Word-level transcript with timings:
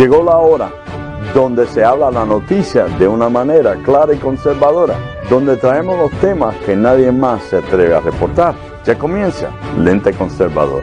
Llegó 0.00 0.22
la 0.24 0.38
hora 0.38 0.72
donde 1.34 1.66
se 1.66 1.84
habla 1.84 2.10
la 2.10 2.24
noticia 2.24 2.86
de 2.86 3.06
una 3.06 3.28
manera 3.28 3.76
clara 3.84 4.14
y 4.14 4.16
conservadora, 4.16 4.98
donde 5.28 5.58
traemos 5.58 5.98
los 5.98 6.20
temas 6.22 6.56
que 6.64 6.74
nadie 6.74 7.12
más 7.12 7.42
se 7.42 7.58
atreve 7.58 7.94
a 7.94 8.00
reportar. 8.00 8.54
Ya 8.82 8.96
comienza 8.96 9.50
Lente 9.76 10.14
Conservador. 10.14 10.82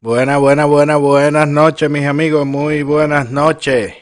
Buenas, 0.00 0.40
buenas, 0.40 0.66
buenas, 0.66 0.98
buenas 0.98 1.46
noches, 1.46 1.88
mis 1.88 2.04
amigos. 2.04 2.44
Muy 2.44 2.82
buenas 2.82 3.30
noches. 3.30 3.94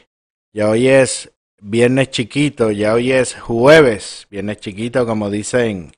Ya 0.53 0.69
hoy 0.69 0.87
es 0.87 1.31
viernes 1.61 2.09
chiquito, 2.09 2.71
ya 2.71 2.95
hoy 2.95 3.11
es 3.11 3.39
jueves, 3.39 4.25
viernes 4.31 4.57
chiquito, 4.57 5.05
como 5.05 5.29
dicen 5.29 5.91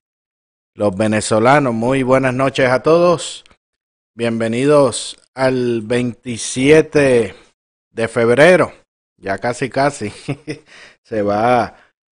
los 0.76 0.94
venezolanos. 0.98 1.74
Muy 1.74 2.04
buenas 2.04 2.34
noches 2.34 2.70
a 2.70 2.84
todos. 2.84 3.46
Bienvenidos 4.16 5.18
al 5.34 5.82
27 5.82 7.34
de 7.90 8.08
febrero. 8.08 8.72
Ya 9.18 9.40
casi, 9.40 9.72
casi. 9.72 10.14
se 11.04 11.24
va, 11.24 11.78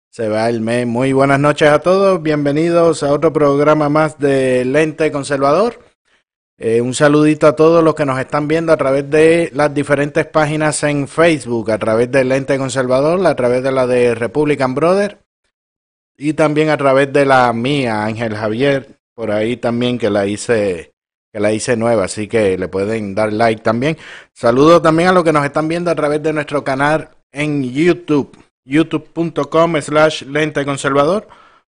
se 0.09 0.27
va 0.27 0.50
el 0.50 0.59
mes. 0.59 0.86
Muy 0.86 1.13
buenas 1.13 1.39
noches 1.39 1.70
a 1.70 1.80
todos. 1.80 2.22
Bienvenidos 2.22 3.02
a 3.02 3.13
otro 3.13 3.31
programa 3.31 3.88
más 3.88 4.20
de 4.20 4.66
Lente 4.66 5.09
Conservador. 5.09 5.80
Eh, 6.58 6.81
un 6.81 6.94
saludito 6.94 7.48
a 7.48 7.55
todos 7.55 7.81
los 7.81 7.95
que 7.95 8.05
nos 8.05 8.20
están 8.20 8.50
viendo 8.50 8.73
a 8.73 8.77
través 8.77 9.09
de 9.09 9.50
las 9.53 9.73
diferentes 9.73 10.25
páginas 10.25 10.84
en 10.84 11.08
Facebook, 11.08 11.72
a 11.72 11.77
través 11.77 12.12
de 12.12 12.25
Lente 12.25 12.58
Conservador, 12.58 13.25
a 13.25 13.36
través 13.38 13.64
de 13.64 13.72
la 13.72 13.88
de 13.88 14.16
Republican 14.16 14.75
Brother 14.75 15.20
y 16.17 16.33
también 16.33 16.72
a 16.72 16.77
través 16.77 17.14
de 17.14 17.25
la 17.25 17.53
mía, 17.53 18.03
Ángel 18.03 18.36
Javier, 18.36 19.00
por 19.14 19.31
ahí 19.31 19.55
también 19.55 19.98
que 19.98 20.09
la 20.09 20.25
hice 20.27 20.95
que 21.36 21.41
la 21.41 21.52
hice 21.52 21.75
nueva, 21.75 22.05
así 22.05 22.30
que 22.30 22.58
le 22.58 22.69
pueden 22.69 23.14
dar 23.14 23.33
like 23.33 23.61
también. 23.61 23.97
Saludos 24.31 24.81
también 24.81 25.09
a 25.09 25.11
los 25.11 25.25
que 25.25 25.33
nos 25.33 25.44
están 25.44 25.67
viendo 25.67 25.92
a 25.92 25.95
través 25.95 26.23
de 26.23 26.31
nuestro 26.31 26.64
canal 26.64 27.09
en 27.33 27.61
YouTube, 27.73 28.38
youtube.com 28.64 29.81
slash 29.81 30.23
lente 30.23 30.64
conservador. 30.64 31.27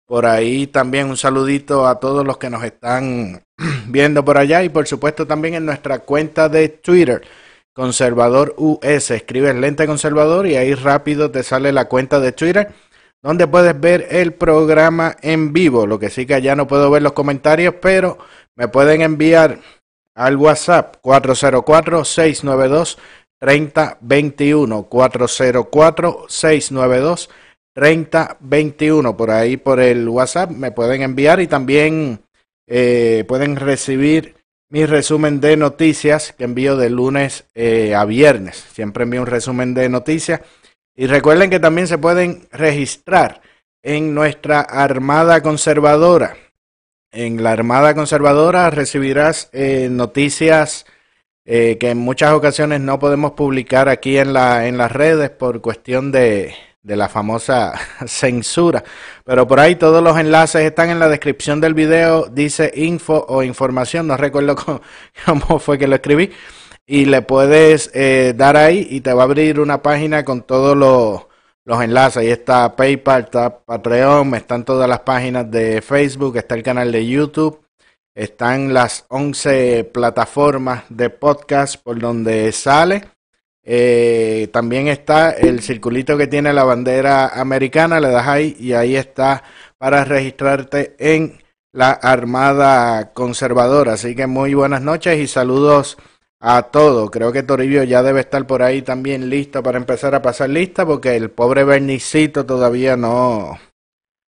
Por 0.07 0.25
ahí 0.25 0.65
también 0.65 1.11
un 1.11 1.15
saludito 1.15 1.85
a 1.85 1.99
todos 1.99 2.25
los 2.25 2.39
que 2.39 2.49
nos 2.49 2.63
están 2.63 3.43
viendo 3.87 4.25
por 4.25 4.39
allá 4.39 4.63
y 4.63 4.69
por 4.69 4.87
supuesto 4.87 5.27
también 5.27 5.53
en 5.53 5.67
nuestra 5.67 5.99
cuenta 5.99 6.49
de 6.49 6.67
Twitter, 6.69 7.21
Conservador 7.71 8.55
US. 8.57 9.11
Escribes 9.11 9.53
lente 9.53 9.85
conservador 9.85 10.47
y 10.47 10.55
ahí 10.55 10.73
rápido 10.73 11.29
te 11.29 11.43
sale 11.43 11.71
la 11.71 11.85
cuenta 11.85 12.19
de 12.19 12.31
Twitter 12.31 12.73
donde 13.21 13.47
puedes 13.47 13.79
ver 13.79 14.07
el 14.09 14.33
programa 14.33 15.15
en 15.21 15.53
vivo. 15.53 15.85
Lo 15.85 15.99
que 15.99 16.09
sí 16.09 16.25
que 16.25 16.41
ya 16.41 16.55
no 16.55 16.67
puedo 16.67 16.89
ver 16.89 17.03
los 17.03 17.13
comentarios, 17.13 17.75
pero 17.81 18.17
me 18.55 18.67
pueden 18.67 19.01
enviar 19.01 19.59
al 20.15 20.35
WhatsApp 20.35 20.97
404-692-3021. 21.03 22.97
404-692-3021. 27.75 29.15
Por 29.15 29.31
ahí, 29.31 29.57
por 29.57 29.79
el 29.79 30.07
WhatsApp, 30.07 30.51
me 30.51 30.71
pueden 30.71 31.01
enviar 31.01 31.39
y 31.39 31.47
también 31.47 32.21
eh, 32.67 33.25
pueden 33.27 33.55
recibir 33.55 34.35
mi 34.69 34.85
resumen 34.85 35.41
de 35.41 35.57
noticias 35.57 36.33
que 36.37 36.45
envío 36.45 36.77
de 36.77 36.89
lunes 36.89 37.45
eh, 37.55 37.93
a 37.95 38.05
viernes. 38.05 38.55
Siempre 38.73 39.03
envío 39.03 39.21
un 39.21 39.27
resumen 39.27 39.73
de 39.73 39.89
noticias. 39.89 40.41
Y 40.95 41.07
recuerden 41.07 41.49
que 41.49 41.59
también 41.59 41.87
se 41.87 41.97
pueden 41.97 42.47
registrar 42.51 43.41
en 43.81 44.13
nuestra 44.13 44.61
Armada 44.61 45.41
Conservadora 45.41 46.37
en 47.11 47.43
la 47.43 47.51
Armada 47.51 47.93
Conservadora 47.95 48.69
recibirás 48.69 49.49
eh, 49.53 49.89
noticias 49.91 50.85
eh, 51.45 51.77
que 51.79 51.89
en 51.89 51.97
muchas 51.97 52.33
ocasiones 52.33 52.81
no 52.81 52.99
podemos 52.99 53.31
publicar 53.31 53.89
aquí 53.89 54.17
en, 54.17 54.33
la, 54.33 54.67
en 54.67 54.77
las 54.77 54.91
redes 54.91 55.29
por 55.29 55.61
cuestión 55.61 56.11
de, 56.11 56.53
de 56.83 56.95
la 56.95 57.09
famosa 57.09 57.73
censura. 58.05 58.83
Pero 59.25 59.47
por 59.47 59.59
ahí 59.59 59.75
todos 59.75 60.03
los 60.03 60.17
enlaces 60.17 60.61
están 60.63 60.89
en 60.89 60.99
la 60.99 61.09
descripción 61.09 61.59
del 61.61 61.73
video. 61.73 62.27
Dice 62.27 62.71
info 62.75 63.25
o 63.27 63.43
información. 63.43 64.07
No 64.07 64.17
recuerdo 64.17 64.55
cómo, 65.25 65.59
fue 65.59 65.77
que 65.77 65.87
lo 65.87 65.95
escribí. 65.95 66.31
Y 66.85 67.05
le 67.05 67.21
puedes 67.21 67.91
eh, 67.93 68.33
dar 68.35 68.57
ahí 68.57 68.87
y 68.89 69.01
te 69.01 69.13
va 69.13 69.23
a 69.23 69.25
abrir 69.25 69.59
una 69.59 69.81
página 69.81 70.25
con 70.25 70.41
todos 70.41 70.75
los 70.75 71.30
los 71.65 71.81
enlaces. 71.81 72.17
Ahí 72.17 72.29
está 72.29 72.75
PayPal, 72.75 73.23
está 73.23 73.59
Patreon, 73.59 74.35
están 74.35 74.65
todas 74.65 74.89
las 74.89 75.01
páginas 75.01 75.49
de 75.49 75.81
Facebook, 75.81 76.37
está 76.37 76.55
el 76.55 76.63
canal 76.63 76.91
de 76.91 77.05
YouTube, 77.05 77.61
están 78.15 78.73
las 78.73 79.05
11 79.09 79.85
plataformas 79.85 80.83
de 80.89 81.09
podcast 81.09 81.81
por 81.81 81.99
donde 81.99 82.51
sale. 82.51 83.03
Eh, 83.63 84.49
también 84.51 84.87
está 84.87 85.31
el 85.31 85.61
circulito 85.61 86.17
que 86.17 86.27
tiene 86.27 86.51
la 86.51 86.63
bandera 86.63 87.27
americana, 87.27 87.99
le 87.99 88.09
das 88.09 88.27
ahí 88.27 88.55
y 88.59 88.73
ahí 88.73 88.95
está 88.95 89.43
para 89.77 90.03
registrarte 90.03 90.95
en 90.97 91.39
la 91.71 91.91
Armada 91.91 93.13
Conservadora. 93.13 93.93
Así 93.93 94.15
que 94.15 94.27
muy 94.27 94.53
buenas 94.55 94.81
noches 94.81 95.19
y 95.19 95.27
saludos 95.27 95.97
a 96.41 96.63
todo. 96.63 97.09
Creo 97.09 97.31
que 97.31 97.43
Toribio 97.43 97.83
ya 97.83 98.03
debe 98.03 98.21
estar 98.21 98.45
por 98.47 98.63
ahí 98.63 98.81
también 98.81 99.29
listo 99.29 99.63
para 99.63 99.77
empezar 99.77 100.15
a 100.15 100.21
pasar 100.21 100.49
lista 100.49 100.85
porque 100.85 101.15
el 101.15 101.29
pobre 101.29 101.63
Bernicito 101.63 102.45
todavía 102.45 102.97
no, 102.97 103.57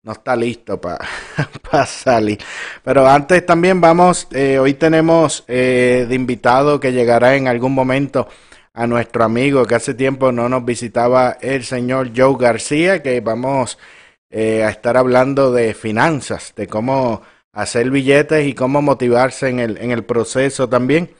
no 0.03 0.11
está 0.11 0.35
listo 0.35 0.79
para 0.79 1.05
salir. 1.87 2.37
Pero 2.83 3.07
antes 3.07 3.45
también 3.45 3.79
vamos, 3.81 4.27
eh, 4.31 4.59
hoy 4.59 4.73
tenemos 4.73 5.45
eh, 5.47 6.05
de 6.07 6.15
invitado 6.15 6.79
que 6.79 6.91
llegará 6.91 7.35
en 7.35 7.47
algún 7.47 7.73
momento 7.73 8.27
a 8.73 8.85
nuestro 8.87 9.23
amigo 9.23 9.65
que 9.65 9.75
hace 9.75 9.93
tiempo 9.93 10.31
no 10.31 10.49
nos 10.49 10.65
visitaba 10.65 11.37
el 11.41 11.63
señor 11.63 12.11
Joe 12.15 12.35
García, 12.37 13.01
que 13.01 13.21
vamos 13.21 13.77
eh, 14.29 14.63
a 14.63 14.69
estar 14.69 14.97
hablando 14.97 15.51
de 15.51 15.73
finanzas, 15.73 16.53
de 16.55 16.67
cómo 16.67 17.21
hacer 17.53 17.91
billetes 17.91 18.47
y 18.47 18.53
cómo 18.53 18.81
motivarse 18.81 19.47
en 19.47 19.59
el, 19.59 19.77
en 19.77 19.91
el 19.91 20.03
proceso 20.03 20.67
también. 20.67 21.11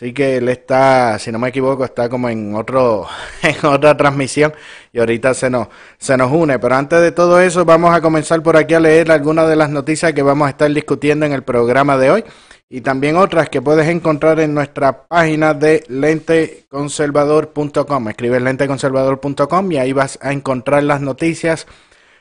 Así 0.00 0.14
que 0.14 0.38
él 0.38 0.48
está, 0.48 1.18
si 1.18 1.30
no 1.30 1.38
me 1.38 1.50
equivoco, 1.50 1.84
está 1.84 2.08
como 2.08 2.30
en 2.30 2.54
otro, 2.54 3.06
en 3.42 3.66
otra 3.66 3.94
transmisión 3.98 4.54
y 4.94 4.98
ahorita 4.98 5.34
se 5.34 5.50
nos, 5.50 5.68
se 5.98 6.16
nos 6.16 6.32
une. 6.32 6.58
Pero 6.58 6.74
antes 6.74 7.02
de 7.02 7.12
todo 7.12 7.38
eso, 7.38 7.66
vamos 7.66 7.94
a 7.94 8.00
comenzar 8.00 8.42
por 8.42 8.56
aquí 8.56 8.72
a 8.72 8.80
leer 8.80 9.12
algunas 9.12 9.46
de 9.46 9.56
las 9.56 9.68
noticias 9.68 10.14
que 10.14 10.22
vamos 10.22 10.46
a 10.46 10.50
estar 10.52 10.72
discutiendo 10.72 11.26
en 11.26 11.32
el 11.32 11.42
programa 11.42 11.98
de 11.98 12.12
hoy 12.12 12.24
y 12.70 12.80
también 12.80 13.18
otras 13.18 13.50
que 13.50 13.60
puedes 13.60 13.86
encontrar 13.88 14.40
en 14.40 14.54
nuestra 14.54 15.06
página 15.06 15.52
de 15.52 15.84
lenteconservador.com. 15.88 18.08
Escribes 18.08 18.40
lenteconservador.com 18.40 19.72
y 19.72 19.76
ahí 19.76 19.92
vas 19.92 20.18
a 20.22 20.32
encontrar 20.32 20.82
las 20.82 21.02
noticias 21.02 21.66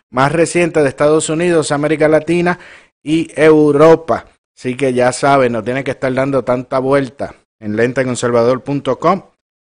más 0.10 0.34
recientes 0.34 0.84
de 0.84 0.90
Estados 0.90 1.30
Unidos, 1.30 1.72
América 1.72 2.10
Latina 2.10 2.60
y 3.02 3.32
Europa. 3.42 4.26
Así 4.54 4.76
que 4.76 4.94
ya 4.94 5.14
saben, 5.14 5.54
no 5.54 5.64
tiene 5.64 5.86
que 5.86 5.92
estar 5.92 6.14
dando 6.14 6.44
tanta 6.44 6.80
vuelta 6.80 7.36
en 7.60 7.76
lenteconservador.com 7.76 9.24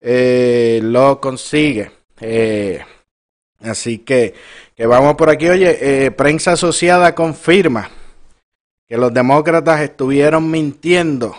eh, 0.01 0.79
lo 0.83 1.21
consigue. 1.21 1.91
Eh, 2.19 2.83
así 3.61 3.99
que, 3.99 4.33
que 4.75 4.85
vamos 4.85 5.15
por 5.15 5.29
aquí. 5.29 5.47
Oye, 5.49 6.05
eh, 6.05 6.11
prensa 6.11 6.53
asociada 6.53 7.15
confirma 7.15 7.89
que 8.87 8.97
los 8.97 9.13
demócratas 9.13 9.81
estuvieron 9.81 10.49
mintiendo 10.49 11.35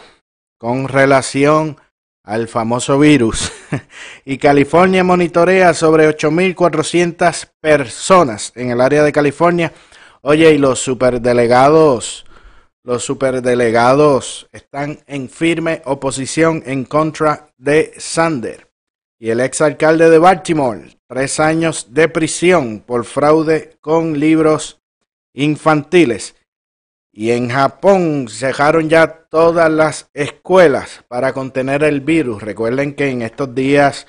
con 0.59 0.89
relación 0.89 1.77
al 2.25 2.47
famoso 2.49 2.99
virus. 2.99 3.53
y 4.25 4.39
California 4.39 5.03
monitorea 5.03 5.75
sobre 5.75 6.09
8.400 6.09 7.49
personas 7.61 8.53
en 8.55 8.71
el 8.71 8.81
área 8.81 9.03
de 9.03 9.13
California. 9.13 9.73
Oye, 10.21 10.53
y 10.53 10.59
los 10.59 10.79
superdelegados 10.79 12.25
los 12.85 13.05
superdelegados 13.05 14.49
están 14.53 14.99
en 15.07 15.29
firme 15.29 15.83
oposición 15.85 16.63
en 16.67 16.85
contra 16.85 17.49
de 17.57 17.93
Sander. 17.97 18.69
Y 19.19 19.31
el 19.31 19.41
exalcalde 19.41 20.11
de 20.11 20.19
Baltimore, 20.19 20.99
tres 21.07 21.39
años 21.39 21.95
de 21.95 22.09
prisión 22.09 22.81
por 22.81 23.05
fraude 23.05 23.77
con 23.81 24.19
libros 24.19 24.81
infantiles. 25.33 26.35
Y 27.13 27.31
en 27.31 27.51
Japón 27.51 28.27
cerraron 28.29 28.89
ya 28.89 29.07
todas 29.29 29.71
las 29.71 30.11
escuelas 30.13 31.05
para 31.07 31.33
contener 31.33 31.85
el 31.85 32.01
virus. 32.01 32.43
Recuerden 32.43 32.95
que 32.95 33.11
en 33.11 33.23
estos 33.23 33.55
días, 33.55 34.07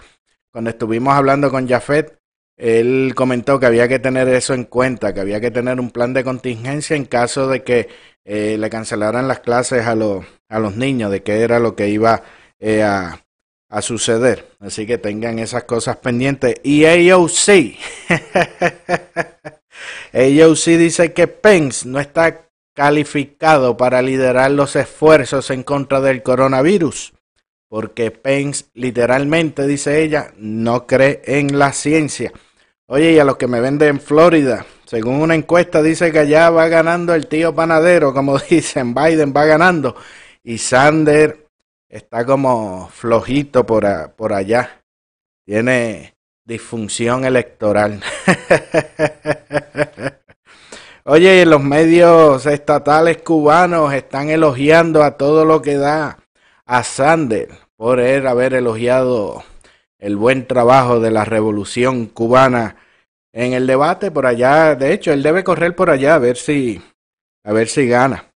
cuando 0.52 0.72
estuvimos 0.72 1.14
hablando 1.14 1.52
con 1.52 1.68
Jafet, 1.68 2.23
él 2.58 3.14
comentó 3.16 3.60
que 3.60 3.66
había 3.66 3.88
que 3.88 4.00
tener 4.00 4.28
eso 4.30 4.54
en 4.54 4.66
cuenta, 4.66 5.14
que 5.14 5.22
había 5.22 5.42
que 5.42 5.52
tener 5.52 5.80
un 5.80 5.92
plan 5.92 6.14
de 6.14 6.24
contingencia 6.24 6.96
en 6.96 7.06
caso 7.06 7.48
de 7.48 7.64
que 7.64 7.90
eh, 8.26 8.58
le 8.60 8.70
cancelaran 8.70 9.28
las 9.28 9.40
clases 9.40 9.86
a, 9.86 9.96
los 9.96 10.26
a 10.50 10.60
los 10.60 10.76
niños, 10.76 11.12
de 11.12 11.24
qué 11.24 11.42
era 11.42 11.60
lo 11.60 11.76
que 11.76 11.90
iba 11.90 12.24
eh, 12.60 12.84
a, 12.84 13.20
a, 13.70 13.82
suceder. 13.82 14.48
Así 14.60 14.86
que 14.86 14.98
tengan 14.98 15.40
esas 15.40 15.64
cosas 15.64 15.98
pendientes. 15.98 16.56
Y 16.64 16.86
AOC, 16.86 17.76
AOC 20.14 20.66
dice 20.78 21.12
que 21.14 21.28
Pence 21.28 21.88
no 21.88 22.00
está 22.00 22.50
calificado 22.76 23.78
para 23.78 24.02
liderar 24.02 24.52
los 24.52 24.76
esfuerzos 24.76 25.50
en 25.50 25.64
contra 25.64 26.02
del 26.02 26.24
coronavirus, 26.24 27.14
porque 27.68 28.12
Pence 28.12 28.66
literalmente, 28.74 29.68
dice 29.68 30.04
ella, 30.04 30.34
no 30.38 30.88
cree 30.88 31.22
en 31.26 31.58
la 31.60 31.74
ciencia. 31.74 32.32
Oye, 32.88 33.14
y 33.14 33.20
a 33.20 33.24
los 33.24 33.38
que 33.38 33.48
me 33.48 33.62
venden 33.62 33.90
en 33.90 34.02
Florida, 34.02 34.66
según 34.86 35.22
una 35.22 35.36
encuesta 35.36 35.82
dice 35.82 36.12
que 36.12 36.20
allá 36.20 36.50
va 36.50 36.68
ganando 36.68 37.16
el 37.16 37.28
tío 37.28 37.56
panadero, 37.56 38.14
como 38.14 38.38
dicen, 38.50 38.94
Biden 38.94 39.34
va 39.36 39.46
ganando, 39.46 39.96
y 40.44 40.58
Sander 40.58 41.48
está 41.88 42.26
como 42.26 42.90
flojito 42.90 43.66
por, 43.66 43.86
allá. 44.34 44.82
Tiene 45.46 46.16
disfunción 46.44 47.24
electoral. 47.24 48.02
Oye, 51.06 51.42
y 51.42 51.46
los 51.46 51.64
medios 51.64 52.46
estatales 52.46 53.22
cubanos 53.22 53.94
están 53.94 54.30
elogiando 54.30 55.04
a 55.04 55.18
todo 55.18 55.46
lo 55.46 55.62
que 55.62 55.78
da 55.78 56.18
a 56.66 56.84
Sander 56.84 57.50
por 57.78 58.00
él 58.00 58.28
haber 58.28 58.54
elogiado 58.54 59.44
el 60.04 60.18
buen 60.18 60.46
trabajo 60.48 61.00
de 61.00 61.12
la 61.12 61.24
revolución 61.24 62.08
cubana 62.08 62.76
en 63.32 63.54
el 63.54 63.66
debate 63.66 64.12
por 64.12 64.26
allá. 64.26 64.76
De 64.76 64.92
hecho, 64.92 65.14
él 65.14 65.24
debe 65.24 65.46
correr 65.46 65.78
por 65.78 65.90
allá 65.90 66.16
a 66.16 66.20
ver 66.20 66.36
si, 66.36 66.82
a 67.46 67.54
ver 67.54 67.70
si 67.70 67.88
gana. 67.88 68.30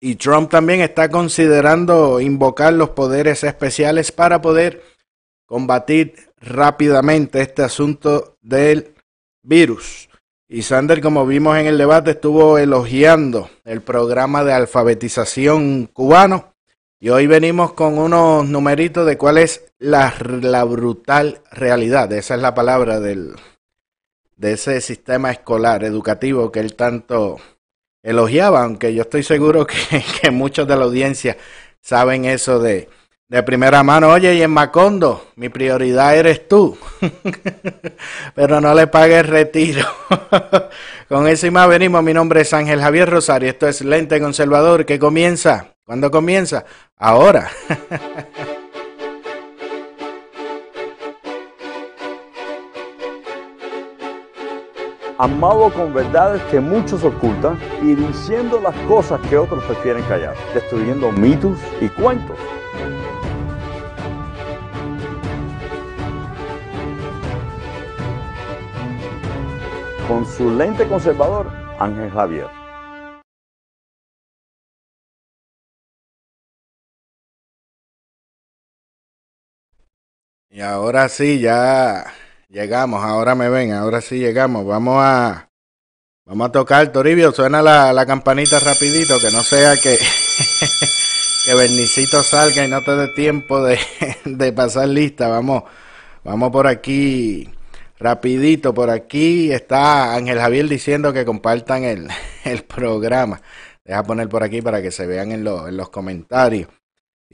Y 0.00 0.14
Trump 0.14 0.50
también 0.50 0.80
está 0.80 1.10
considerando 1.10 2.20
invocar 2.20 2.72
los 2.72 2.90
poderes 2.90 3.44
especiales 3.44 4.12
para 4.12 4.40
poder 4.40 4.82
combatir 5.44 6.14
rápidamente 6.40 7.42
este 7.42 7.62
asunto 7.62 8.38
del 8.40 8.94
virus. 9.42 10.08
Y 10.48 10.62
Sander, 10.62 11.02
como 11.02 11.26
vimos 11.26 11.58
en 11.58 11.66
el 11.66 11.76
debate, 11.76 12.12
estuvo 12.12 12.56
elogiando 12.56 13.50
el 13.64 13.82
programa 13.82 14.42
de 14.42 14.54
alfabetización 14.54 15.84
cubano. 15.92 16.53
Y 17.04 17.10
hoy 17.10 17.26
venimos 17.26 17.74
con 17.74 17.98
unos 17.98 18.48
numeritos 18.48 19.06
de 19.06 19.18
cuál 19.18 19.36
es 19.36 19.74
la, 19.78 20.10
brutal 20.64 21.42
realidad. 21.52 22.10
Esa 22.14 22.36
es 22.36 22.40
la 22.40 22.54
palabra 22.54 22.98
del, 22.98 23.34
de 24.38 24.52
ese 24.52 24.80
sistema 24.80 25.30
escolar, 25.30 25.84
educativo 25.84 26.50
que 26.50 26.60
él 26.60 26.74
tanto 26.74 27.36
elogiaba, 28.02 28.62
aunque 28.62 28.94
yo 28.94 29.02
estoy 29.02 29.22
seguro 29.22 29.66
que, 29.66 29.76
que 30.22 30.30
muchos 30.30 30.66
de 30.66 30.76
la 30.76 30.84
audiencia 30.84 31.36
saben 31.82 32.24
eso 32.24 32.58
de, 32.58 32.88
de 33.28 33.42
primera 33.42 33.82
mano, 33.82 34.08
oye, 34.08 34.36
y 34.36 34.40
en 34.40 34.52
Macondo, 34.52 35.26
mi 35.36 35.50
prioridad 35.50 36.16
eres 36.16 36.48
tú. 36.48 36.78
Pero 38.34 38.62
no 38.62 38.72
le 38.72 38.86
pagues 38.86 39.26
retiro. 39.26 39.86
Con 41.10 41.28
eso 41.28 41.46
y 41.46 41.50
más 41.50 41.68
venimos. 41.68 42.02
Mi 42.02 42.14
nombre 42.14 42.40
es 42.40 42.54
Ángel 42.54 42.80
Javier 42.80 43.10
Rosario. 43.10 43.50
Esto 43.50 43.68
es 43.68 43.82
Lente 43.82 44.18
Conservador 44.22 44.86
que 44.86 44.98
comienza. 44.98 45.73
¿Cuándo 45.84 46.10
comienza? 46.10 46.64
Ahora. 46.96 47.50
Amado 55.18 55.72
con 55.72 55.94
verdades 55.94 56.42
que 56.50 56.58
muchos 56.58 57.04
ocultan 57.04 57.60
y 57.82 57.94
diciendo 57.94 58.60
las 58.60 58.74
cosas 58.88 59.20
que 59.28 59.36
otros 59.36 59.62
prefieren 59.64 60.02
callar, 60.04 60.34
destruyendo 60.54 61.12
mitos 61.12 61.56
y 61.80 61.88
cuentos 61.88 62.36
con 70.08 70.26
su 70.26 70.50
lente 70.50 70.86
conservador, 70.88 71.46
Ángel 71.78 72.10
Javier. 72.10 72.63
Y 80.54 80.60
ahora 80.60 81.08
sí, 81.08 81.40
ya 81.40 82.06
llegamos, 82.48 83.02
ahora 83.02 83.34
me 83.34 83.48
ven, 83.48 83.72
ahora 83.72 84.00
sí 84.00 84.18
llegamos. 84.20 84.64
Vamos 84.64 84.98
a 85.00 85.50
vamos 86.24 86.48
a 86.48 86.52
tocar, 86.52 86.92
Toribio, 86.92 87.32
suena 87.32 87.60
la, 87.60 87.92
la 87.92 88.06
campanita 88.06 88.60
rapidito, 88.60 89.18
que 89.18 89.32
no 89.32 89.42
sea 89.42 89.76
que, 89.76 89.98
que 91.44 91.54
Bernicito 91.56 92.22
salga 92.22 92.64
y 92.64 92.68
no 92.68 92.84
te 92.84 92.94
dé 92.94 93.08
tiempo 93.08 93.64
de, 93.64 93.80
de 94.24 94.52
pasar 94.52 94.86
lista. 94.86 95.26
Vamos, 95.26 95.64
vamos 96.22 96.52
por 96.52 96.68
aquí 96.68 97.50
Rapidito, 97.98 98.72
por 98.74 98.90
aquí 98.90 99.50
está 99.50 100.14
Ángel 100.14 100.38
Javier 100.38 100.68
diciendo 100.68 101.12
que 101.12 101.24
compartan 101.24 101.82
el, 101.82 102.06
el 102.44 102.62
programa. 102.62 103.42
Deja 103.84 104.04
poner 104.04 104.28
por 104.28 104.44
aquí 104.44 104.62
para 104.62 104.80
que 104.80 104.92
se 104.92 105.04
vean 105.04 105.32
en, 105.32 105.44
en 105.44 105.76
los 105.76 105.88
comentarios. 105.90 106.68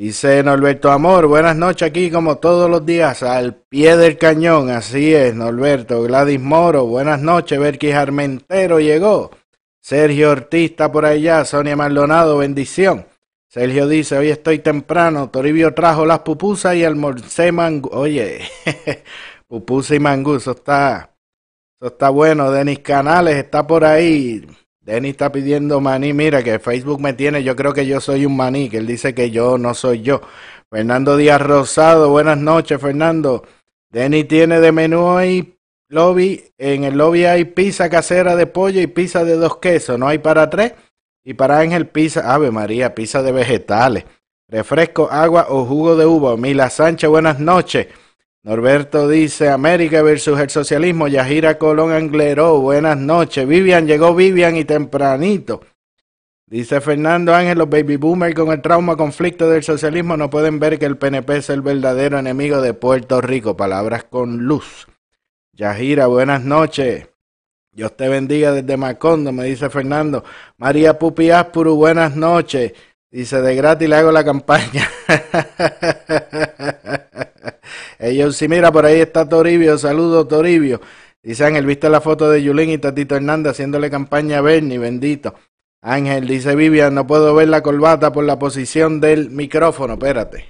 Dice 0.00 0.43
Norberto 0.43 0.91
Amor, 0.91 1.26
buenas 1.26 1.55
noches 1.56 1.87
aquí 1.87 2.11
como 2.11 2.38
todos 2.38 2.70
los 2.70 2.87
días 2.87 3.23
al 3.23 3.56
pie 3.56 3.99
del 3.99 4.17
cañón. 4.17 4.70
Así 4.70 5.12
es, 5.12 5.35
Norberto. 5.35 6.02
Gladys 6.05 6.41
Moro, 6.41 6.87
buenas 6.87 7.20
noches. 7.20 7.61
Berkis 7.61 7.93
Armentero 7.93 8.81
llegó. 8.81 9.31
Sergio 9.79 10.31
Ortiz 10.31 10.70
está 10.70 10.91
por 10.91 11.05
allá. 11.05 11.44
Sonia 11.44 11.76
Maldonado, 11.76 12.38
bendición. 12.38 13.05
Sergio 13.47 13.87
dice, 13.87 14.17
hoy 14.17 14.31
estoy 14.31 14.61
temprano. 14.61 15.29
Toribio 15.29 15.75
trajo 15.75 16.06
las 16.06 16.20
pupusas 16.20 16.76
y 16.76 16.85
almorcé 16.85 17.52
mango. 17.52 17.91
Oye, 17.93 18.41
Pupuse 19.49 19.97
y 19.97 20.00
Mangú, 20.00 20.37
eso 20.37 20.52
está, 20.52 21.14
eso 21.79 21.93
está 21.93 22.08
bueno. 22.08 22.50
Denis 22.50 22.79
Canales 22.79 23.37
está 23.37 23.67
por 23.67 23.85
ahí. 23.85 24.47
Denis 24.90 25.12
está 25.12 25.31
pidiendo 25.31 25.81
maní. 25.81 26.12
Mira 26.12 26.42
que 26.42 26.58
Facebook 26.58 27.00
me 27.00 27.12
tiene, 27.12 27.44
yo 27.44 27.54
creo 27.54 27.72
que 27.72 27.87
yo 27.87 28.00
soy 28.00 28.26
un 28.26 28.37
maní, 28.37 28.69
que 28.69 28.78
él 28.78 28.88
dice 28.88 29.14
que 29.14 29.31
yo 29.31 29.56
no 29.56 29.72
soy 29.72 30.02
yo. 30.02 30.20
Fernando 30.69 31.16
Díaz 31.16 31.40
Rosado, 31.40 32.10
buenas 32.10 32.38
noches, 32.38 32.81
Fernando. 32.81 33.44
Denis 33.88 34.26
tiene 34.26 34.58
de 34.58 34.72
menú 34.72 35.02
hoy 35.02 35.54
lobby. 35.88 36.42
En 36.58 36.82
el 36.82 36.98
lobby 36.98 37.25
hay 37.25 37.44
pizza 37.44 37.88
casera 37.88 38.34
de 38.34 38.48
pollo 38.48 38.81
y 38.81 38.88
pizza 38.88 39.25
de 39.25 39.37
dos 39.37 39.58
quesos. 39.58 39.96
No 39.96 40.08
hay 40.08 40.19
para 40.19 40.50
tres. 40.50 40.72
Y 41.22 41.34
para 41.34 41.60
Ángel 41.60 41.87
pizza, 41.87 42.34
Ave 42.34 42.50
María, 42.50 42.92
pizza 42.92 43.22
de 43.22 43.31
vegetales. 43.31 44.04
Refresco, 44.48 45.08
agua 45.08 45.46
o 45.50 45.66
jugo 45.66 45.94
de 45.94 46.06
uva. 46.06 46.37
Mila 46.37 46.69
Sánchez, 46.69 47.08
buenas 47.08 47.38
noches. 47.38 47.87
Norberto 48.42 49.06
dice 49.06 49.50
América 49.50 50.02
versus 50.02 50.40
el 50.40 50.48
socialismo. 50.48 51.08
Yajira 51.08 51.58
Colón 51.58 51.92
Angleró. 51.92 52.61
Buenas 52.61 52.97
noches. 52.97 53.47
Vivian, 53.47 53.87
llegó 53.87 54.14
Vivian 54.14 54.56
y 54.56 54.64
tempranito. 54.64 55.61
Dice 56.47 56.80
Fernando 56.80 57.35
Ángel, 57.35 57.59
los 57.59 57.68
baby 57.68 57.97
boomers 57.97 58.35
con 58.35 58.50
el 58.50 58.62
trauma 58.62 58.97
conflicto 58.97 59.49
del 59.49 59.62
socialismo 59.62 60.16
no 60.16 60.30
pueden 60.30 60.59
ver 60.59 60.78
que 60.78 60.87
el 60.87 60.97
PNP 60.97 61.37
es 61.37 61.50
el 61.50 61.61
verdadero 61.61 62.18
enemigo 62.18 62.61
de 62.61 62.75
Puerto 62.75 63.20
Rico. 63.20 63.56
Palabras 63.56 64.04
con 64.04 64.38
luz. 64.38 64.88
Yajira, 65.52 66.06
buenas 66.06 66.42
noches. 66.42 67.09
Dios 67.73 67.97
te 67.97 68.09
bendiga 68.09 68.52
desde 68.52 68.76
Macondo, 68.76 69.32
me 69.32 69.44
dice 69.44 69.70
Fernando. 69.70 70.25
María 70.56 70.99
Pupi 70.99 71.30
Aspuru, 71.30 71.76
buenas 71.76 72.16
noches. 72.16 72.73
Dice, 73.11 73.40
de 73.42 73.54
gratis 73.54 73.88
le 73.88 73.97
hago 73.97 74.11
la 74.11 74.25
campaña. 74.25 74.88
Ellos 78.00 78.35
sí, 78.37 78.49
mira, 78.49 78.73
por 78.73 78.87
ahí 78.87 78.99
está 79.00 79.28
Toribio. 79.28 79.76
Saludos, 79.76 80.26
Toribio. 80.26 80.80
Dice 81.23 81.45
Ángel, 81.45 81.66
¿viste 81.66 81.90
la 81.90 82.00
foto 82.00 82.30
de 82.30 82.42
Yulín 82.42 82.71
y 82.71 82.78
Tatito 82.78 83.14
Hernández 83.14 83.52
haciéndole 83.52 83.90
campaña 83.90 84.38
a 84.38 84.40
Bernie? 84.40 84.78
Bendito. 84.78 85.35
Ángel, 85.83 86.26
dice 86.26 86.54
Vivian, 86.54 86.95
no 86.95 87.07
puedo 87.07 87.35
ver 87.35 87.49
la 87.49 87.62
corbata 87.62 88.11
por 88.11 88.25
la 88.25 88.38
posición 88.38 89.00
del 89.00 89.30
micrófono. 89.30 89.95
Espérate. 89.95 90.47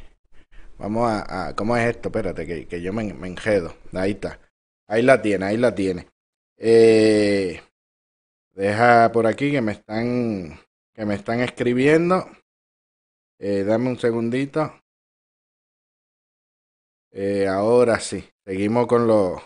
Vamos 0.78 1.10
a, 1.10 1.54
¿cómo 1.56 1.76
es 1.76 1.88
esto? 1.88 2.08
Espérate, 2.08 2.46
que, 2.46 2.66
que 2.66 2.80
yo 2.80 2.92
me, 2.92 3.12
me, 3.12 3.26
enjedo. 3.26 3.74
Ahí 3.92 4.12
está. 4.12 4.38
Ahí 4.86 5.02
la 5.02 5.20
tiene, 5.20 5.46
ahí 5.46 5.56
la 5.56 5.74
tiene. 5.74 6.06
Eh, 6.56 7.60
deja 8.52 9.10
por 9.12 9.26
aquí 9.26 9.50
que 9.50 9.60
me 9.60 9.72
están, 9.72 10.60
que 10.94 11.04
me 11.04 11.16
están 11.16 11.40
escribiendo. 11.40 12.28
Eh, 13.40 13.64
dame 13.64 13.88
un 13.88 13.98
segundito. 13.98 14.72
Eh, 17.12 17.46
ahora 17.48 17.98
sí, 17.98 18.24
seguimos 18.44 18.86
con 18.86 19.06
los 19.06 19.40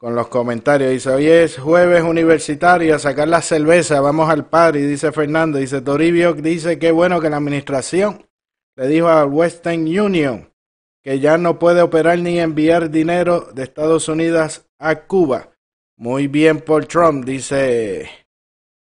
con 0.00 0.14
los 0.14 0.28
comentarios. 0.28 0.90
Dice, 0.90 1.10
hoy 1.10 1.26
es 1.26 1.58
jueves 1.58 2.02
universitario, 2.02 2.98
sacar 2.98 3.28
la 3.28 3.42
cerveza, 3.42 4.00
vamos 4.00 4.30
al 4.30 4.48
par. 4.48 4.76
Y 4.76 4.82
dice 4.82 5.12
Fernando, 5.12 5.58
dice 5.58 5.82
Toribio, 5.82 6.32
dice 6.32 6.78
que 6.78 6.90
bueno 6.90 7.20
que 7.20 7.28
la 7.28 7.36
administración 7.36 8.26
le 8.76 8.88
dijo 8.88 9.08
a 9.08 9.26
Western 9.26 9.82
Union 9.82 10.50
que 11.02 11.20
ya 11.20 11.36
no 11.36 11.58
puede 11.58 11.82
operar 11.82 12.18
ni 12.18 12.40
enviar 12.40 12.90
dinero 12.90 13.50
de 13.52 13.62
Estados 13.62 14.08
Unidos 14.08 14.66
a 14.78 15.06
Cuba. 15.06 15.50
Muy 15.96 16.28
bien 16.28 16.60
por 16.60 16.86
Trump, 16.86 17.26
dice, 17.26 18.08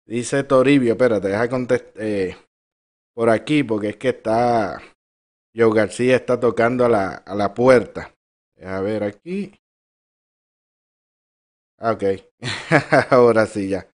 dice 0.05 0.45
Toribio. 0.45 0.93
Espérate, 0.93 1.29
deja 1.29 1.49
contestar 1.49 1.93
eh, 1.97 2.37
por 3.15 3.31
aquí 3.31 3.63
porque 3.63 3.91
es 3.91 3.97
que 3.97 4.11
está 4.11 4.83
Joe 5.55 5.75
García 5.75 6.17
está 6.17 6.39
tocando 6.39 6.85
a 6.85 6.89
la, 6.89 7.09
a 7.09 7.35
la 7.35 7.55
puerta. 7.55 8.15
A 8.63 8.81
ver 8.81 9.05
aquí. 9.05 9.53
Ah, 11.79 11.93
ok. 11.93 12.05
Ahora 13.11 13.47
sí 13.47 13.69
ya. 13.69 13.87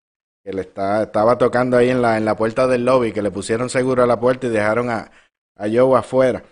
está, 0.45 1.05
estaba 1.05 1.39
tocando 1.39 1.77
ahí 1.77 1.91
en 1.91 2.03
la, 2.03 2.19
en 2.19 2.25
la 2.25 2.37
puerta 2.37 2.67
del 2.67 2.85
lobby, 2.85 3.13
que 3.13 3.23
le 3.23 3.31
pusieron 3.31 3.71
seguro 3.71 4.03
a 4.03 4.07
la 4.07 4.19
puerta 4.19 4.47
y 4.47 4.51
dejaron 4.51 4.91
a, 4.91 5.11
a 5.57 5.69
Joe 5.73 5.99
afuera. 5.99 6.43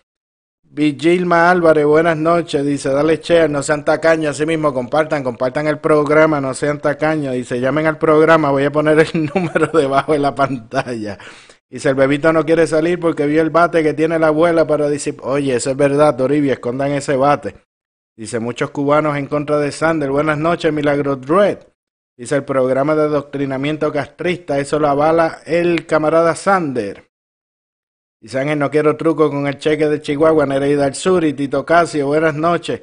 Vigilma 0.63 1.51
Álvarez, 1.51 1.87
buenas 1.87 2.17
noches. 2.17 2.65
Dice, 2.65 2.91
dale 2.91 3.19
share, 3.19 3.49
no 3.49 3.63
sean 3.63 3.85
tacaños. 3.85 4.35
Así 4.35 4.47
mismo, 4.47 4.73
compartan, 4.75 5.23
compartan 5.23 5.67
el 5.69 5.79
programa, 5.79 6.41
no 6.41 6.55
sean 6.55 6.81
tacaños. 6.81 7.35
Dice, 7.35 7.61
llamen 7.61 7.87
al 7.87 7.99
programa, 7.99 8.51
voy 8.51 8.65
a 8.65 8.73
poner 8.73 8.99
el 8.99 9.31
número 9.35 9.67
debajo 9.69 10.13
de 10.13 10.19
la 10.19 10.35
pantalla. 10.35 11.19
Dice, 11.75 11.89
el 11.89 11.97
bebito 11.97 12.33
no 12.33 12.47
quiere 12.47 12.69
salir 12.69 13.01
porque 13.01 13.27
vio 13.27 13.43
el 13.43 13.51
bate 13.51 13.83
que 13.83 13.95
tiene 13.95 14.17
la 14.21 14.29
abuela 14.29 14.65
para 14.65 14.89
decir, 14.89 15.17
oye, 15.23 15.57
eso 15.57 15.73
es 15.73 15.77
verdad, 15.77 16.17
Toribia, 16.17 16.53
escondan 16.53 16.93
ese 16.93 17.17
bate. 17.17 17.57
Dice, 18.17 18.39
muchos 18.39 18.71
cubanos 18.71 19.17
en 19.17 19.27
contra 19.27 19.59
de 19.59 19.73
Sander. 19.73 20.13
Buenas 20.13 20.39
noches, 20.39 20.73
Milagro 20.73 21.17
Dread. 21.17 21.67
Dice, 22.17 22.37
el 22.37 22.45
programa 22.45 22.95
de 22.95 23.03
adoctrinamiento 23.03 23.91
castrista, 23.91 24.61
eso 24.61 24.79
lo 24.79 24.87
avala 24.87 25.41
el 25.47 25.85
camarada 25.85 26.37
Sander. 26.37 27.11
Dice 28.21 28.39
Ángel, 28.39 28.61
no 28.61 28.71
quiero 28.71 28.97
truco 28.97 29.29
con 29.29 29.49
el 29.49 29.59
cheque 29.59 29.89
de 29.89 30.01
Chihuahua, 30.01 30.47
Nereida 30.47 30.85
del 30.85 30.95
Sur 30.95 31.25
y 31.25 31.33
Tito 31.33 31.67
Casio, 31.67 32.07
buenas 32.07 32.37
noches. 32.37 32.83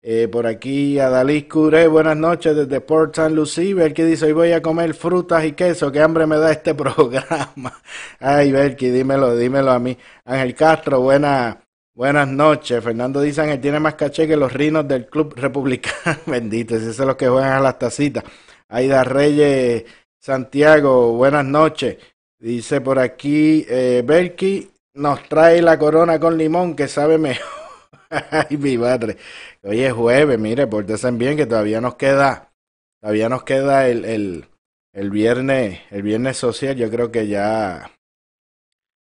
Eh, 0.00 0.28
por 0.28 0.46
aquí 0.46 1.00
Adalí 1.00 1.42
Curé, 1.48 1.88
buenas 1.88 2.16
noches 2.16 2.54
desde 2.54 2.80
Port 2.80 3.16
San 3.16 3.34
Lucie. 3.34 3.74
Belki 3.74 4.02
dice, 4.02 4.26
hoy 4.26 4.32
voy 4.32 4.52
a 4.52 4.62
comer 4.62 4.94
frutas 4.94 5.44
y 5.44 5.52
queso, 5.52 5.90
qué 5.90 6.00
hambre 6.00 6.26
me 6.26 6.38
da 6.38 6.52
este 6.52 6.74
programa. 6.76 7.72
Ay, 8.20 8.52
Belki, 8.52 8.90
dímelo, 8.90 9.36
dímelo 9.36 9.72
a 9.72 9.78
mí. 9.80 9.98
Ángel 10.24 10.54
Castro, 10.54 11.00
buena, 11.00 11.60
buenas 11.94 12.28
noches. 12.28 12.82
Fernando 12.82 13.20
dice, 13.20 13.40
Ángel 13.40 13.60
tiene 13.60 13.80
más 13.80 13.94
caché 13.94 14.28
que 14.28 14.36
los 14.36 14.52
rinos 14.52 14.86
del 14.86 15.06
Club 15.06 15.34
Republicano. 15.36 16.20
Bendito, 16.26 16.76
esos 16.76 16.94
son 16.94 17.08
los 17.08 17.16
que 17.16 17.28
juegan 17.28 17.54
a 17.54 17.60
las 17.60 17.78
tacitas. 17.78 18.22
Aida 18.68 19.02
Reyes 19.02 19.84
Santiago, 20.20 21.12
buenas 21.14 21.44
noches. 21.44 21.96
Dice 22.38 22.80
por 22.80 23.00
aquí, 23.00 23.66
eh, 23.68 24.04
Berky 24.06 24.70
nos 24.94 25.28
trae 25.28 25.60
la 25.60 25.76
corona 25.76 26.20
con 26.20 26.38
limón 26.38 26.76
que 26.76 26.86
sabe 26.86 27.18
mejor. 27.18 27.67
Ay, 28.10 28.56
mi 28.56 28.78
madre. 28.78 29.16
Hoy 29.62 29.82
es 29.82 29.92
jueves, 29.92 30.38
mire, 30.38 30.66
pórtense 30.66 31.10
bien 31.12 31.36
que 31.36 31.46
todavía 31.46 31.80
nos 31.80 31.96
queda, 31.96 32.52
todavía 33.00 33.28
nos 33.28 33.44
queda 33.44 33.88
el, 33.88 34.04
el, 34.04 34.46
el 34.92 35.10
viernes, 35.10 35.80
el 35.90 36.02
viernes 36.02 36.36
social. 36.36 36.76
Yo 36.76 36.90
creo 36.90 37.10
que 37.12 37.26
ya, 37.28 37.90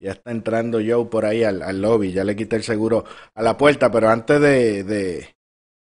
ya 0.00 0.12
está 0.12 0.30
entrando 0.30 0.78
Joe 0.78 1.06
por 1.06 1.24
ahí 1.24 1.42
al, 1.42 1.62
al 1.62 1.80
lobby. 1.82 2.12
Ya 2.12 2.24
le 2.24 2.36
quité 2.36 2.56
el 2.56 2.62
seguro 2.62 3.04
a 3.34 3.42
la 3.42 3.56
puerta, 3.56 3.90
pero 3.90 4.08
antes 4.08 4.40
de, 4.40 4.84
de, 4.84 5.36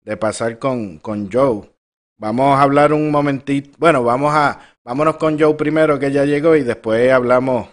de 0.02 0.16
pasar 0.16 0.58
con, 0.58 0.98
con 0.98 1.30
Joe, 1.32 1.70
vamos 2.18 2.58
a 2.58 2.62
hablar 2.62 2.92
un 2.92 3.10
momentito. 3.10 3.70
Bueno, 3.78 4.02
vamos 4.04 4.32
a 4.34 4.60
Vámonos 4.82 5.18
con 5.18 5.38
Joe 5.38 5.54
primero, 5.54 5.98
que 5.98 6.10
ya 6.10 6.24
llegó, 6.24 6.56
y 6.56 6.62
después 6.62 7.12
hablamos 7.12 7.68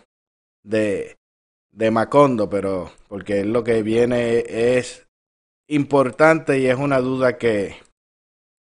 de, 0.62 1.17
de 1.72 1.89
Macondo, 1.89 2.50
pero 2.50 2.91
porque 3.07 3.46
lo 3.46 3.63
que 3.63 3.81
viene 3.81 4.43
es 4.46 5.06
importante 5.67 6.59
y 6.59 6.67
es 6.67 6.77
una 6.77 7.00
duda 7.00 7.38
que, 7.38 7.75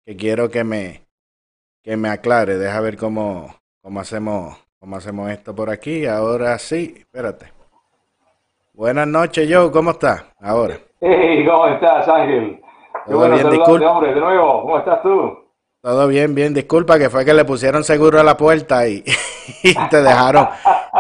que 0.05 0.17
quiero 0.17 0.51
que 0.51 0.65
me, 0.65 1.03
que 1.83 1.97
me 1.97 2.09
aclare. 2.09 2.59
Deja 2.59 2.81
ver 2.81 2.97
cómo, 2.97 3.55
cómo, 3.83 4.01
hacemos, 4.01 4.57
cómo 4.79 4.97
hacemos 4.97 5.31
esto 5.31 5.55
por 5.55 5.71
aquí. 5.71 6.07
Ahora 6.07 6.59
sí, 6.59 6.95
espérate. 6.99 7.53
Buenas 8.75 9.07
noches, 9.07 9.49
Joe, 9.51 9.71
¿cómo 9.71 9.93
estás? 9.93 10.25
Ahora. 10.41 10.79
Hey, 10.99 11.45
¿cómo 11.47 11.67
estás, 11.69 12.09
Ángel? 12.09 12.59
Qué 13.07 13.15
bueno 13.15 13.37
bien, 13.37 13.83
hombre, 13.85 14.15
de 14.15 14.21
nuevo. 14.21 14.63
¿Cómo 14.63 14.79
estás 14.79 15.03
tú? 15.03 15.46
Todo 15.87 16.09
bien, 16.09 16.35
bien. 16.35 16.53
Disculpa 16.53 16.99
que 16.99 17.09
fue 17.09 17.25
que 17.25 17.33
le 17.33 17.45
pusieron 17.45 17.85
seguro 17.85 18.19
a 18.19 18.25
la 18.25 18.37
puerta 18.37 18.89
y, 18.89 19.05
y 19.63 19.73
te 19.89 20.03
dejaron 20.03 20.49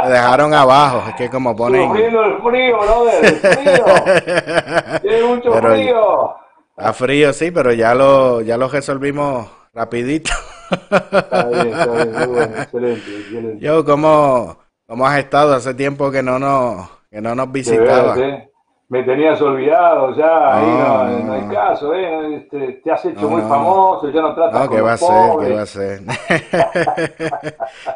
te 0.00 0.08
dejaron 0.10 0.54
abajo. 0.54 1.02
Es 1.08 1.16
que 1.16 1.28
como 1.28 1.56
ponen... 1.56 1.88
Sufriendo 1.88 2.22
el 2.22 2.40
frío, 2.40 2.78
brother, 2.78 3.24
el 3.24 3.34
frío. 3.34 5.00
Tiene 5.02 5.22
mucho 5.26 5.50
Pero- 5.50 5.70
frío. 5.74 6.36
Está 6.78 6.92
frío, 6.92 7.32
sí, 7.32 7.50
pero 7.50 7.72
ya 7.72 7.96
lo, 7.96 8.42
ya 8.42 8.56
lo 8.56 8.68
resolvimos 8.68 9.48
rapidito. 9.74 10.30
Está 10.70 11.44
bien, 11.48 11.66
está 11.68 11.86
bien, 11.86 12.12
muy 12.12 12.26
bueno, 12.26 12.56
excelente, 12.62 13.16
excelente. 13.18 13.64
Yo, 13.64 13.84
¿cómo, 13.84 14.56
¿cómo 14.86 15.04
has 15.04 15.18
estado? 15.18 15.54
Hace 15.54 15.74
tiempo 15.74 16.12
que 16.12 16.22
no 16.22 16.38
nos, 16.38 16.88
que 17.10 17.20
no 17.20 17.34
nos 17.34 17.46
De 17.46 17.52
visitaba. 17.52 18.14
veras, 18.14 18.18
¿eh? 18.18 18.50
Me 18.88 19.02
tenías 19.02 19.42
olvidado 19.42 20.14
ya, 20.14 20.54
ahí 20.58 20.66
No, 20.66 21.04
no, 21.08 21.18
no 21.24 21.32
hay 21.32 21.48
caso, 21.54 21.92
¿eh? 21.92 22.36
Este, 22.36 22.72
te 22.84 22.92
has 22.92 23.04
hecho 23.04 23.28
muy 23.28 23.42
famoso, 23.42 24.08
ya 24.10 24.20
no 24.22 24.32
tratas 24.32 24.60
No, 24.60 24.66
con 24.68 24.76
¿qué 24.76 24.82
va 24.82 24.92
a 24.92 24.96
ser? 24.96 25.30
¿Qué 25.40 25.52
va 25.54 25.62
a 25.62 25.66
ser? 25.66 26.00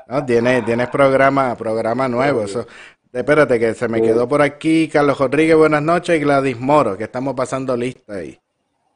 No, 0.08 0.24
tienes, 0.26 0.64
tienes 0.64 0.88
programa, 0.88 1.54
programa 1.54 2.08
nuevo. 2.08 2.42
Eso. 2.42 2.66
Espérate, 3.12 3.58
que 3.58 3.74
se 3.74 3.88
me 3.88 3.98
Sí. 3.98 4.04
quedó 4.04 4.28
por 4.28 4.42
aquí 4.42 4.88
Carlos 4.88 5.18
Rodríguez, 5.18 5.56
buenas 5.56 5.82
noches, 5.82 6.16
y 6.16 6.24
Gladys 6.24 6.58
Moro, 6.60 6.96
que 6.96 7.04
estamos 7.04 7.34
pasando 7.34 7.76
lista 7.76 8.22
y, 8.22 8.38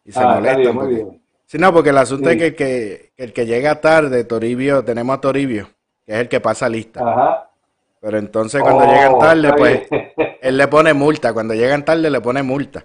y 0.05 0.13
se 0.13 0.21
Ah, 0.21 0.41
muy 0.41 0.73
porque... 0.73 0.95
bien. 0.95 1.21
Sí, 1.47 1.59
no, 1.59 1.73
porque 1.73 1.91
el 1.91 1.99
asunto 1.99 2.31
Sí. 2.31 2.37
es 2.37 2.41
que 2.41 2.47
el, 2.49 2.55
que 2.57 3.13
el 3.17 3.33
que 3.33 3.47
llega 3.47 3.81
tarde, 3.81 4.25
Toribio, 4.25 4.85
tenemos 4.85 5.17
a 5.17 5.21
Toribio, 5.21 5.69
que 6.07 6.13
es 6.13 6.19
el 6.19 6.29
que 6.29 6.41
pasa 6.41 6.69
lista. 6.69 7.09
Ajá. 7.09 7.51
Pero 8.05 8.19
entonces 8.19 8.61
cuando 8.61 8.85
Oh, 8.85 8.87
llegan 8.87 9.19
tarde, 9.19 9.49
está 9.49 9.57
pues 9.57 9.83
él 10.43 10.57
le 10.59 10.69
pone 10.69 10.93
multa. 10.93 11.33
Cuando 11.33 11.55
llegan 11.55 11.85
tarde 11.87 12.11
le 12.11 12.21
pone 12.21 12.43
multa. 12.43 12.85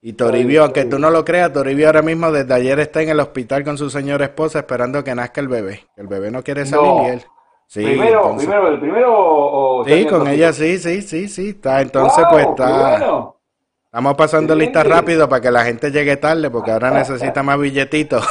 Y 0.00 0.14
Toribio, 0.14 0.62
aunque 0.62 0.86
tú 0.86 0.98
no 0.98 1.10
lo 1.10 1.24
creas, 1.26 1.52
Toribio 1.52 1.86
ahora 1.88 2.00
mismo 2.00 2.32
desde 2.32 2.54
ayer 2.54 2.78
está 2.80 3.02
en 3.02 3.10
el 3.10 3.20
hospital 3.20 3.64
con 3.64 3.76
su 3.76 3.90
señora 3.90 4.24
esposa 4.24 4.60
esperando 4.60 5.04
que 5.04 5.14
nazca 5.14 5.42
el 5.42 5.48
bebé. 5.48 5.84
El 5.96 6.06
bebé 6.06 6.30
no 6.30 6.42
quiere 6.42 6.64
salir 6.64 6.86
No. 6.86 7.02
y 7.02 7.06
él. 7.10 7.22
Sí, 7.66 7.84
primero, 7.84 8.20
entonces- 8.22 8.46
primero, 8.48 8.68
el 8.68 8.80
primero 8.80 9.12
o, 9.14 9.84
sí, 9.84 10.06
con 10.06 10.26
ella 10.28 10.52
sí, 10.54 10.78
sí, 10.78 11.02
sí, 11.02 11.28
sí, 11.28 11.48
está. 11.50 11.82
Entonces 11.82 12.24
Wow, 12.24 12.32
pues 12.32 12.46
está. 12.46 12.90
bueno. 12.98 13.36
Estamos 13.84 14.14
pasando 14.14 14.54
lista 14.54 14.80
Excelente. 14.80 15.00
rápido 15.00 15.28
para 15.28 15.42
que 15.42 15.50
la 15.50 15.64
gente 15.64 15.90
llegue 15.90 16.16
tarde 16.16 16.48
porque 16.50 16.70
ahora 16.70 16.90
necesita 16.92 17.42
más 17.42 17.58
billetitos. 17.58 18.24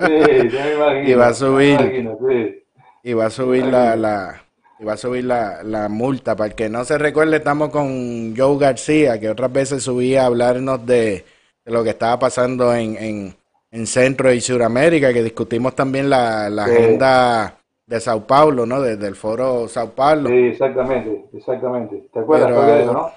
Sí, 0.00 0.48
ya 0.50 0.64
me 0.64 0.74
imagino. 0.74 1.04
Y 1.08 1.14
va 1.14 1.26
a 1.28 1.34
subir. 1.34 1.80
imagino, 1.80 2.18
sí. 2.28 2.64
y 3.02 3.12
va 3.12 3.26
a 3.26 3.30
subir 3.30 3.64
la, 3.66 3.96
la 3.96 4.43
y 4.84 4.86
va 4.86 4.92
a 4.92 4.96
subir 4.98 5.24
la, 5.24 5.62
la 5.62 5.88
multa. 5.88 6.36
Para 6.36 6.48
el 6.50 6.54
que 6.54 6.68
no 6.68 6.84
se 6.84 6.98
recuerde, 6.98 7.36
estamos 7.38 7.70
con 7.70 8.36
Joe 8.36 8.58
García, 8.58 9.18
que 9.18 9.30
otras 9.30 9.50
veces 9.52 9.82
subía 9.82 10.22
a 10.22 10.26
hablarnos 10.26 10.84
de, 10.84 11.24
de 11.64 11.72
lo 11.72 11.82
que 11.82 11.90
estaba 11.90 12.18
pasando 12.18 12.74
en, 12.74 12.96
en, 12.96 13.34
en 13.70 13.86
Centro 13.86 14.32
y 14.32 14.40
Sudamérica, 14.40 15.12
que 15.12 15.22
discutimos 15.22 15.74
también 15.74 16.10
la, 16.10 16.48
la 16.50 16.66
Sí. 16.66 16.72
agenda 16.72 17.56
de 17.86 18.00
Sao 18.00 18.26
Paulo, 18.26 18.66
¿no? 18.66 18.80
Desde 18.80 19.06
el 19.08 19.14
foro 19.16 19.66
Sao 19.68 19.90
Paulo. 19.90 20.28
Sí, 20.28 20.36
exactamente, 20.48 21.24
exactamente. 21.32 22.08
¿Te 22.12 22.20
acuerdas 22.20 22.48
Pero- 22.48 22.62
de 22.66 22.82
eso, 22.82 22.92
no? 22.92 23.10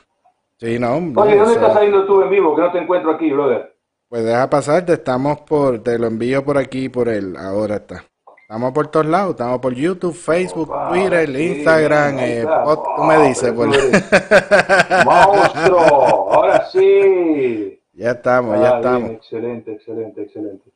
Sí, 0.60 0.80
no, 0.80 0.96
Oye, 1.22 1.36
¿dónde 1.36 1.54
estás 1.54 1.74
saliendo 1.74 2.06
tú 2.08 2.22
en 2.24 2.32
vivo? 2.32 2.56
Que 2.56 2.62
no 2.64 2.72
te 2.72 2.80
encuentro 2.80 3.12
aquí, 3.12 3.32
brother. 3.32 3.76
Pues 4.10 4.24
deja 4.26 4.50
pasarte, 4.50 4.94
estamos 4.94 5.42
por, 5.42 5.84
te 5.84 6.00
lo 6.00 6.08
envío 6.08 6.44
por 6.44 6.58
aquí, 6.58 6.90
por 6.90 7.10
el, 7.10 7.36
ahora 7.38 7.76
está. 7.76 8.04
Estamos 8.48 8.72
por 8.72 8.88
todos 8.88 9.06
lados, 9.08 9.32
estamos 9.32 9.60
por 9.60 9.74
YouTube, 9.74 10.16
Facebook, 10.16 10.72
Twitter, 10.90 11.28
sí, 11.28 11.44
Instagram, 11.58 12.20
eh, 12.20 12.46
pod- 12.46 12.96
tú 12.96 13.04
me 13.04 13.28
dices, 13.28 13.52
por- 13.52 13.68
¡Monstruo! 15.06 16.34
Ahora 16.34 16.66
sí. 16.72 17.78
ya 17.92 18.12
estamos, 18.12 18.56
Ah, 18.56 18.62
ya 18.62 18.64
bien, 18.70 18.76
estamos. 18.78 19.12
excelente, 19.12 19.72
excelente, 19.74 20.22
excelente. 20.22 20.70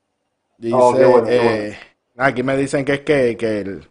Dice, 0.57 0.75
Oh, 0.77 0.93
qué 0.93 1.05
bueno, 1.05 1.27
qué 1.27 1.67
eh, 1.69 1.77
aquí 2.17 2.43
me 2.43 2.57
dicen 2.57 2.83
que 2.83 2.93
es 2.95 2.99
que, 3.01 3.37
que 3.37 3.59
el, 3.61 3.87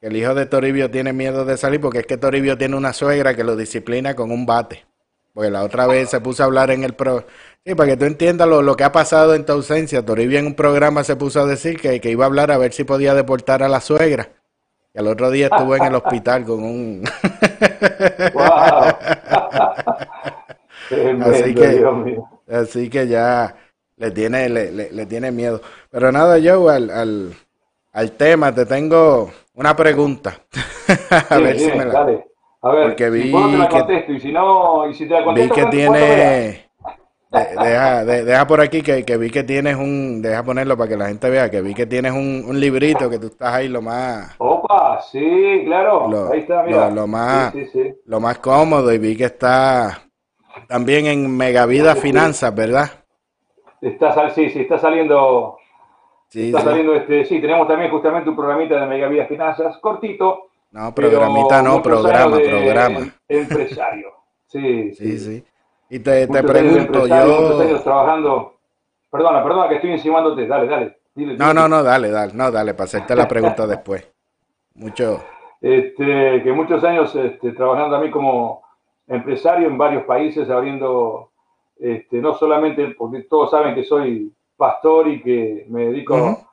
que 0.00 0.06
el 0.06 0.16
hijo 0.16 0.34
de 0.34 0.46
Toribio 0.46 0.90
tiene 0.90 1.12
miedo 1.12 1.44
de 1.44 1.58
salir 1.58 1.82
porque 1.82 1.98
es 1.98 2.06
que 2.06 2.16
Toribio 2.16 2.56
tiene 2.56 2.76
una 2.76 2.94
suegra 2.94 3.34
que 3.36 3.44
lo 3.44 3.56
disciplina 3.56 4.16
con 4.16 4.30
un 4.30 4.46
bate. 4.46 4.86
Porque 5.34 5.50
la 5.50 5.62
otra 5.64 5.86
vez 5.86 6.08
se 6.08 6.20
puso 6.22 6.42
a 6.42 6.46
hablar 6.46 6.70
en 6.70 6.82
el 6.82 6.94
pro... 6.94 7.24
Sí, 7.64 7.74
para 7.74 7.90
que 7.90 7.96
tú 7.98 8.04
entiendas 8.06 8.48
lo, 8.48 8.62
lo 8.62 8.76
que 8.76 8.84
ha 8.84 8.92
pasado 8.92 9.34
en 9.34 9.44
tu 9.44 9.52
ausencia. 9.52 10.04
Toribio 10.04 10.38
en 10.38 10.46
un 10.46 10.54
programa 10.54 11.04
se 11.04 11.16
puso 11.16 11.40
a 11.40 11.46
decir 11.46 11.78
que, 11.80 12.00
que 12.00 12.10
iba 12.10 12.24
a 12.24 12.28
hablar 12.28 12.50
a 12.50 12.58
ver 12.58 12.72
si 12.72 12.84
podía 12.84 13.14
deportar 13.14 13.62
a 13.62 13.68
la 13.68 13.80
suegra. 13.80 14.30
Y 14.94 14.98
al 14.98 15.06
otro 15.08 15.30
día 15.30 15.46
estuvo 15.48 15.76
en 15.76 15.84
el 15.84 15.94
hospital 15.94 16.44
con 16.44 16.64
un... 16.64 17.04
Así 21.20 21.54
que-. 21.54 21.84
Así 22.50 22.88
que 22.88 23.06
ya 23.06 23.54
le 23.96 24.10
tiene, 24.10 24.48
le, 24.48 24.70
le- 24.72 24.90
le 24.92 25.06
tiene 25.06 25.30
miedo. 25.30 25.60
Pero 25.90 26.10
nada, 26.12 26.38
Joe, 26.42 26.74
al, 26.74 26.90
al, 26.90 27.34
al 27.92 28.12
tema 28.12 28.54
te 28.54 28.64
tengo 28.64 29.30
una 29.54 29.76
pregunta. 29.76 30.38
a 31.10 31.36
Sí, 31.36 31.42
ver 31.42 31.58
si 31.58 31.66
me 31.72 31.84
la... 31.84 31.92
dale. 31.92 32.24
A 32.62 32.70
ver, 32.70 32.82
porque 32.88 33.10
vi 33.10 33.22
si 33.24 33.32
te 33.32 33.58
la 33.58 33.68
que- 33.68 33.78
contesto 33.78 34.12
y 34.12 34.20
si 34.20 34.32
no, 34.32 34.88
y 34.88 34.94
si 34.94 35.06
te 35.06 35.20
la 35.20 35.32
Vi 35.32 35.48
que 35.50 35.66
tiene... 35.66 36.67
de- 37.30 37.64
Deja, 37.68 38.04
de- 38.04 38.24
deja 38.24 38.46
por 38.46 38.60
aquí 38.60 38.82
que, 38.82 39.04
que 39.04 39.16
vi 39.16 39.30
que 39.30 39.42
tienes 39.44 39.76
un... 39.76 40.22
Deja 40.22 40.42
ponerlo 40.42 40.76
para 40.76 40.88
que 40.88 40.96
la 40.96 41.08
gente 41.08 41.28
vea 41.28 41.50
que 41.50 41.60
vi 41.60 41.74
que 41.74 41.86
tienes 41.86 42.12
un, 42.12 42.44
un 42.46 42.58
librito 42.58 43.08
que 43.10 43.18
tú 43.18 43.26
estás 43.26 43.54
ahí 43.54 43.68
lo 43.68 43.82
más... 43.82 44.34
Opa, 44.38 45.00
sí, 45.10 45.62
claro. 45.66 46.08
Lo- 46.08 46.32
Ahí 46.32 46.40
está, 46.40 46.62
mira. 46.62 46.88
lo- 46.88 46.94
lo 46.94 47.06
más- 47.06 47.52
Sí, 47.52 47.64
sí, 47.66 47.70
sí. 47.84 47.94
Lo 48.06 48.20
más 48.20 48.38
cómodo 48.38 48.92
y 48.92 48.98
vi 48.98 49.16
que 49.16 49.24
está 49.24 50.02
también 50.68 51.06
en 51.06 51.36
Megavida 51.36 51.94
Finanzas, 51.96 52.54
¿verdad? 52.54 52.90
Está, 53.80 54.12
sal- 54.12 54.32
sí, 54.32 54.50
sí, 54.50 54.60
está 54.60 54.78
saliendo 54.78 55.56
Sí, 56.30 56.48
Está 56.48 56.60
saliendo 56.62 56.94
este, 56.94 57.24
sí, 57.24 57.40
tenemos 57.40 57.66
también 57.66 57.90
justamente 57.90 58.28
un 58.28 58.36
programita 58.36 58.78
de 58.78 58.86
Mega 58.86 59.08
Vida 59.08 59.24
Finanzas, 59.26 59.78
cortito. 59.80 60.50
No, 60.72 60.94
programita 60.94 61.62
no, 61.62 61.80
programa, 61.82 62.36
programa. 62.36 63.14
Empresario. 63.26 64.08
Sí, 64.46 64.92
sí, 64.98 65.18
sí. 65.18 65.44
Y 65.90 66.00
te, 66.00 66.26
te 66.26 66.42
pregunto, 66.42 67.06
yo. 67.06 67.60
años 67.60 67.82
trabajando. 67.82 68.54
Perdona, 69.10 69.42
perdona 69.42 69.68
que 69.68 69.76
estoy 69.76 69.92
encimándote, 69.92 70.46
dale, 70.46 70.66
dale. 70.66 70.98
no, 71.14 71.54
no, 71.54 71.66
no, 71.66 71.82
dale, 71.82 72.10
dale, 72.10 72.32
no, 72.34 72.50
dale, 72.50 72.74
para 72.74 72.84
hacerte 72.84 73.16
la 73.16 73.26
pregunta 73.26 73.66
después. 73.66 74.06
Mucho. 74.74 75.22
Este, 75.60 76.42
que 76.42 76.52
muchos 76.52 76.84
años 76.84 77.14
este, 77.16 77.52
trabajando 77.52 77.96
a 77.96 78.00
mí 78.00 78.10
como 78.10 78.62
empresario 79.06 79.66
en 79.66 79.78
varios 79.78 80.04
países, 80.04 80.48
abriendo, 80.50 81.30
este, 81.78 82.18
no 82.18 82.34
solamente 82.34 82.94
porque 82.96 83.22
todos 83.22 83.50
saben 83.50 83.74
que 83.74 83.82
soy 83.82 84.32
pastor 84.56 85.08
y 85.08 85.22
que 85.22 85.66
me 85.68 85.86
dedico 85.86 86.47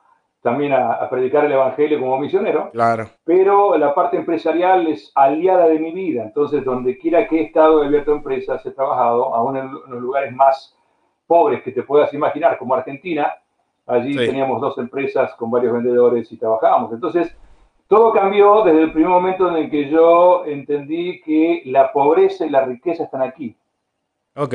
también 0.46 0.72
a, 0.74 1.10
predicar 1.10 1.44
el 1.44 1.50
Evangelio 1.50 1.98
como 1.98 2.18
misionero. 2.18 2.70
Claro. 2.70 3.10
Pero 3.24 3.76
la 3.76 3.92
parte 3.92 4.16
empresarial 4.16 4.86
es 4.86 5.10
aliada 5.16 5.66
de 5.66 5.80
mi 5.80 5.90
vida. 5.90 6.22
Entonces, 6.22 6.64
donde 6.64 6.96
quiera 6.98 7.26
que 7.26 7.40
he 7.40 7.42
estado, 7.46 7.82
he 7.82 7.86
abierto 7.86 8.12
empresas, 8.12 8.64
he 8.64 8.70
trabajado, 8.70 9.34
aún 9.34 9.56
en, 9.56 9.72
los 9.72 10.00
lugares 10.00 10.32
más 10.32 10.78
pobres 11.26 11.64
que 11.64 11.72
te 11.72 11.82
puedas 11.82 12.14
imaginar, 12.14 12.58
como 12.58 12.76
Argentina. 12.76 13.34
Allí 13.88 14.14
teníamos 14.14 14.60
dos 14.60 14.78
empresas 14.78 15.34
con 15.34 15.50
varios 15.50 15.72
vendedores 15.72 16.30
y 16.30 16.36
trabajábamos. 16.36 16.92
Entonces, 16.92 17.36
todo 17.88 18.12
cambió 18.12 18.62
desde 18.62 18.82
el 18.82 18.92
primer 18.92 19.10
momento 19.10 19.48
en 19.48 19.56
el 19.56 19.68
que 19.68 19.90
yo 19.90 20.44
entendí 20.44 21.22
que 21.22 21.62
la 21.64 21.90
pobreza 21.92 22.46
y 22.46 22.50
la 22.50 22.64
riqueza 22.64 23.02
están 23.02 23.22
aquí. 23.22 23.56
Ok. 24.36 24.54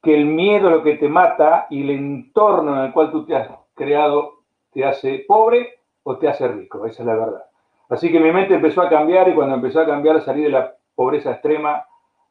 Que 0.00 0.14
el 0.14 0.24
miedo 0.24 0.70
es 0.70 0.76
lo 0.76 0.82
que 0.82 0.96
te 0.96 1.08
mata 1.10 1.66
y 1.68 1.82
el 1.82 1.90
entorno 1.90 2.78
en 2.78 2.86
el 2.86 2.92
cual 2.94 3.10
tú 3.10 3.26
te 3.26 3.36
has 3.36 3.50
creado 3.74 4.43
te 4.74 4.84
hace 4.84 5.24
pobre 5.26 5.78
o 6.02 6.18
te 6.18 6.28
hace 6.28 6.46
rico, 6.48 6.84
esa 6.84 7.02
es 7.02 7.06
la 7.06 7.14
verdad. 7.14 7.44
Así 7.88 8.10
que 8.10 8.20
mi 8.20 8.32
mente 8.32 8.54
empezó 8.54 8.82
a 8.82 8.88
cambiar 8.88 9.28
y 9.28 9.34
cuando 9.34 9.54
empezó 9.54 9.80
a 9.80 9.86
cambiar 9.86 10.20
salí 10.22 10.42
de 10.42 10.50
la 10.50 10.74
pobreza 10.94 11.32
extrema 11.32 11.86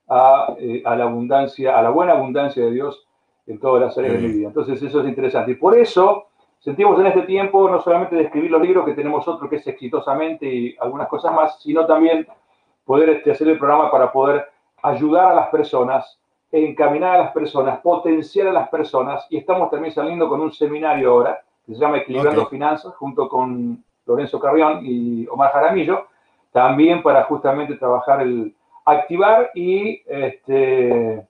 a, 0.08 0.54
eh, 0.60 0.84
a 0.86 0.96
la 0.96 1.06
abundancia, 1.06 1.78
a 1.78 1.82
la 1.82 1.90
buena 1.90 2.14
abundancia 2.14 2.64
de 2.64 2.72
Dios 2.72 3.08
en 3.48 3.60
todas 3.60 3.82
las 3.82 3.98
áreas 3.98 4.14
de 4.14 4.20
mi 4.20 4.34
vida. 4.34 4.48
Entonces 4.48 4.82
eso 4.82 5.02
es 5.02 5.08
interesante. 5.08 5.52
Y 5.52 5.56
por 5.56 5.78
eso 5.78 6.28
sentimos 6.60 7.00
en 7.00 7.08
este 7.08 7.24
tiempo 7.24 7.70
no 7.70 7.82
solamente 7.82 8.16
de 8.16 8.24
escribir 8.24 8.52
los 8.52 8.62
libros, 8.62 8.86
que 8.86 8.94
tenemos 8.94 9.28
otro 9.28 9.50
que 9.50 9.58
es 9.58 9.68
exitosamente 9.68 10.46
y 10.46 10.76
algunas 10.80 11.08
cosas 11.08 11.34
más, 11.34 11.62
sino 11.62 11.86
también 11.86 12.28
poder 12.86 13.10
este, 13.10 13.32
hacer 13.32 13.48
el 13.48 13.58
programa 13.58 13.92
para 13.92 14.12
poder 14.12 14.46
ayudar 14.82 15.32
a 15.32 15.36
las 15.36 15.50
personas, 15.50 16.20
encaminar 16.52 17.16
a 17.16 17.24
las 17.24 17.32
personas, 17.32 17.80
potenciar 17.80 18.48
a 18.48 18.54
las 18.54 18.70
personas. 18.70 19.26
Y 19.30 19.38
estamos 19.38 19.70
también 19.70 19.94
saliendo 19.94 20.28
con 20.28 20.42
un 20.42 20.52
seminario 20.52 21.12
ahora 21.12 21.42
que 21.66 21.74
se 21.74 21.80
llama 21.80 21.98
Equilibrando 21.98 22.48
Finanzas, 22.48 22.94
junto 22.96 23.30
con 23.30 23.84
Lorenzo 24.06 24.40
Carrión 24.40 24.82
y 24.84 25.28
Omar 25.28 25.52
Jaramillo, 25.52 26.08
también 26.52 27.02
para 27.02 27.24
justamente 27.24 27.76
trabajar 27.76 28.22
el 28.22 28.54
activar 28.86 29.52
y 29.56 30.02
este, 30.06 31.26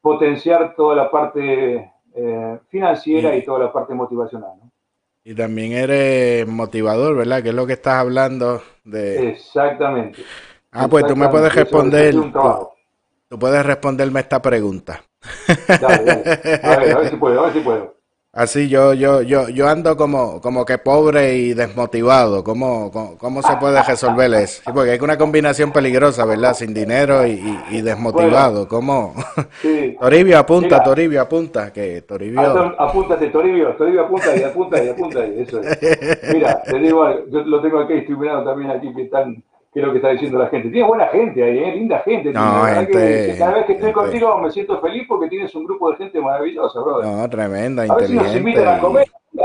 potenciar 0.00 0.74
toda 0.76 0.94
la 0.94 1.10
parte 1.10 1.92
eh, 2.14 2.58
financiera 2.68 3.36
y, 3.36 3.44
toda 3.44 3.60
la 3.60 3.72
parte 3.72 3.92
motivacional. 3.92 4.52
Y 5.24 5.34
también 5.34 5.72
eres 5.72 6.46
motivador, 6.46 7.16
¿verdad? 7.16 7.42
Que 7.42 7.48
es 7.48 7.54
lo 7.54 7.66
que 7.66 7.72
estás 7.72 7.94
hablando 7.94 8.62
de... 8.84 9.30
Exactamente. 9.30 10.22
Ah, 10.70 10.86
pues 10.88 11.04
tú 11.06 11.16
me 11.16 11.28
puedes 11.28 11.52
responder... 11.54 12.14
Tú, 13.28 13.40
puedes 13.40 13.66
responderme 13.66 14.20
esta 14.20 14.40
pregunta. 14.40 15.02
Dale, 15.80 16.04
dale. 16.04 16.60
A 16.62 16.76
ver, 16.78 16.94
a 16.94 16.98
ver 17.00 17.10
si 17.10 17.16
puedo, 17.16 17.40
a 17.40 17.44
ver 17.46 17.52
si 17.54 17.60
puedo. 17.60 17.95
Así 18.36 18.68
yo, 18.68 18.92
yo, 18.92 19.22
yo, 19.22 19.48
yo 19.48 19.66
ando 19.66 19.96
como, 19.96 20.42
como 20.42 20.66
que 20.66 20.76
pobre 20.76 21.36
y 21.36 21.54
desmotivado. 21.54 22.44
¿Cómo, 22.44 23.16
cómo, 23.18 23.40
se 23.40 23.56
puede 23.56 23.82
resolver 23.82 24.30
eso? 24.34 24.62
porque 24.74 24.90
hay 24.90 24.98
una 25.00 25.16
combinación 25.16 25.72
peligrosa, 25.72 26.26
¿verdad? 26.26 26.52
Sin 26.52 26.74
dinero 26.74 27.26
y, 27.26 27.80
desmotivado. 27.80 28.68
¿Cómo? 28.68 29.14
Toribio 29.98 30.38
apunta, 30.38 30.82
Toribio 30.82 31.22
apunta, 31.22 31.72
que 31.72 32.02
Toribio. 32.02 32.74
Apúntate, 32.78 33.28
Toribio, 33.28 33.70
Toribio 33.70 34.02
apunta 34.02 34.36
y 34.36 34.42
apunta 34.42 34.84
y 34.84 34.88
apunta 34.90 35.26
y 35.26 35.40
eso 35.40 35.62
es. 35.62 35.78
Mira, 36.34 36.60
te 36.62 36.78
digo, 36.78 37.08
yo 37.30 37.40
lo 37.40 37.62
tengo 37.62 37.80
aquí, 37.80 37.94
estoy 37.94 38.16
mirando 38.16 38.50
también 38.50 38.70
aquí 38.70 38.92
que 38.94 39.04
están 39.04 39.42
qué 39.76 39.80
es 39.80 39.86
lo 39.86 39.92
que 39.92 39.98
está 39.98 40.08
diciendo 40.08 40.38
la 40.38 40.48
gente. 40.48 40.70
Tiene 40.70 40.88
buena 40.88 41.06
gente 41.08 41.44
ahí, 41.44 41.58
¿eh? 41.58 41.74
linda 41.74 41.98
gente. 41.98 42.32
No, 42.32 42.62
cada 43.38 43.54
vez 43.56 43.66
que 43.66 43.72
estoy 43.74 43.92
contigo 43.92 44.38
me 44.38 44.50
siento 44.50 44.80
feliz 44.80 45.04
porque 45.06 45.28
tienes 45.28 45.54
un 45.54 45.66
grupo 45.66 45.90
de 45.90 45.98
gente 45.98 46.18
maravillosa, 46.18 46.80
brother. 46.80 47.06
No, 47.06 47.28
tremenda, 47.28 47.82
a 47.82 47.86
inteligente. 47.86 48.24
Si 48.24 48.26
nos 48.26 48.36
invitan 48.36 48.68
a 48.68 48.80
comer, 48.80 49.06
¿no? 49.32 49.44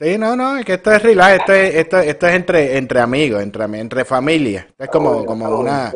Sí, 0.00 0.18
no, 0.18 0.34
no, 0.34 0.56
es 0.56 0.64
que 0.64 0.74
esto 0.74 0.90
es 0.90 1.02
relax, 1.04 1.38
esto 1.38 1.52
es, 1.52 1.74
esto, 1.76 1.98
esto 1.98 2.26
es 2.26 2.34
entre, 2.34 2.78
entre 2.78 3.00
amigos, 3.00 3.40
entre, 3.40 3.64
entre 3.78 4.04
familia. 4.04 4.66
es 4.76 4.88
como, 4.88 5.24
como 5.24 5.48
una 5.56 5.92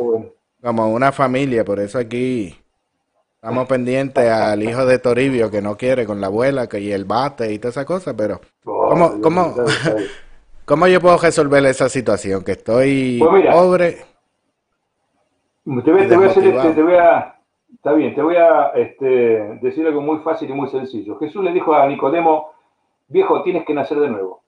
como 0.62 0.92
una 0.92 1.10
familia, 1.10 1.64
por 1.64 1.80
eso 1.80 1.98
aquí 1.98 2.56
estamos 3.34 3.66
pendientes 3.66 4.30
al 4.30 4.62
hijo 4.62 4.86
de 4.86 5.00
Toribio 5.00 5.50
que 5.50 5.60
no 5.60 5.76
quiere 5.76 6.06
con 6.06 6.20
la 6.20 6.28
abuela 6.28 6.68
que, 6.68 6.78
y 6.78 6.92
el 6.92 7.06
bate 7.06 7.52
y 7.52 7.58
toda 7.58 7.70
esa 7.70 7.84
cosa, 7.84 8.14
pero 8.14 8.40
oh, 8.66 8.88
¿cómo, 8.88 9.20
cómo, 9.20 9.54
¿Cómo 10.72 10.86
yo 10.86 11.02
puedo 11.02 11.18
resolver 11.18 11.66
esa 11.66 11.86
situación? 11.90 12.42
Que 12.42 12.52
estoy 12.52 13.18
pues 13.18 13.46
pobre. 13.46 13.96
Te 15.84 15.92
voy, 15.92 16.00
a 16.24 16.28
hacer 16.30 16.46
este, 16.46 16.70
te 16.70 16.82
voy 16.82 16.94
a, 16.94 17.38
está 17.74 17.92
bien, 17.92 18.14
te 18.14 18.22
voy 18.22 18.36
a 18.36 18.68
este, 18.68 19.06
decir 19.60 19.86
algo 19.86 20.00
muy 20.00 20.20
fácil 20.20 20.48
y 20.48 20.54
muy 20.54 20.70
sencillo. 20.70 21.18
Jesús 21.18 21.44
le 21.44 21.52
dijo 21.52 21.74
a 21.74 21.86
Nicodemo, 21.86 22.52
viejo, 23.08 23.42
tienes 23.42 23.66
que 23.66 23.74
nacer 23.74 24.00
de 24.00 24.08
nuevo. 24.08 24.44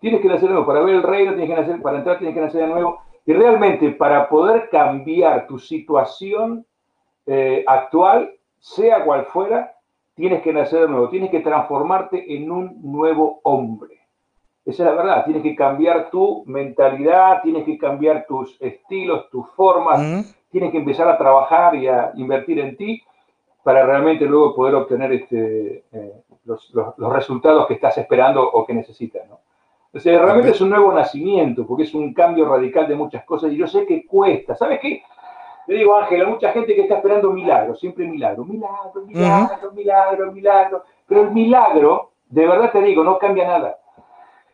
Tienes 0.00 0.20
que 0.20 0.28
nacer 0.28 0.48
de 0.48 0.50
nuevo. 0.50 0.66
Para 0.66 0.82
ver 0.82 0.96
el 0.96 1.02
reino, 1.02 1.32
tienes 1.32 1.48
que 1.48 1.58
nacer, 1.58 1.80
para 1.80 1.96
entrar, 1.96 2.18
tienes 2.18 2.34
que 2.34 2.42
nacer 2.42 2.60
de 2.60 2.66
nuevo. 2.66 3.00
Y 3.24 3.32
realmente, 3.32 3.88
para 3.92 4.28
poder 4.28 4.68
cambiar 4.68 5.46
tu 5.46 5.58
situación 5.58 6.66
eh, 7.24 7.64
actual, 7.66 8.34
sea 8.58 9.02
cual 9.02 9.24
fuera, 9.32 9.72
tienes 10.14 10.42
que 10.42 10.52
nacer 10.52 10.80
de 10.82 10.88
nuevo. 10.88 11.08
Tienes 11.08 11.30
que 11.30 11.40
transformarte 11.40 12.36
en 12.36 12.50
un 12.50 12.82
nuevo 12.82 13.40
hombre. 13.44 14.01
Esa 14.64 14.84
es 14.84 14.88
la 14.90 14.94
verdad, 14.94 15.24
tienes 15.24 15.42
que 15.42 15.56
cambiar 15.56 16.08
tu 16.10 16.44
mentalidad, 16.46 17.42
tienes 17.42 17.64
que 17.64 17.76
cambiar 17.76 18.26
tus 18.26 18.56
estilos, 18.60 19.28
tus 19.28 19.48
formas, 19.50 20.34
tienes 20.50 20.70
que 20.70 20.78
empezar 20.78 21.08
a 21.08 21.18
trabajar 21.18 21.74
y 21.74 21.88
a 21.88 22.12
invertir 22.14 22.60
en 22.60 22.76
ti 22.76 23.02
para 23.64 23.84
realmente 23.84 24.24
luego 24.24 24.54
poder 24.54 24.74
obtener 24.76 25.12
este, 25.12 25.84
eh, 25.92 26.12
los, 26.44 26.72
resultados 27.12 27.66
que 27.66 27.74
estás 27.74 27.98
esperando 27.98 28.42
o 28.42 28.64
que 28.64 28.74
necesitas. 28.74 29.28
¿no? 29.28 29.40
O 29.92 29.98
sea, 29.98 30.20
realmente 30.20 30.50
es 30.50 30.60
un 30.60 30.70
nuevo 30.70 30.92
nacimiento, 30.92 31.66
porque 31.66 31.84
es 31.84 31.94
un 31.94 32.14
cambio 32.14 32.48
radical 32.48 32.86
de 32.88 32.94
muchas 32.94 33.24
cosas 33.24 33.52
y 33.52 33.56
yo 33.56 33.66
sé 33.66 33.84
que 33.86 34.06
cuesta. 34.06 34.54
¿Sabes 34.54 34.80
qué? 34.80 35.02
Le 35.66 35.76
digo, 35.76 35.96
Ángel, 35.96 36.26
mucha 36.26 36.50
gente 36.50 36.74
que 36.74 36.82
está 36.82 36.96
esperando 36.96 37.30
milagros, 37.30 37.78
siempre 37.78 38.06
milagro, 38.06 38.44
milagro, 38.44 39.02
milagro, 39.06 39.72
milagro, 39.72 40.32
milagro. 40.32 40.82
Pero 41.06 41.22
el 41.22 41.30
milagro, 41.30 42.10
de 42.28 42.46
verdad 42.46 42.72
te 42.72 42.80
digo, 42.80 43.04
no 43.04 43.18
cambia 43.18 43.46
nada. 43.46 43.78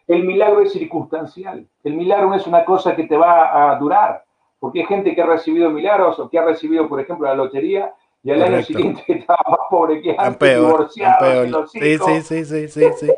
El 0.08 0.24
milagro 0.24 0.62
es 0.62 0.72
circunstancial. 0.72 1.66
El 1.84 1.94
milagro 1.94 2.30
no 2.30 2.34
es 2.34 2.46
una 2.46 2.64
cosa 2.64 2.96
que 2.96 3.04
te 3.04 3.16
va 3.16 3.72
a 3.72 3.78
durar. 3.78 4.24
Porque 4.58 4.80
hay 4.80 4.86
gente 4.86 5.14
que 5.14 5.22
ha 5.22 5.26
recibido 5.26 5.70
milagros 5.70 6.18
o 6.18 6.28
que 6.28 6.38
ha 6.38 6.44
recibido, 6.44 6.88
por 6.88 7.00
ejemplo, 7.00 7.28
la 7.28 7.34
lotería 7.34 7.94
y 8.22 8.30
al 8.32 8.42
año 8.42 8.62
siguiente 8.62 9.02
estaba 9.08 9.38
más 9.48 9.60
pobre 9.70 10.00
que 10.02 10.16
antes, 10.18 10.58
divorciado, 10.58 11.66
Sí, 11.68 11.98
sí, 11.98 12.22
sí, 12.22 12.44
sí, 12.44 12.68
sí, 12.68 12.84
sí. 12.96 13.12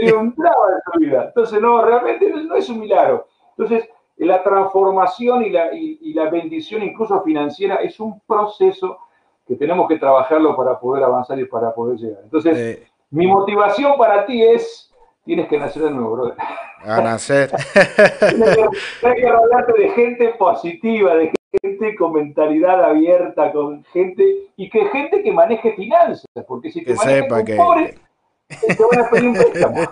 y 0.00 0.10
un 0.10 0.30
de 0.30 0.48
su 0.92 0.98
vida. 0.98 1.24
Entonces, 1.26 1.60
no, 1.60 1.84
realmente 1.84 2.28
no 2.30 2.56
es 2.56 2.68
un 2.68 2.80
milagro. 2.80 3.28
Entonces, 3.56 3.88
la 4.16 4.42
transformación 4.42 5.44
y 5.44 5.50
la, 5.50 5.72
y, 5.74 6.12
la 6.14 6.30
bendición, 6.30 6.82
incluso 6.82 7.20
financiera, 7.22 7.76
es 7.76 8.00
un 8.00 8.20
proceso 8.20 8.98
que 9.46 9.54
tenemos 9.54 9.86
que 9.88 9.98
trabajarlo 9.98 10.56
para 10.56 10.80
poder 10.80 11.04
avanzar 11.04 11.38
y 11.38 11.44
para 11.44 11.72
poder 11.74 11.98
llegar. 11.98 12.20
Entonces, 12.24 12.82
mi 13.10 13.26
motivación 13.26 13.96
para 13.96 14.26
ti 14.26 14.42
es 14.42 14.85
tienes 15.26 15.48
que 15.48 15.58
nacer 15.58 15.82
de 15.82 15.90
nuevo, 15.90 16.12
brother. 16.12 16.34
A 16.84 17.00
nacer. 17.02 17.50
tienes, 17.50 18.58
que, 19.00 19.28
rodearte 19.28 19.72
de 19.76 19.90
gente 19.90 20.28
positiva, 20.38 21.16
de 21.16 21.32
gente 21.60 21.96
con 21.96 22.12
mentalidad 22.12 22.82
abierta, 22.82 23.52
con 23.52 23.84
gente 23.92 24.24
y 24.56 24.70
que 24.70 24.86
gente 24.86 25.22
que 25.22 25.32
maneje 25.32 25.74
finanzas, 25.74 26.24
porque 26.46 26.70
si 26.70 26.84
te 26.84 26.92
que 26.92 26.96
sepa 26.96 27.44
que 27.44 27.56
pobre, 27.56 27.94
te 28.48 28.84
van 28.90 29.04
a 29.04 29.10
pedir 29.10 29.28
un 29.28 29.34
préstamo. 29.34 29.80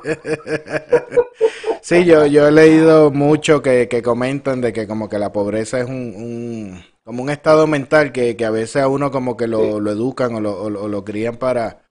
Sí, 1.80 2.06
yo, 2.06 2.24
yo 2.24 2.48
he 2.48 2.50
leído 2.50 3.10
mucho 3.10 3.60
que, 3.60 3.88
que 3.88 4.00
comentan 4.00 4.62
de 4.62 4.72
que 4.72 4.86
como 4.86 5.10
que 5.10 5.18
la 5.18 5.32
pobreza 5.32 5.80
es 5.80 5.84
un, 5.86 6.14
un 6.16 6.82
como 7.04 7.22
un 7.22 7.28
estado 7.28 7.66
mental 7.66 8.10
que, 8.10 8.36
que, 8.36 8.46
a 8.46 8.50
veces 8.50 8.80
a 8.80 8.88
uno 8.88 9.10
como 9.10 9.36
que 9.36 9.46
lo, 9.46 9.80
lo 9.80 9.90
educan 9.90 10.34
o 10.34 10.40
lo, 10.40 10.62
o 10.62 10.88
lo 10.88 11.04
crían 11.04 11.36
para 11.36 11.83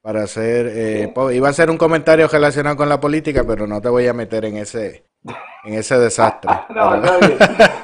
para 0.00 0.22
hacer... 0.22 0.66
Eh, 0.68 1.14
iba 1.32 1.46
a 1.48 1.50
hacer 1.50 1.70
un 1.70 1.78
comentario 1.78 2.28
relacionado 2.28 2.76
con 2.76 2.88
la 2.88 3.00
política, 3.00 3.44
pero 3.46 3.66
no 3.66 3.80
te 3.80 3.88
voy 3.88 4.06
a 4.06 4.12
meter 4.12 4.44
en 4.44 4.58
ese 4.58 5.08
en 5.64 5.74
ese 5.74 5.98
desastre. 5.98 6.50
no, 6.74 6.96
no, 6.96 7.10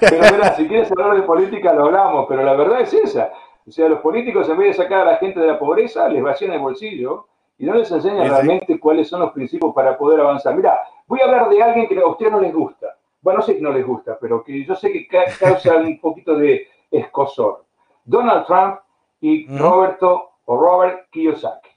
Pero 0.01 0.23
mira, 0.33 0.55
si 0.57 0.67
quieres 0.67 0.91
hablar 0.93 1.17
de 1.17 1.23
política 1.23 1.73
lo 1.73 1.87
hablamos, 1.87 2.27
pero 2.29 2.43
la 2.43 2.55
verdad 2.55 2.81
es 2.81 2.95
esa. 2.95 3.33
O 3.67 3.71
sea, 3.71 3.89
los 3.89 4.01
políticos 4.01 4.49
en 4.49 4.59
vez 4.59 4.77
de 4.77 4.83
sacar 4.83 5.01
a 5.07 5.13
la 5.13 5.17
gente 5.17 5.41
de 5.41 5.47
la 5.47 5.59
pobreza, 5.59 6.09
les 6.09 6.23
vacían 6.23 6.53
el 6.53 6.61
bolsillo 6.61 7.27
y 7.59 7.67
no 7.67 7.75
les 7.75 7.91
enseñan 7.91 8.29
realmente 8.29 8.79
cuáles 8.79 9.09
son 9.09 9.21
los 9.21 9.33
principios 9.33 9.73
para 9.75 9.97
poder 9.97 10.21
avanzar. 10.21 10.55
Mira, 10.55 10.81
voy 11.07 11.21
a 11.21 11.25
hablar 11.25 11.49
de 11.49 11.63
alguien 11.63 11.89
que 11.89 11.99
a 11.99 12.07
ustedes 12.07 12.33
no 12.33 12.41
les 12.41 12.53
gusta. 12.53 12.97
Bueno, 13.23 13.39
no 13.39 13.45
sé 13.45 13.57
que 13.57 13.63
no 13.63 13.73
les 13.73 13.87
gusta, 13.87 14.19
pero 14.21 14.45
que 14.45 14.65
yo 14.65 14.75
sé 14.75 14.93
que 14.93 15.07
causa 15.07 15.77
un 15.77 15.99
poquito 15.99 16.37
de 16.37 16.69
escosor. 16.91 17.65
Donald 18.05 18.45
Trump 18.47 18.81
y 19.21 19.47
Roberto 19.57 20.33
o 20.45 20.57
Robert 20.59 21.09
Kiyosaki. 21.11 21.71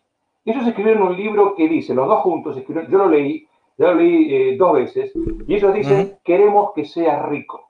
Ellos 0.47 0.65
escribieron 0.65 1.03
un 1.03 1.17
libro 1.17 1.55
que 1.55 1.67
dice, 1.67 1.93
los 1.93 2.07
dos 2.07 2.21
juntos, 2.21 2.55
yo 2.65 2.97
lo 2.97 3.09
leí, 3.09 3.45
ya 3.77 3.87
lo 3.87 3.95
leí 3.95 4.33
eh, 4.33 4.55
dos 4.57 4.75
veces, 4.75 5.11
y 5.45 5.53
ellos 5.53 5.73
dicen, 5.73 6.17
queremos 6.23 6.71
que 6.73 6.85
sea 6.85 7.23
rico. 7.23 7.69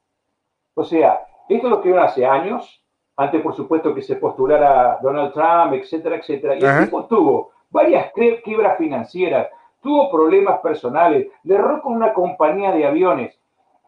O 0.75 0.83
sea, 0.83 1.25
esto 1.49 1.69
lo 1.69 1.77
escribieron 1.77 2.05
hace 2.05 2.23
años, 2.23 2.85
antes 3.15 3.41
por 3.41 3.55
supuesto 3.55 3.95
que 3.95 4.03
se 4.03 4.17
postulara 4.17 4.99
Donald 5.01 5.33
Trump, 5.33 5.73
etcétera, 5.73 6.17
etcétera, 6.17 6.55
y 6.55 6.63
el 6.63 6.85
tipo 6.85 7.05
tuvo 7.05 7.49
varias 7.71 8.11
quiebras 8.13 8.77
financieras, 8.77 9.47
tuvo 9.81 10.11
problemas 10.11 10.59
personales, 10.59 11.29
le 11.45 11.55
erró 11.55 11.81
con 11.81 11.95
una 11.95 12.13
compañía 12.13 12.71
de 12.73 12.85
aviones, 12.85 13.39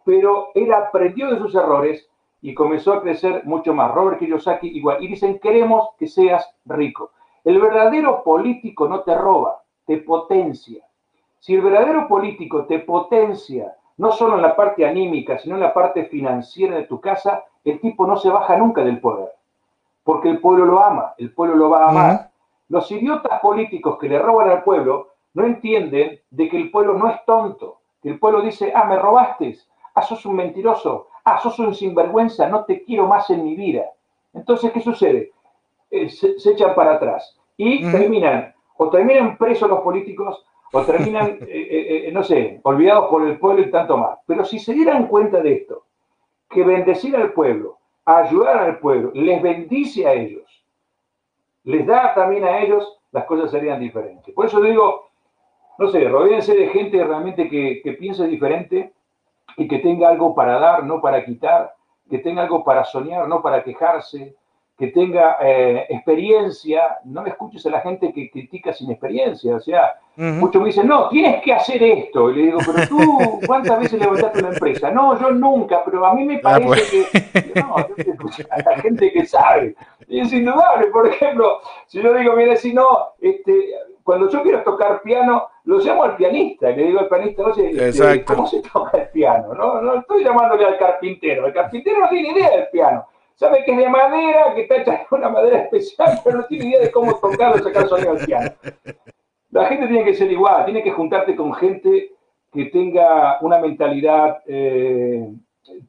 pero 0.03 0.47
él 0.55 0.73
aprendió 0.73 1.29
de 1.29 1.37
sus 1.37 1.53
errores 1.53 2.09
y 2.41 2.55
comenzó 2.55 2.93
a 2.93 3.03
crecer 3.03 3.43
mucho 3.45 3.71
más. 3.71 3.93
Robert 3.93 4.17
Kiyosaki 4.17 4.67
igual. 4.69 5.03
Y 5.03 5.09
dicen, 5.09 5.37
queremos 5.37 5.89
que 5.99 6.07
seas 6.07 6.49
rico. 6.65 7.11
El 7.43 7.59
verdadero 7.59 8.23
político 8.23 8.87
no 8.87 9.01
te 9.01 9.15
roba, 9.15 9.61
te 9.85 9.97
potencia. 9.97 10.83
Si 11.39 11.55
el 11.55 11.61
verdadero 11.61 12.07
político 12.07 12.65
te 12.65 12.79
potencia, 12.79 13.75
no 13.97 14.11
solo 14.11 14.35
en 14.35 14.41
la 14.41 14.55
parte 14.55 14.85
anímica, 14.85 15.37
sino 15.39 15.55
en 15.55 15.61
la 15.61 15.73
parte 15.73 16.05
financiera 16.05 16.75
de 16.75 16.83
tu 16.83 16.99
casa, 16.99 17.43
el 17.63 17.79
tipo 17.79 18.05
no 18.07 18.17
se 18.17 18.29
baja 18.29 18.57
nunca 18.57 18.83
del 18.83 18.99
poder. 18.99 19.29
Porque 20.03 20.29
el 20.29 20.39
pueblo 20.39 20.65
lo 20.65 20.83
ama, 20.83 21.13
el 21.17 21.33
pueblo 21.33 21.55
lo 21.55 21.69
va 21.69 21.85
a 21.85 21.89
amar. 21.89 22.31
Los 22.69 22.91
idiotas 22.91 23.39
políticos 23.39 23.97
que 23.99 24.09
le 24.09 24.19
roban 24.19 24.49
al 24.49 24.63
pueblo 24.63 25.09
no 25.33 25.45
entienden 25.45 26.19
de 26.29 26.49
que 26.49 26.57
el 26.57 26.71
pueblo 26.71 26.93
no 26.93 27.09
es 27.09 27.23
tonto. 27.25 27.79
Que 28.01 28.09
el 28.09 28.19
pueblo 28.19 28.41
dice, 28.41 28.71
ah, 28.75 28.85
me 28.85 28.97
robaste, 28.97 29.57
ah, 29.95 30.01
sos 30.01 30.25
un 30.25 30.35
mentiroso, 30.35 31.07
ah, 31.25 31.39
sos 31.39 31.59
un 31.59 31.73
sinvergüenza, 31.73 32.47
no 32.47 32.63
te 32.65 32.83
quiero 32.83 33.07
más 33.07 33.29
en 33.29 33.43
mi 33.43 33.55
vida. 33.55 33.83
Entonces, 34.33 34.71
¿qué 34.71 34.81
sucede? 34.81 35.31
Eh, 35.91 36.09
se, 36.09 36.35
echan 36.51 36.75
para 36.75 36.93
atrás 36.93 37.35
y 37.57 37.89
terminan, 37.91 38.53
o 38.77 38.89
terminan 38.89 39.37
presos 39.37 39.67
los 39.67 39.79
políticos, 39.79 40.45
o 40.71 40.83
terminan, 40.83 41.39
eh, 41.41 42.05
eh, 42.07 42.11
no 42.13 42.23
sé, 42.23 42.59
olvidados 42.63 43.09
por 43.09 43.27
el 43.27 43.39
pueblo 43.39 43.63
y 43.63 43.71
tanto 43.71 43.97
más. 43.97 44.19
Pero 44.27 44.45
si 44.45 44.59
se 44.59 44.73
dieran 44.73 45.07
cuenta 45.07 45.41
de 45.41 45.53
esto, 45.53 45.85
que 46.49 46.63
bendecir 46.63 47.15
al 47.15 47.33
pueblo, 47.33 47.77
ayudar 48.05 48.57
al 48.57 48.79
pueblo, 48.79 49.11
les 49.13 49.41
bendice 49.41 50.07
a 50.07 50.13
ellos, 50.13 50.63
les 51.63 51.85
da 51.85 52.13
también 52.13 52.43
a 52.43 52.59
ellos, 52.59 52.99
las 53.11 53.25
cosas 53.25 53.49
serían 53.49 53.79
diferentes. 53.79 54.33
Por 54.33 54.45
eso 54.45 54.61
digo, 54.61 55.09
no 55.79 55.89
sé, 55.89 56.07
rodeense 56.07 56.55
de 56.55 56.67
gente 56.67 57.03
realmente 57.03 57.49
que, 57.49 57.81
que 57.83 57.93
piense 57.93 58.27
diferente 58.27 58.93
y 59.57 59.67
que 59.67 59.79
tenga 59.79 60.09
algo 60.09 60.35
para 60.35 60.59
dar, 60.59 60.83
no 60.83 61.01
para 61.01 61.25
quitar, 61.25 61.73
que 62.09 62.19
tenga 62.19 62.43
algo 62.43 62.63
para 62.63 62.85
soñar, 62.85 63.27
no 63.27 63.41
para 63.41 63.63
quejarse, 63.63 64.35
que 64.79 64.87
tenga 64.87 65.37
eh, 65.41 65.87
experiencia, 65.89 66.99
no 67.03 67.21
me 67.21 67.31
escuches 67.31 67.65
a 67.65 67.69
la 67.69 67.81
gente 67.81 68.13
que 68.13 68.31
critica 68.31 68.71
sin 68.71 68.89
experiencia, 68.89 69.57
o 69.57 69.59
sea, 69.59 69.99
muchos 70.15 70.61
me 70.61 70.67
dicen, 70.67 70.87
no, 70.87 71.09
tienes 71.09 71.43
que 71.43 71.51
hacer 71.51 71.83
esto, 71.83 72.31
y 72.31 72.35
le 72.35 72.41
digo, 72.43 72.59
pero 72.65 72.87
tú, 72.87 73.41
¿cuántas 73.45 73.77
veces 73.77 73.99
levantaste 73.99 74.39
una 74.39 74.53
empresa? 74.53 74.89
No, 74.89 75.19
yo 75.19 75.31
nunca, 75.31 75.83
pero 75.83 76.05
a 76.05 76.13
mí 76.13 76.23
me 76.23 76.37
ah, 76.37 76.39
parece 76.41 77.07
pues. 77.11 77.43
que, 77.45 77.59
no, 77.59 77.75
yo 77.89 77.95
te 77.95 78.09
escucho 78.09 78.43
a 78.49 78.57
la 78.61 78.77
gente 78.77 79.11
que 79.11 79.25
sabe, 79.25 79.75
y 80.07 80.21
es 80.21 80.31
indudable, 80.31 80.87
por 80.87 81.07
ejemplo, 81.07 81.59
si 81.85 82.01
yo 82.01 82.13
digo, 82.13 82.33
mire, 82.37 82.55
si 82.55 82.73
no, 82.73 83.09
este, 83.19 83.71
cuando 84.01 84.29
yo 84.29 84.41
quiero 84.43 84.63
tocar 84.63 85.01
piano, 85.01 85.49
lo 85.65 85.79
llamo 85.79 86.03
al 86.03 86.15
pianista, 86.15 86.69
le 86.69 86.85
digo 86.85 87.01
al 87.01 87.09
pianista, 87.09 87.43
oye, 87.43 87.89
este, 87.89 88.23
¿cómo 88.23 88.47
se 88.47 88.61
toca 88.61 88.97
el 88.97 89.09
piano? 89.09 89.53
No, 89.53 89.81
no 89.81 89.95
estoy 89.99 90.23
llamándole 90.23 90.65
al 90.65 90.77
carpintero, 90.77 91.47
el 91.47 91.53
carpintero 91.53 91.99
no 91.99 92.07
tiene 92.07 92.29
idea 92.29 92.49
del 92.51 92.69
piano, 92.69 93.05
sabe 93.39 93.63
que 93.63 93.71
es 93.71 93.77
de 93.77 93.87
madera, 93.87 94.53
que 94.53 94.61
está 94.63 94.75
hecha 94.75 94.91
de 94.91 95.05
una 95.11 95.29
madera 95.29 95.59
especial, 95.59 96.19
pero 96.23 96.39
no 96.39 96.45
tiene 96.45 96.65
idea 96.65 96.81
de 96.81 96.91
cómo 96.91 97.15
tocarlo, 97.15 97.63
sacar 97.63 97.87
sonido 97.87 98.11
al 98.11 98.25
piano. 98.25 98.51
La 99.51 99.65
gente 99.67 99.87
tiene 99.87 100.03
que 100.03 100.13
ser 100.13 100.29
igual, 100.29 100.65
tiene 100.65 100.83
que 100.83 100.91
juntarte 100.91 101.37
con 101.37 101.53
gente 101.53 102.11
que 102.51 102.65
tenga 102.65 103.37
una 103.39 103.57
mentalidad 103.59 104.41
eh, 104.45 105.25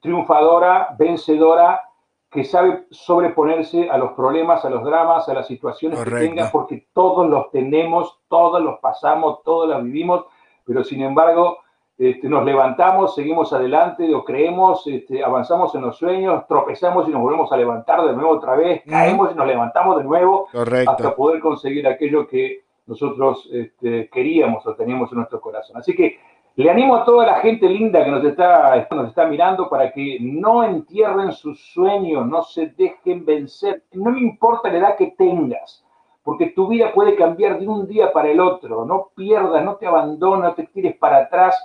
triunfadora, 0.00 0.94
vencedora, 0.96 1.82
que 2.30 2.44
sabe 2.44 2.84
sobreponerse 2.92 3.90
a 3.90 3.98
los 3.98 4.12
problemas, 4.12 4.64
a 4.64 4.70
los 4.70 4.84
dramas, 4.84 5.28
a 5.28 5.34
las 5.34 5.48
situaciones 5.48 5.98
que 6.04 6.10
tenga, 6.10 6.50
porque 6.52 6.86
todos 6.92 7.28
los 7.28 7.50
tenemos, 7.50 8.20
todos 8.28 8.62
los 8.62 8.78
pasamos, 8.78 9.42
todos 9.42 9.68
los 9.68 9.82
vivimos, 9.82 10.26
pero 10.64 10.84
sin 10.84 11.02
embargo 11.02 11.58
este, 12.00 12.30
nos 12.30 12.46
levantamos, 12.46 13.14
seguimos 13.14 13.52
adelante 13.52 14.14
o 14.14 14.24
creemos, 14.24 14.86
este, 14.86 15.22
avanzamos 15.22 15.74
en 15.74 15.82
los 15.82 15.98
sueños, 15.98 16.46
tropezamos 16.48 17.06
y 17.06 17.10
nos 17.10 17.20
volvemos 17.20 17.52
a 17.52 17.58
levantar 17.58 18.02
de 18.06 18.14
nuevo 18.14 18.30
otra 18.30 18.56
vez, 18.56 18.80
caemos 18.88 19.32
y 19.32 19.34
nos 19.34 19.46
levantamos 19.46 19.98
de 19.98 20.04
nuevo 20.04 20.48
hasta 20.54 21.14
poder 21.14 21.40
conseguir 21.40 21.86
aquello 21.86 22.26
que 22.26 22.64
nosotros 22.86 23.46
este, 23.52 24.08
queríamos 24.08 24.66
o 24.66 24.74
teníamos 24.74 25.12
en 25.12 25.18
nuestro 25.18 25.42
corazón. 25.42 25.76
Así 25.76 25.94
que 25.94 26.18
le 26.56 26.70
animo 26.70 26.96
a 26.96 27.04
toda 27.04 27.26
la 27.26 27.34
gente 27.40 27.68
linda 27.68 28.02
que 28.02 28.10
nos 28.10 28.24
está, 28.24 28.88
nos 28.90 29.08
está 29.08 29.26
mirando 29.26 29.68
para 29.68 29.92
que 29.92 30.16
no 30.22 30.64
entierren 30.64 31.32
sus 31.32 31.60
sueños, 31.74 32.26
no 32.26 32.40
se 32.44 32.68
dejen 32.78 33.26
vencer, 33.26 33.82
no 33.92 34.10
me 34.10 34.20
importa 34.20 34.70
la 34.70 34.78
edad 34.78 34.96
que 34.96 35.08
tengas 35.18 35.84
porque 36.22 36.46
tu 36.50 36.68
vida 36.68 36.92
puede 36.94 37.16
cambiar 37.16 37.58
de 37.58 37.66
un 37.66 37.86
día 37.86 38.12
para 38.12 38.30
el 38.30 38.40
otro. 38.40 38.84
No 38.84 39.08
pierdas, 39.16 39.64
no 39.64 39.76
te 39.76 39.86
abandones, 39.86 40.44
no 40.44 40.54
te 40.54 40.64
tires 40.64 40.96
para 40.96 41.18
atrás, 41.18 41.56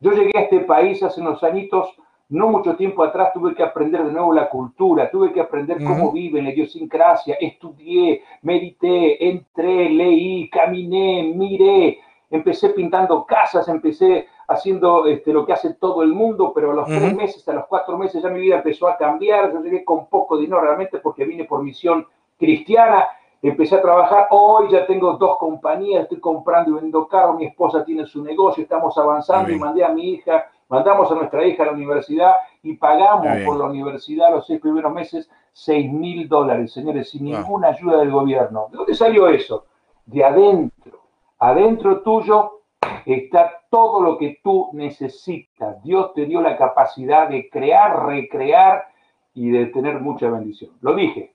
yo 0.00 0.12
llegué 0.12 0.38
a 0.38 0.42
este 0.42 0.60
país 0.60 1.02
hace 1.02 1.20
unos 1.20 1.42
añitos, 1.42 1.94
no 2.28 2.48
mucho 2.48 2.74
tiempo 2.76 3.04
atrás, 3.04 3.32
tuve 3.32 3.54
que 3.54 3.62
aprender 3.62 4.04
de 4.04 4.12
nuevo 4.12 4.32
la 4.32 4.48
cultura, 4.48 5.10
tuve 5.10 5.32
que 5.32 5.40
aprender 5.40 5.82
cómo 5.84 6.10
viven, 6.10 6.44
la 6.44 6.50
idiosincrasia, 6.50 7.36
estudié, 7.40 8.22
medité, 8.42 9.28
entré, 9.28 9.88
leí, 9.90 10.50
caminé, 10.50 11.32
miré, 11.34 12.00
empecé 12.30 12.70
pintando 12.70 13.24
casas, 13.24 13.68
empecé 13.68 14.26
haciendo 14.48 15.06
este, 15.06 15.32
lo 15.32 15.46
que 15.46 15.52
hace 15.52 15.74
todo 15.74 16.02
el 16.02 16.12
mundo, 16.12 16.52
pero 16.54 16.72
a 16.72 16.74
los 16.74 16.86
tres 16.86 17.14
meses, 17.14 17.48
a 17.48 17.52
los 17.52 17.66
cuatro 17.66 17.96
meses 17.96 18.22
ya 18.22 18.28
mi 18.28 18.40
vida 18.40 18.56
empezó 18.56 18.88
a 18.88 18.96
cambiar, 18.96 19.52
yo 19.52 19.60
llegué 19.60 19.84
con 19.84 20.06
poco 20.06 20.36
dinero 20.36 20.60
realmente 20.60 20.98
porque 20.98 21.24
vine 21.24 21.44
por 21.44 21.62
misión 21.62 22.06
cristiana 22.38 23.06
empecé 23.48 23.76
a 23.76 23.82
trabajar, 23.82 24.28
hoy 24.30 24.70
ya 24.70 24.86
tengo 24.86 25.14
dos 25.14 25.38
compañías, 25.38 26.02
estoy 26.02 26.20
comprando 26.20 26.70
y 26.70 26.74
vendiendo 26.74 27.06
carros, 27.06 27.36
mi 27.36 27.46
esposa 27.46 27.84
tiene 27.84 28.06
su 28.06 28.22
negocio, 28.22 28.62
estamos 28.62 28.96
avanzando 28.98 29.52
y 29.52 29.58
mandé 29.58 29.84
a 29.84 29.88
mi 29.90 30.10
hija, 30.10 30.46
mandamos 30.68 31.10
a 31.10 31.14
nuestra 31.14 31.44
hija 31.44 31.62
a 31.62 31.66
la 31.66 31.72
universidad 31.72 32.34
y 32.62 32.74
pagamos 32.76 33.26
por 33.44 33.56
la 33.56 33.64
universidad 33.66 34.30
los 34.30 34.46
seis 34.46 34.60
primeros 34.60 34.92
meses 34.92 35.28
6 35.56 35.90
mil 35.90 36.28
dólares, 36.28 36.70
señores, 36.70 37.08
sin 37.08 37.24
ninguna 37.24 37.68
ayuda 37.68 38.00
del 38.00 38.10
gobierno. 38.10 38.68
¿De 38.70 38.76
dónde 38.76 38.94
salió 38.94 39.26
eso? 39.28 39.64
De 40.04 40.22
adentro. 40.22 41.00
Adentro 41.38 42.02
tuyo 42.02 42.60
está 43.06 43.62
todo 43.70 44.02
lo 44.02 44.18
que 44.18 44.38
tú 44.44 44.68
necesitas. 44.74 45.82
Dios 45.82 46.12
te 46.12 46.26
dio 46.26 46.42
la 46.42 46.58
capacidad 46.58 47.30
de 47.30 47.48
crear, 47.48 48.04
recrear 48.04 48.84
y 49.32 49.48
de 49.50 49.66
tener 49.66 49.98
mucha 49.98 50.28
bendición. 50.28 50.72
Lo 50.82 50.94
dije, 50.94 51.32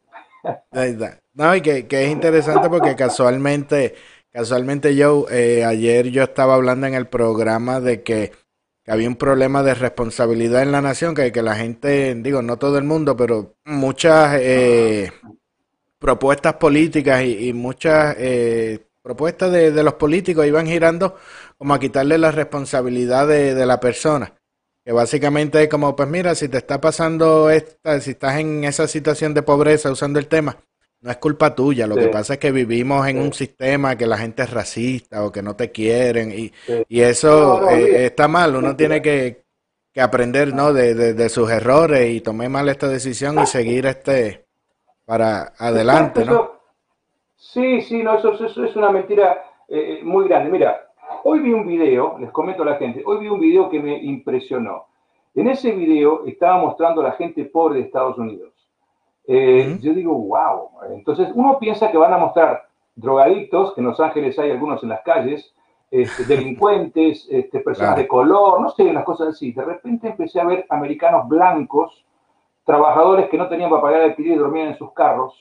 no, 1.34 1.56
y 1.56 1.62
que, 1.62 1.88
es 1.90 2.12
interesante 2.12 2.70
porque 2.70 2.96
casualmente, 2.96 3.96
casualmente 4.32 4.96
yo, 4.96 5.28
eh, 5.30 5.64
ayer 5.64 6.10
yo 6.10 6.24
estaba 6.24 6.56
hablando 6.56 6.88
en 6.88 6.94
el 6.94 7.08
programa 7.08 7.80
de 7.80 8.04
que, 8.04 8.32
había 8.88 9.08
un 9.08 9.16
problema 9.16 9.64
de 9.64 9.74
responsabilidad 9.74 10.64
en 10.64 10.72
la 10.74 10.82
nación, 10.82 11.16
que, 11.16 11.32
que 11.32 11.42
la 11.42 11.56
gente, 11.56 12.14
digo, 12.16 12.42
no 12.42 12.58
todo 12.58 12.78
el 12.78 12.84
mundo, 12.84 13.16
pero 13.16 13.56
muchas 13.64 14.38
eh, 14.42 15.12
propuestas 16.00 16.56
políticas 16.56 17.24
y, 17.24 17.54
muchas 17.54 18.16
eh, 18.18 18.86
propuestas 19.02 19.52
de, 19.52 19.72
de, 19.72 19.84
los 19.84 19.94
políticos 19.94 20.46
iban 20.46 20.68
girando 20.68 21.16
como 21.58 21.74
a 21.74 21.80
quitarle 21.80 22.18
la 22.18 22.32
responsabilidad 22.32 23.28
de, 23.28 23.56
de 23.56 23.66
la 23.66 23.80
persona. 23.80 24.34
Que 24.84 24.92
básicamente 24.92 25.64
es 25.64 25.70
como, 25.70 25.96
pues 25.96 26.10
mira, 26.10 26.36
si 26.36 26.50
te 26.50 26.58
está 26.58 26.82
pasando 26.82 27.50
esta, 27.52 28.02
si 28.02 28.12
estás 28.12 28.40
en 28.40 28.64
esa 28.64 28.88
situación 28.88 29.34
de 29.34 29.44
pobreza 29.44 29.92
usando 29.92 30.20
el 30.20 30.28
tema, 30.28 30.58
no 31.02 31.12
es 31.12 31.18
culpa 31.18 31.54
tuya. 31.56 31.88
Lo 31.88 31.96
que 31.96 32.08
pasa 32.08 32.34
es 32.34 32.40
que 32.40 32.52
vivimos 32.52 33.08
en 33.08 33.20
un 33.20 33.34
sistema 33.34 33.96
que 33.96 34.08
la 34.08 34.18
gente 34.18 34.44
es 34.44 34.52
racista 34.52 35.26
o 35.26 35.32
que 35.32 35.42
no 35.42 35.56
te 35.56 35.72
quieren 35.72 36.32
y, 36.32 36.52
y 36.88 37.02
eso 37.02 37.70
eh, 37.70 38.06
está 38.06 38.28
mal. 38.28 38.56
Uno 38.56 38.76
tiene 38.76 39.02
que, 39.02 39.44
que 39.92 40.02
aprender, 40.02 40.54
¿no? 40.54 40.74
De, 40.74 40.94
de, 40.94 41.30
sus 41.30 41.50
errores 41.50 42.10
y 42.10 42.22
tomar 42.22 42.50
mal 42.50 42.70
esta 42.70 42.88
decisión 42.88 43.40
y 43.40 43.46
seguir 43.46 43.86
este 43.86 44.46
para 45.06 45.54
adelante, 45.58 46.24
¿no? 46.24 46.52
Sí, 47.36 47.82
sí, 47.82 48.02
no, 48.04 48.18
eso, 48.18 48.34
eso 48.34 48.64
es 48.64 48.76
una 48.76 48.92
mentira 48.92 49.44
eh, 49.68 50.00
muy 50.04 50.28
grande. 50.28 50.52
Mira, 50.52 50.92
Hoy 51.24 51.40
vi 51.40 51.54
un 51.54 51.68
video, 51.68 52.18
les 52.20 52.32
comento 52.32 52.64
a 52.64 52.66
la 52.66 52.76
gente, 52.78 53.04
hoy 53.06 53.20
vi 53.20 53.28
un 53.28 53.40
video 53.40 53.70
que 53.70 53.80
me 53.80 54.02
impresionó. 54.02 54.88
En 55.36 55.48
ese 55.48 55.72
video 55.72 56.26
estaba 56.26 56.58
mostrando 56.58 57.02
a 57.02 57.06
la 57.06 57.12
gente 57.12 57.46
pobre 57.46 57.80
de 57.80 57.86
Estados 57.86 58.18
Unidos. 58.18 58.51
Eh, 59.34 59.78
yo 59.80 59.94
digo, 59.94 60.14
wow. 60.14 60.72
Entonces 60.94 61.30
uno 61.34 61.58
piensa 61.58 61.90
que 61.90 61.98
van 61.98 62.12
a 62.12 62.18
mostrar 62.18 62.68
drogadictos, 62.94 63.74
que 63.74 63.80
en 63.80 63.88
Los 63.88 64.00
Ángeles 64.02 64.38
hay 64.38 64.52
algunos 64.52 64.84
en 64.84 64.90
las 64.90 65.04
calles, 65.04 65.54
este, 65.90 66.26
delincuentes, 66.26 67.28
este, 67.32 67.62
personas 67.62 67.96
de 67.96 68.10
color, 68.10 68.60
no 68.60 68.70
sé, 68.72 68.84
unas 68.84 69.06
cosas 69.06 69.30
así. 69.30 69.54
De 69.54 69.64
repente 69.64 70.10
empecé 70.10 70.42
a 70.42 70.46
ver 70.46 70.66
americanos 70.68 71.30
blancos, 71.30 72.06
trabajadores 72.66 73.30
que 73.30 73.38
no 73.38 73.48
tenían 73.48 73.70
para 73.70 73.82
pagar 73.82 74.02
alquiler 74.02 74.34
y 74.34 74.40
dormían 74.40 74.68
en 74.68 74.78
sus 74.78 74.92
carros. 74.92 75.34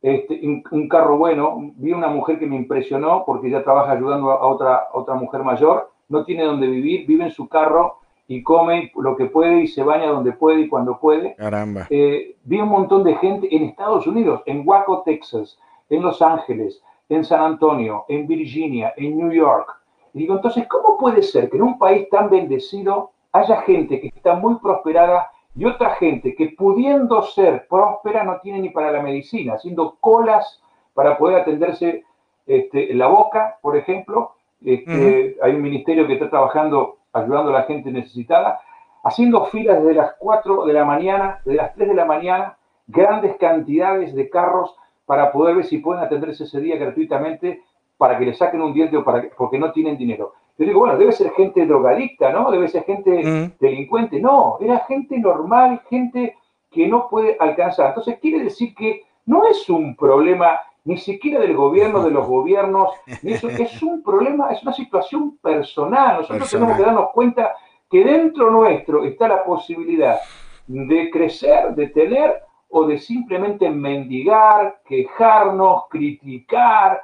Este, 0.00 0.40
un, 0.70 0.88
carro 0.88 1.18
bueno, 1.18 1.58
vi 1.76 1.92
una 1.92 2.08
mujer 2.08 2.38
que 2.38 2.46
me 2.46 2.56
impresionó 2.56 3.24
porque 3.26 3.48
ella 3.48 3.62
trabaja 3.62 3.92
ayudando 3.92 4.30
a 4.30 4.46
otra, 4.46 4.88
otra 4.94 5.16
mujer 5.16 5.44
mayor, 5.44 5.90
no 6.08 6.24
tiene 6.24 6.44
donde 6.44 6.66
vivir, 6.66 7.06
vive 7.06 7.24
en 7.24 7.30
su 7.30 7.46
carro 7.46 7.98
y 8.28 8.42
come 8.42 8.92
lo 8.96 9.16
que 9.16 9.26
puede 9.26 9.62
y 9.62 9.66
se 9.66 9.82
baña 9.82 10.06
donde 10.06 10.32
puede 10.32 10.60
y 10.60 10.68
cuando 10.68 10.98
puede. 10.98 11.34
Caramba. 11.36 11.86
Eh, 11.90 12.36
vi 12.44 12.60
un 12.60 12.68
montón 12.68 13.04
de 13.04 13.16
gente 13.16 13.54
en 13.54 13.64
Estados 13.64 14.06
Unidos, 14.06 14.42
en 14.46 14.66
Waco, 14.66 15.02
Texas, 15.04 15.58
en 15.90 16.02
Los 16.02 16.22
Ángeles, 16.22 16.82
en 17.08 17.24
San 17.24 17.40
Antonio, 17.40 18.04
en 18.08 18.26
Virginia, 18.26 18.94
en 18.96 19.18
New 19.18 19.32
York. 19.32 19.68
Y 20.14 20.20
digo, 20.20 20.36
entonces, 20.36 20.66
¿cómo 20.68 20.96
puede 20.98 21.22
ser 21.22 21.50
que 21.50 21.56
en 21.56 21.62
un 21.62 21.78
país 21.78 22.08
tan 22.10 22.30
bendecido 22.30 23.10
haya 23.32 23.62
gente 23.62 24.00
que 24.00 24.08
está 24.08 24.34
muy 24.34 24.56
prosperada 24.56 25.30
y 25.54 25.64
otra 25.64 25.90
gente 25.96 26.34
que 26.34 26.54
pudiendo 26.56 27.22
ser 27.22 27.66
próspera 27.68 28.24
no 28.24 28.40
tiene 28.42 28.60
ni 28.60 28.70
para 28.70 28.92
la 28.92 29.02
medicina, 29.02 29.54
haciendo 29.54 29.96
colas 30.00 30.62
para 30.94 31.18
poder 31.18 31.40
atenderse 31.40 32.04
este, 32.46 32.94
la 32.94 33.08
boca, 33.08 33.58
por 33.60 33.76
ejemplo? 33.76 34.32
Este, 34.64 35.36
hay 35.42 35.54
un 35.54 35.62
ministerio 35.62 36.06
que 36.06 36.14
está 36.14 36.30
trabajando 36.30 36.98
ayudando 37.12 37.50
a 37.50 37.60
la 37.60 37.62
gente 37.64 37.90
necesitada, 37.90 38.60
haciendo 39.04 39.44
filas 39.46 39.82
desde 39.82 39.94
las 39.94 40.14
4 40.18 40.64
de 40.64 40.72
la 40.72 40.84
mañana, 40.84 41.40
desde 41.44 41.56
las 41.56 41.74
3 41.74 41.88
de 41.88 41.94
la 41.94 42.04
mañana, 42.04 42.56
grandes 42.86 43.36
cantidades 43.36 44.14
de 44.14 44.28
carros 44.30 44.74
para 45.06 45.32
poder 45.32 45.56
ver 45.56 45.64
si 45.64 45.78
pueden 45.78 46.02
atenderse 46.02 46.44
ese 46.44 46.60
día 46.60 46.76
gratuitamente 46.76 47.62
para 47.96 48.18
que 48.18 48.26
le 48.26 48.34
saquen 48.34 48.62
un 48.62 48.72
diente 48.72 48.96
o 48.96 49.04
para 49.04 49.28
porque 49.36 49.58
no 49.58 49.72
tienen 49.72 49.96
dinero. 49.96 50.34
Yo 50.58 50.66
digo, 50.66 50.80
bueno, 50.80 50.98
debe 50.98 51.12
ser 51.12 51.30
gente 51.32 51.64
drogadicta, 51.66 52.30
¿no? 52.30 52.50
Debe 52.50 52.68
ser 52.68 52.84
gente 52.84 53.52
delincuente. 53.58 54.20
No, 54.20 54.58
era 54.60 54.80
gente 54.80 55.18
normal, 55.18 55.82
gente 55.88 56.36
que 56.70 56.86
no 56.86 57.08
puede 57.08 57.36
alcanzar. 57.40 57.88
Entonces, 57.88 58.18
quiere 58.20 58.44
decir 58.44 58.74
que 58.74 59.02
no 59.26 59.46
es 59.46 59.68
un 59.68 59.96
problema 59.96 60.60
ni 60.84 60.98
siquiera 60.98 61.40
del 61.40 61.54
gobierno, 61.54 62.02
de 62.02 62.10
los 62.10 62.26
gobiernos, 62.28 62.90
ni 63.22 63.32
eso, 63.32 63.48
es 63.50 63.82
un 63.82 64.02
problema, 64.02 64.50
es 64.50 64.62
una 64.62 64.72
situación 64.72 65.38
personal. 65.38 66.18
Nosotros 66.18 66.50
tenemos 66.50 66.76
que 66.76 66.82
darnos 66.82 67.10
cuenta 67.12 67.54
que 67.90 68.04
dentro 68.04 68.50
nuestro 68.50 69.04
está 69.04 69.28
la 69.28 69.44
posibilidad 69.44 70.18
de 70.66 71.10
crecer, 71.10 71.74
de 71.74 71.88
tener 71.88 72.42
o 72.68 72.86
de 72.86 72.98
simplemente 72.98 73.68
mendigar, 73.68 74.80
quejarnos, 74.86 75.84
criticar, 75.90 77.02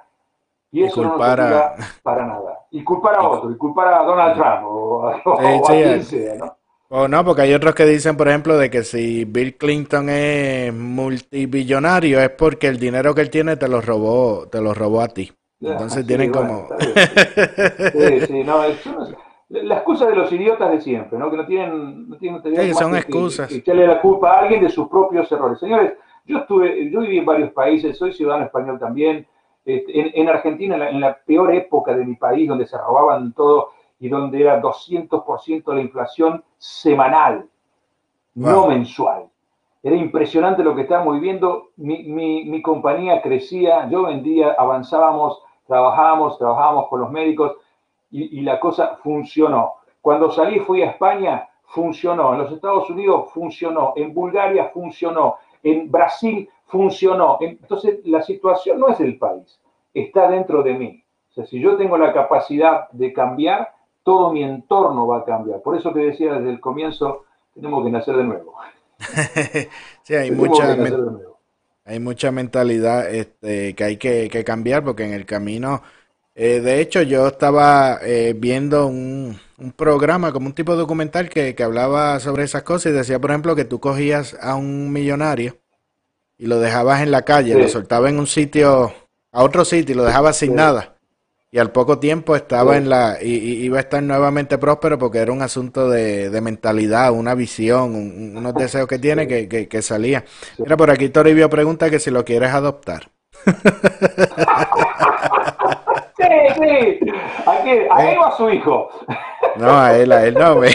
y 0.71 0.85
eso 0.85 1.03
no 1.03 1.17
nos 1.17 1.29
ayuda 1.29 1.75
para 2.03 2.27
nada. 2.27 2.67
Y 2.71 2.83
culpar 2.83 3.17
a 3.17 3.23
otro, 3.29 3.51
y 3.51 3.57
culpar 3.57 3.89
a 3.89 4.03
Donald 4.03 4.35
Trump 4.35 4.65
o, 4.65 5.09
a 5.09 5.63
quien 5.67 6.03
sea, 6.03 6.35
¿no? 6.37 6.58
O 6.91 7.07
no, 7.07 7.23
porque 7.23 7.43
hay 7.43 7.53
otros 7.53 7.75
que 7.75 7.85
dicen, 7.85 8.17
por 8.17 8.29
ejemplo, 8.29 8.57
de 8.57 8.71
que 8.71 8.83
si 8.83 9.27
Bill 9.27 9.57
Clinton 9.57 10.09
es 10.09 10.73
multibillonario 10.73 12.19
es 12.19 12.31
porque 12.31 12.67
el 12.67 12.79
dinero 12.79 13.15
que 13.15 13.21
él 13.21 13.29
tiene 13.29 13.57
te 13.57 13.69
lo 13.69 13.83
robó, 13.83 14.49
te 14.49 14.63
lo 14.63 14.73
robó 14.73 15.03
a 15.03 15.09
ti. 15.09 15.31
Entonces 15.61 16.07
tienen 16.07 16.33
como... 16.33 16.67
sí, 16.79 18.21
sí, 18.27 18.45
no, 18.45 18.65
es, 18.65 18.83
la 19.51 19.77
excusa 19.77 20.07
de 20.07 20.17
los 20.17 20.33
idiotas 20.33 20.71
de 20.71 20.81
siempre, 20.81 21.19
¿no? 21.19 21.31
Que 21.31 21.37
no 21.37 21.47
tienen... 21.47 22.09
No 22.09 22.17
tienen 22.17 22.41
sí, 22.43 22.73
son 22.73 22.97
excusas. 22.97 23.49
Que, 23.49 23.57
echarle 23.57 23.87
la 23.87 24.01
culpa 24.01 24.37
a 24.37 24.41
alguien 24.41 24.63
de 24.63 24.71
sus 24.71 24.89
propios 24.89 25.31
errores. 25.31 25.59
Señores, 25.59 25.93
yo 26.25 26.39
estuve, 26.39 26.91
yo 26.91 27.01
viví 27.01 27.19
en 27.19 27.27
varios 27.27 27.53
países, 27.53 27.99
soy 27.99 28.15
ciudadano 28.15 28.47
español 28.47 28.79
también. 28.79 29.27
Este, 29.63 30.19
en, 30.19 30.29
Argentina, 30.29 30.77
en 30.77 30.81
la, 30.81 30.91
en 30.91 31.01
la 31.01 31.19
peor 31.27 31.55
época 31.55 31.95
de 31.95 32.07
mi 32.07 32.17
país, 32.17 32.49
donde 32.49 32.67
se 32.67 32.79
robaban 32.79 33.35
todo 33.35 33.73
y 34.01 34.09
donde 34.09 34.41
era 34.41 34.63
200% 34.63 35.75
la 35.75 35.81
inflación 35.81 36.43
semanal, 36.59 37.49
no 38.35 38.67
mensual. 38.67 39.29
Era 39.83 39.97
impresionante 39.97 40.63
lo 40.63 40.75
que 40.75 40.83
estábamos 40.83 41.15
viviendo. 41.15 41.69
Mi, 41.77 42.03
mi, 42.03 42.63
compañía 42.63 43.23
crecía, 43.23 43.89
yo 43.89 44.05
vendía, 44.05 44.55
avanzábamos, 44.59 45.43
trabajábamos, 45.67 46.39
trabajábamos 46.39 46.89
con 46.89 47.01
los 47.01 47.11
médicos 47.11 47.57
y, 48.11 48.39
y, 48.39 48.43
la 48.43 48.59
cosa 48.59 48.99
funcionó. 49.03 49.75
Cuando 50.01 50.31
salí 50.31 50.61
fui 50.61 50.83
a 50.83 50.91
España, 50.91 51.49
funcionó. 51.65 52.33
En 52.33 52.41
los 52.41 52.53
Estados 52.53 52.91
Unidos 52.91 53.31
funcionó. 53.33 53.93
En 53.97 54.13
Bulgaria 54.13 54.71
funcionó. 54.75 55.37
En 55.63 55.91
Brasil 55.91 56.49
funcionó. 56.67 57.39
Entonces 57.41 58.01
la 58.05 58.23
situación 58.23 58.81
no 58.81 58.89
es 58.89 58.99
del 58.99 59.19
país, 59.19 59.61
está 59.93 60.29
dentro 60.29 60.63
de 60.63 60.75
mí. 60.75 61.05
O 61.31 61.35
sea, 61.35 61.47
si 61.47 61.61
yo 61.61 61.77
tengo 61.77 61.99
la 61.99 62.13
capacidad 62.13 62.89
de 62.91 63.13
cambiar, 63.13 63.75
todo 64.09 64.33
mi 64.33 64.43
entorno 64.43 65.07
va 65.07 65.19
a 65.19 65.25
cambiar. 65.27 65.61
Por 65.61 65.77
eso 65.77 65.93
te 65.93 65.99
decía 65.99 66.33
desde 66.33 66.49
el 66.49 66.61
comienzo, 66.61 67.27
tenemos 67.53 67.85
que 67.85 67.91
nacer 67.91 68.17
de 68.17 68.25
nuevo. 68.25 68.55
sí, 70.03 70.15
hay 70.15 70.31
mucha, 70.31 70.75
hay 71.85 72.01
mucha 72.01 72.31
mentalidad 72.31 73.15
este, 73.15 73.75
que 73.75 73.85
hay 73.85 73.99
que, 73.99 74.45
cambiar 74.47 74.83
porque 74.83 75.05
en 75.05 75.13
el 75.13 75.27
camino, 75.27 75.83
eh, 76.35 76.61
de 76.61 76.81
hecho 76.81 77.03
yo 77.03 77.27
estaba 77.27 77.99
eh, 78.01 78.35
viendo 78.35 78.87
un, 78.87 79.39
programa 79.77 80.33
como 80.33 80.47
un 80.47 80.55
tipo 80.55 80.73
de 80.73 80.79
documental 80.79 81.29
que, 81.29 81.55
hablaba 81.63 82.19
sobre 82.19 82.45
esas 82.45 82.63
cosas 82.63 82.93
y 82.93 82.95
decía, 82.97 83.19
por 83.19 83.31
ejemplo, 83.31 83.55
que 83.55 83.67
tú 83.67 83.79
cogías 83.79 84.39
a 84.41 84.55
un 84.55 84.91
millonario 84.91 85.59
y 86.39 86.47
lo 86.47 86.61
dejabas 86.61 87.03
en 87.03 87.11
la 87.11 87.27
calle, 87.27 87.61
lo 87.61 87.69
soltabas 87.69 88.11
en 88.11 88.21
un 88.21 88.27
sitio, 88.27 88.91
a 89.33 89.45
otro 89.45 89.67
sitio 89.67 89.93
y 89.93 89.99
lo 89.99 90.05
dejabas 90.05 90.39
sin 90.39 90.55
nada 90.55 90.98
y 91.51 91.59
al 91.59 91.73
poco 91.73 91.99
tiempo 91.99 92.37
estaba 92.37 92.77
en 92.77 92.91
la 92.91 93.19
y, 93.23 93.65
iba 93.65 93.79
a 93.79 93.81
estar 93.81 94.03
nuevamente 94.03 94.59
próspero 94.59 94.99
porque 94.99 95.19
era 95.19 95.33
un 95.33 95.43
asunto 95.43 95.89
de, 95.89 96.39
mentalidad, 96.43 97.13
una 97.13 97.35
visión, 97.35 97.95
unos 97.95 98.55
deseos 98.55 98.87
que 98.87 98.99
tiene 98.99 99.27
que, 99.27 99.69
que, 99.69 99.83
salía. 99.83 100.25
Mira, 100.59 100.77
por 100.77 100.91
aquí 100.91 101.09
Toribio 101.09 101.49
pregunta 101.49 101.91
que 101.91 102.01
si 102.01 102.11
lo 102.11 102.25
quieres 102.25 102.53
adoptar. 102.53 103.11
Sí, 106.19 106.25
sí. 106.55 106.99
Aquí, 107.47 107.71
ahí 107.93 108.17
va 108.17 108.37
su 108.37 108.51
hijo. 108.51 108.91
No, 109.57 109.79
a 109.79 109.97
él, 109.97 110.11
a 110.11 110.27
él 110.27 110.35
no. 110.35 110.57
Me... 110.57 110.69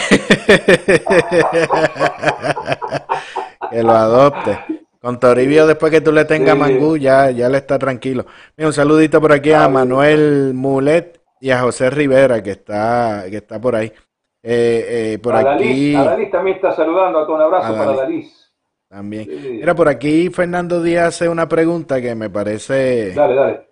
que 3.70 3.82
lo 3.82 3.92
adopte. 3.92 4.58
Con 5.04 5.20
Toribio, 5.20 5.66
después 5.66 5.92
que 5.92 6.00
tú 6.00 6.12
le 6.12 6.24
tengas 6.24 6.56
mangú, 6.56 6.96
ya, 6.96 7.30
ya 7.30 7.50
le 7.50 7.58
está 7.58 7.78
tranquilo. 7.78 8.24
Mira, 8.56 8.68
un 8.68 8.72
saludito 8.72 9.20
por 9.20 9.32
aquí 9.32 9.52
a 9.52 9.68
Manuel 9.68 10.52
Mulet 10.54 11.20
y 11.42 11.50
a 11.50 11.60
José 11.60 11.90
Rivera, 11.90 12.42
que 12.42 12.52
está, 12.52 13.24
que 13.28 13.36
está 13.36 13.60
por 13.60 13.76
ahí. 13.76 13.92
Eh, 14.42 15.12
eh, 15.12 15.18
por 15.22 15.36
aquí. 15.36 15.94
a 15.94 16.16
también 16.30 16.56
está 16.56 16.72
saludando, 16.72 17.34
un 17.34 17.38
abrazo 17.38 17.76
para 17.76 17.92
Dalis. 17.92 18.50
También. 18.88 19.28
Mira, 19.28 19.74
por 19.74 19.88
aquí 19.88 20.30
Fernando 20.30 20.82
Díaz 20.82 21.08
hace 21.08 21.28
una 21.28 21.46
pregunta 21.50 22.00
que 22.00 22.14
me 22.14 22.30
parece. 22.30 23.12
Dale, 23.12 23.34
dale. 23.34 23.68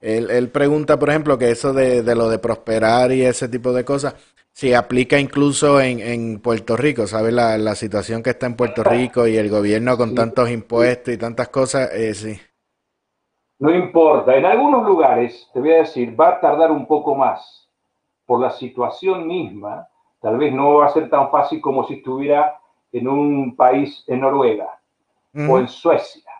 Él, 0.00 0.30
él 0.30 0.48
pregunta, 0.48 0.98
por 0.98 1.10
ejemplo, 1.10 1.36
que 1.36 1.50
eso 1.50 1.74
de, 1.74 2.02
de 2.02 2.14
lo 2.14 2.30
de 2.30 2.38
prosperar 2.38 3.12
y 3.12 3.26
ese 3.26 3.46
tipo 3.46 3.74
de 3.74 3.84
cosas 3.84 4.14
Sí, 4.52 4.74
aplica 4.74 5.18
incluso 5.18 5.80
en, 5.80 6.00
en 6.00 6.40
Puerto 6.40 6.76
Rico, 6.76 7.06
¿sabes? 7.06 7.32
La, 7.32 7.56
la, 7.56 7.74
situación 7.74 8.22
que 8.22 8.30
está 8.30 8.46
en 8.46 8.54
Puerto 8.54 8.84
Rico 8.84 9.26
y 9.26 9.36
el 9.36 9.48
gobierno 9.48 9.96
con 9.96 10.14
tantos 10.14 10.50
impuestos 10.50 11.14
y 11.14 11.18
tantas 11.18 11.48
cosas, 11.48 11.90
eh, 11.94 12.12
sí. 12.12 12.38
No 13.58 13.74
importa, 13.74 14.36
en 14.36 14.44
algunos 14.44 14.84
lugares, 14.84 15.48
te 15.54 15.60
voy 15.60 15.72
a 15.72 15.78
decir, 15.78 16.20
va 16.20 16.30
a 16.30 16.40
tardar 16.40 16.70
un 16.70 16.86
poco 16.86 17.14
más 17.14 17.70
por 18.26 18.40
la 18.40 18.50
situación 18.50 19.26
misma, 19.26 19.88
tal 20.20 20.36
vez 20.36 20.52
no 20.52 20.74
va 20.74 20.86
a 20.86 20.90
ser 20.90 21.08
tan 21.08 21.30
fácil 21.30 21.60
como 21.60 21.84
si 21.84 21.94
estuviera 21.94 22.58
en 22.92 23.08
un 23.08 23.56
país, 23.56 24.04
en 24.06 24.20
Noruega, 24.20 24.80
o 25.48 25.58
en 25.58 25.68
Suecia, 25.68 26.30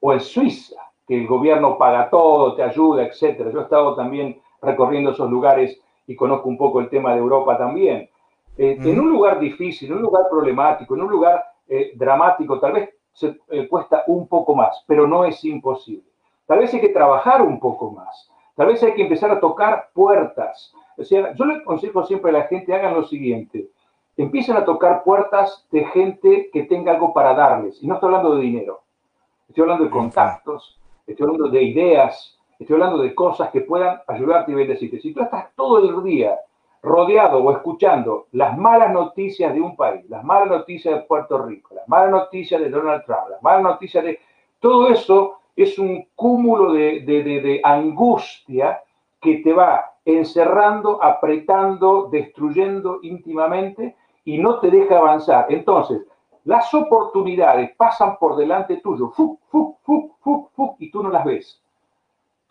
o 0.00 0.12
en 0.12 0.20
Suiza, 0.20 0.80
que 1.06 1.20
el 1.20 1.26
gobierno 1.26 1.78
paga 1.78 2.10
todo, 2.10 2.54
te 2.54 2.62
ayuda, 2.62 3.04
etcétera. 3.04 3.50
Yo 3.50 3.60
he 3.60 3.62
estado 3.64 3.94
también 3.94 4.40
recorriendo 4.60 5.10
esos 5.10 5.30
lugares 5.30 5.78
y 6.06 6.16
conozco 6.16 6.48
un 6.48 6.58
poco 6.58 6.80
el 6.80 6.88
tema 6.88 7.12
de 7.12 7.18
Europa 7.18 7.56
también. 7.56 8.08
Eh, 8.56 8.76
en 8.80 9.00
un 9.00 9.10
lugar 9.10 9.40
difícil, 9.40 9.90
en 9.90 9.96
un 9.96 10.02
lugar 10.02 10.24
problemático, 10.30 10.94
en 10.94 11.02
un 11.02 11.10
lugar 11.10 11.42
eh, 11.68 11.92
dramático, 11.94 12.60
tal 12.60 12.72
vez 12.72 12.90
se 13.12 13.38
eh, 13.48 13.68
cuesta 13.68 14.04
un 14.06 14.26
poco 14.28 14.54
más, 14.54 14.84
pero 14.86 15.06
no 15.06 15.24
es 15.24 15.44
imposible. 15.44 16.04
Tal 16.46 16.58
vez 16.58 16.72
hay 16.74 16.80
que 16.80 16.88
trabajar 16.90 17.40
un 17.40 17.58
poco 17.58 17.90
más. 17.90 18.30
Tal 18.54 18.66
vez 18.66 18.82
hay 18.82 18.94
que 18.94 19.02
empezar 19.02 19.30
a 19.30 19.40
tocar 19.40 19.88
puertas. 19.94 20.74
O 20.98 21.04
sea, 21.04 21.32
yo 21.34 21.44
le 21.46 21.56
aconsejo 21.56 22.04
siempre 22.04 22.30
a 22.30 22.34
la 22.34 22.42
gente, 22.44 22.74
hagan 22.74 22.94
lo 22.94 23.04
siguiente. 23.04 23.68
Empiecen 24.16 24.56
a 24.56 24.64
tocar 24.64 25.02
puertas 25.04 25.66
de 25.70 25.84
gente 25.86 26.50
que 26.52 26.64
tenga 26.64 26.92
algo 26.92 27.14
para 27.14 27.34
darles. 27.34 27.82
Y 27.82 27.86
no 27.86 27.94
estoy 27.94 28.08
hablando 28.08 28.36
de 28.36 28.42
dinero. 28.42 28.82
Estoy 29.48 29.62
hablando 29.62 29.84
de 29.84 29.90
contactos, 29.90 30.78
estoy 31.06 31.24
hablando 31.24 31.48
de 31.48 31.62
ideas, 31.62 32.31
Estoy 32.62 32.74
hablando 32.74 33.02
de 33.02 33.14
cosas 33.14 33.50
que 33.50 33.62
puedan 33.62 34.00
ayudarte 34.06 34.52
y 34.52 34.54
bendecirte. 34.54 35.00
Si 35.00 35.12
tú 35.12 35.20
estás 35.20 35.52
todo 35.56 35.78
el 35.78 36.04
día 36.04 36.38
rodeado 36.80 37.42
o 37.42 37.50
escuchando 37.52 38.26
las 38.32 38.56
malas 38.56 38.92
noticias 38.92 39.52
de 39.52 39.60
un 39.60 39.76
país, 39.76 40.08
las 40.08 40.22
malas 40.22 40.48
noticias 40.48 40.94
de 40.94 41.00
Puerto 41.02 41.38
Rico, 41.42 41.74
las 41.74 41.88
malas 41.88 42.10
noticias 42.10 42.60
de 42.60 42.70
Donald 42.70 43.04
Trump, 43.04 43.30
las 43.30 43.42
malas 43.42 43.62
noticias 43.62 44.04
de... 44.04 44.20
Todo 44.60 44.88
eso 44.90 45.38
es 45.56 45.76
un 45.78 46.06
cúmulo 46.14 46.72
de, 46.72 47.60
angustia 47.64 48.80
que 49.20 49.38
te 49.38 49.52
va 49.52 49.92
encerrando, 50.04 51.02
apretando, 51.02 52.08
destruyendo 52.10 53.00
íntimamente 53.02 53.96
y 54.24 54.38
no 54.38 54.60
te 54.60 54.70
deja 54.70 54.98
avanzar. 54.98 55.46
Entonces, 55.48 56.02
las 56.44 56.72
oportunidades 56.74 57.74
pasan 57.76 58.16
por 58.18 58.36
delante 58.36 58.76
tuyo, 58.76 59.10
fu, 59.10 59.38
fu, 59.48 59.76
fu, 59.82 60.76
y 60.78 60.90
tú 60.90 61.02
no 61.02 61.10
las 61.10 61.24
ves. 61.24 61.61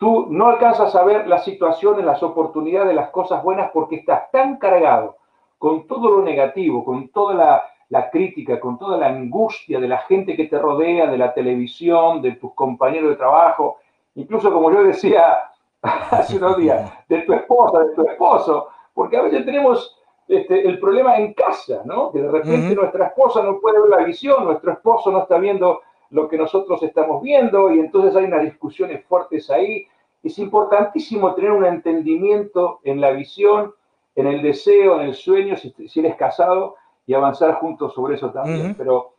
Tú 0.02 0.26
no 0.30 0.48
alcanzas 0.48 0.96
a 0.96 1.04
ver 1.04 1.28
las 1.28 1.44
situaciones, 1.44 2.04
las 2.04 2.24
oportunidades, 2.24 2.92
las 2.92 3.10
cosas 3.10 3.40
buenas 3.40 3.70
porque 3.72 3.94
estás 3.94 4.32
tan 4.32 4.56
cargado 4.56 5.18
con 5.58 5.86
todo 5.86 6.10
lo 6.10 6.22
negativo, 6.22 6.84
con 6.84 7.06
toda 7.10 7.34
la, 7.36 7.62
la 7.88 8.10
crítica, 8.10 8.58
con 8.58 8.80
toda 8.80 8.98
la 8.98 9.06
angustia 9.06 9.78
de 9.78 9.86
la 9.86 9.98
gente 9.98 10.34
que 10.34 10.48
te 10.48 10.58
rodea, 10.58 11.06
de 11.06 11.16
la 11.16 11.32
televisión, 11.32 12.20
de 12.20 12.32
tus 12.32 12.52
compañeros 12.54 13.10
de 13.10 13.14
trabajo, 13.14 13.78
incluso 14.16 14.52
como 14.52 14.72
yo 14.72 14.82
decía 14.82 15.38
hace 15.82 16.36
unos 16.36 16.56
días, 16.56 16.92
de 17.08 17.18
tu 17.22 17.34
esposa, 17.34 17.84
de 17.84 17.94
tu 17.94 18.02
esposo, 18.02 18.70
porque 18.94 19.16
a 19.16 19.22
veces 19.22 19.44
tenemos 19.44 19.96
este, 20.26 20.66
el 20.66 20.80
problema 20.80 21.16
en 21.18 21.32
casa, 21.32 21.82
¿no? 21.84 22.10
Que 22.10 22.22
de 22.22 22.28
repente 22.28 22.74
nuestra 22.74 23.06
esposa 23.06 23.40
no 23.44 23.60
puede 23.60 23.80
ver 23.80 23.90
la 23.90 24.04
visión, 24.04 24.46
nuestro 24.46 24.72
esposo 24.72 25.12
no 25.12 25.20
está 25.20 25.38
viendo 25.38 25.80
lo 26.10 26.28
que 26.28 26.36
nosotros 26.36 26.82
estamos 26.82 27.22
viendo 27.22 27.72
y 27.72 27.80
entonces 27.80 28.14
hay 28.16 28.24
unas 28.24 28.42
discusiones 28.42 29.04
fuertes 29.06 29.48
ahí. 29.48 29.86
Es 30.22 30.38
importantísimo 30.38 31.34
tener 31.34 31.52
un 31.52 31.64
entendimiento 31.64 32.80
en 32.84 33.00
la 33.00 33.10
visión, 33.10 33.74
en 34.14 34.26
el 34.26 34.42
deseo, 34.42 35.00
en 35.00 35.08
el 35.08 35.14
sueño, 35.14 35.56
si, 35.56 35.74
si 35.88 36.00
eres 36.00 36.16
casado, 36.16 36.76
y 37.06 37.14
avanzar 37.14 37.54
juntos 37.54 37.94
sobre 37.94 38.14
eso 38.14 38.30
también. 38.30 38.74
Pero 38.76 39.14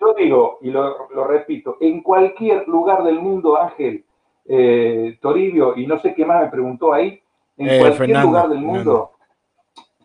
yo 0.00 0.14
digo, 0.14 0.58
y 0.60 0.70
lo, 0.70 1.08
repito, 1.26 1.76
en 1.80 2.02
cualquier 2.02 2.66
lugar 2.68 3.02
del 3.04 3.20
mundo, 3.20 3.56
Ángel, 3.56 4.04
eh, 4.46 5.18
Toribio, 5.20 5.76
y 5.76 5.86
no 5.86 5.98
sé 5.98 6.14
qué 6.14 6.24
más 6.24 6.42
me 6.42 6.50
preguntó 6.50 6.92
ahí, 6.92 7.20
en 7.56 7.68
eh, 7.68 7.78
cualquier 7.78 8.22
lugar 8.22 8.48
del 8.48 8.60
mundo, 8.60 9.12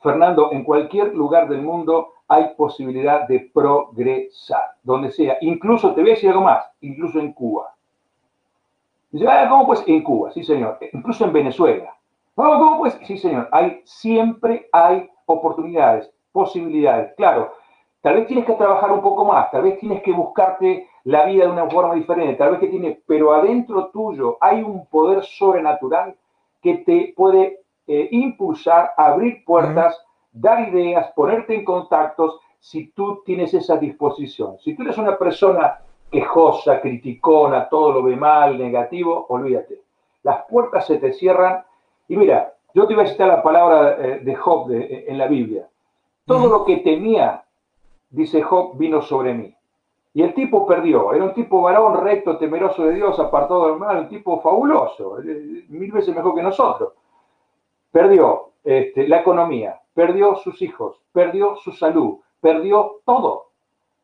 Fernando. 0.01 0.51
en 0.51 0.63
cualquier 0.63 1.13
lugar 1.13 1.49
del 1.49 1.61
mundo 1.61 2.13
hay 2.27 2.53
posibilidad 2.55 3.27
de 3.27 3.49
progresar, 3.53 4.71
donde 4.83 5.11
sea. 5.11 5.37
Incluso, 5.41 5.93
te 5.93 6.01
voy 6.01 6.11
a 6.11 6.13
decir 6.13 6.29
algo 6.29 6.43
más, 6.43 6.65
incluso 6.81 7.19
en 7.19 7.33
Cuba. 7.33 7.73
Dice, 9.11 9.27
ah, 9.27 9.47
¿cómo 9.49 9.65
pues? 9.67 9.83
En 9.87 10.03
Cuba, 10.03 10.31
sí 10.31 10.43
señor. 10.43 10.77
Incluso 10.91 11.25
en 11.25 11.33
Venezuela. 11.33 11.95
¿Cómo 12.35 12.77
pues? 12.79 12.99
Sí 13.03 13.17
señor. 13.17 13.49
Hay, 13.51 13.81
siempre 13.85 14.67
hay 14.71 15.09
oportunidades 15.25 16.11
posibilidades. 16.31 17.13
Claro, 17.15 17.53
tal 18.01 18.15
vez 18.15 18.27
tienes 18.27 18.45
que 18.45 18.53
trabajar 18.53 18.91
un 18.91 19.01
poco 19.01 19.25
más, 19.25 19.49
tal 19.49 19.63
vez 19.63 19.79
tienes 19.79 20.03
que 20.03 20.11
buscarte 20.11 20.87
la 21.03 21.25
vida 21.25 21.45
de 21.45 21.51
una 21.51 21.67
forma 21.67 21.95
diferente, 21.95 22.35
tal 22.35 22.51
vez 22.51 22.59
que 22.59 22.67
tienes, 22.67 22.99
pero 23.07 23.33
adentro 23.33 23.87
tuyo 23.87 24.37
hay 24.39 24.61
un 24.61 24.85
poder 24.85 25.23
sobrenatural 25.23 26.15
que 26.61 26.77
te 26.79 27.13
puede 27.15 27.61
eh, 27.87 28.07
impulsar, 28.11 28.91
abrir 28.97 29.43
puertas, 29.45 29.99
dar 30.31 30.67
ideas, 30.69 31.11
ponerte 31.15 31.55
en 31.55 31.65
contactos, 31.65 32.39
si 32.59 32.91
tú 32.91 33.23
tienes 33.25 33.53
esa 33.53 33.77
disposición. 33.77 34.57
Si 34.59 34.75
tú 34.75 34.83
eres 34.83 34.97
una 34.97 35.17
persona 35.17 35.79
quejosa, 36.11 36.81
criticona, 36.81 37.69
todo 37.69 37.91
lo 37.91 38.03
ve 38.03 38.15
mal, 38.15 38.57
negativo, 38.57 39.25
olvídate. 39.29 39.81
Las 40.23 40.45
puertas 40.45 40.85
se 40.87 40.97
te 40.97 41.13
cierran. 41.13 41.63
Y 42.07 42.17
mira, 42.17 42.53
yo 42.73 42.87
te 42.87 42.95
voy 42.95 43.05
a 43.05 43.07
citar 43.07 43.27
la 43.27 43.43
palabra 43.43 43.97
eh, 43.99 44.19
de 44.23 44.35
Job 44.35 44.71
en 44.71 45.17
la 45.17 45.27
Biblia. 45.27 45.67
Todo 46.25 46.47
lo 46.47 46.65
que 46.65 46.77
temía, 46.77 47.43
dice 48.09 48.41
Job, 48.41 48.77
vino 48.77 49.01
sobre 49.01 49.33
mí. 49.33 49.53
Y 50.13 50.23
el 50.23 50.33
tipo 50.33 50.65
perdió. 50.65 51.13
Era 51.13 51.25
un 51.25 51.33
tipo 51.33 51.61
varón, 51.61 52.03
recto, 52.03 52.37
temeroso 52.37 52.85
de 52.85 52.95
Dios, 52.95 53.19
apartado 53.19 53.67
del 53.67 53.77
mal, 53.77 53.99
un 53.99 54.09
tipo 54.09 54.41
fabuloso, 54.41 55.19
eh, 55.19 55.65
mil 55.69 55.91
veces 55.91 56.15
mejor 56.15 56.35
que 56.35 56.41
nosotros. 56.41 56.93
Perdió 57.91 58.49
este, 58.63 59.07
la 59.07 59.19
economía, 59.19 59.79
perdió 59.93 60.35
sus 60.35 60.61
hijos, 60.61 60.99
perdió 61.11 61.55
su 61.57 61.71
salud, 61.71 62.17
perdió 62.41 63.01
todo. 63.05 63.51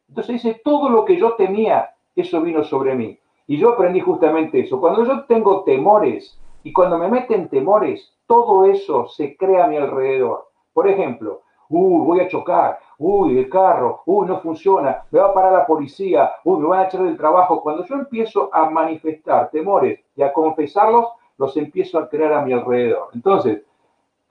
Entonces 0.08 0.42
dice, 0.42 0.62
todo 0.64 0.90
lo 0.90 1.04
que 1.04 1.18
yo 1.18 1.34
temía, 1.34 1.93
eso 2.16 2.42
vino 2.42 2.64
sobre 2.64 2.96
mí. 2.96 3.18
Y 3.48 3.58
yo 3.58 3.74
aprendí 3.74 4.00
justamente 4.00 4.62
eso. 4.62 4.80
Cuando 4.80 5.04
yo 5.06 5.26
tengo 5.26 5.64
temores 5.64 6.40
y 6.64 6.72
cuando 6.72 6.98
me 6.98 7.08
meten 7.08 7.50
temores, 7.50 8.14
todo 8.28 8.66
eso 8.66 9.08
se 9.08 9.36
crea 9.36 9.66
a 9.66 9.68
mi 9.68 9.78
alrededor. 9.78 10.48
Por 10.74 10.88
ejemplo, 10.88 11.42
uy, 11.70 12.06
voy 12.06 12.20
a 12.22 12.28
chocar, 12.28 12.80
uy, 12.98 13.38
el 13.38 13.50
carro, 13.50 14.02
uy, 14.06 14.28
no 14.28 14.40
funciona, 14.40 15.04
me 15.12 15.20
va 15.20 15.28
a 15.28 15.34
parar 15.34 15.54
la 15.54 15.66
policía, 15.66 16.32
uy, 16.44 16.60
me 16.60 16.68
van 16.68 16.80
a 16.82 16.86
echar 16.86 17.04
del 17.04 17.18
trabajo. 17.18 17.62
Cuando 17.62 17.86
yo 17.86 17.96
empiezo 17.96 18.50
a 18.54 18.70
manifestar 18.70 19.50
temores 19.50 20.00
y 20.16 20.22
a 20.22 20.32
confesarlos, 20.32 21.08
los 21.38 21.58
empiezo 21.58 22.00
a 22.00 22.08
crear 22.08 22.34
a 22.34 22.42
mi 22.46 22.54
alrededor. 22.54 23.10
Entonces, 23.14 23.64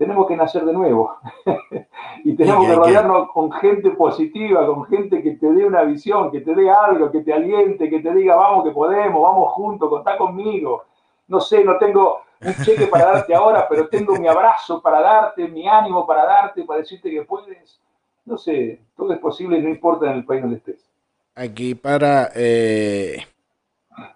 tenemos 0.03 0.27
que 0.27 0.37
nacer 0.37 0.65
de 0.65 0.73
nuevo 0.73 1.17
y 2.25 2.35
tenemos 2.35 2.67
que 2.67 2.75
rodearnos 2.75 3.31
con 3.31 3.53
gente 3.53 3.91
positiva, 3.91 4.67
con 4.67 4.85
gente 4.87 5.23
que 5.23 5.37
te 5.37 5.53
dé 5.53 5.65
una 5.65 5.85
visión, 5.85 6.29
que 6.33 6.41
te 6.41 6.57
dé 6.57 6.69
algo, 6.69 7.13
que 7.13 7.21
te 7.21 7.33
aliente, 7.33 7.89
que 7.89 8.01
te 8.01 8.13
diga, 8.13 8.35
vamos 8.35 8.65
que 8.65 8.73
podemos, 8.73 9.23
vamos 9.23 9.53
juntos, 9.53 9.89
contá 9.89 10.19
conmigo. 10.19 10.87
No 11.29 11.41
sé, 11.41 11.63
no 11.63 11.79
tengo, 11.79 12.23
un 12.41 12.65
cheque 12.65 12.89
para 12.89 13.13
darte 13.13 13.33
ahora, 13.33 13.65
pero 13.71 13.87
tengo 13.87 14.17
mi 14.17 14.27
abrazo 14.27 14.83
para 14.83 15.01
darte, 15.01 15.47
mi 15.47 15.69
ánimo 15.69 16.05
para 16.05 16.25
darte, 16.25 16.65
para 16.65 16.81
decirte 16.81 17.09
que 17.09 17.23
puedes. 17.23 17.81
No 18.25 18.37
sé, 18.37 18.81
todo 18.97 19.13
es 19.13 19.21
posible, 19.21 19.63
no 19.63 19.69
importa 19.69 20.11
en 20.11 20.17
el 20.17 20.25
país 20.25 20.43
donde 20.43 20.57
estés. 20.57 20.91
Aquí 21.37 21.77
para... 21.77 22.33
Eh... 22.35 23.19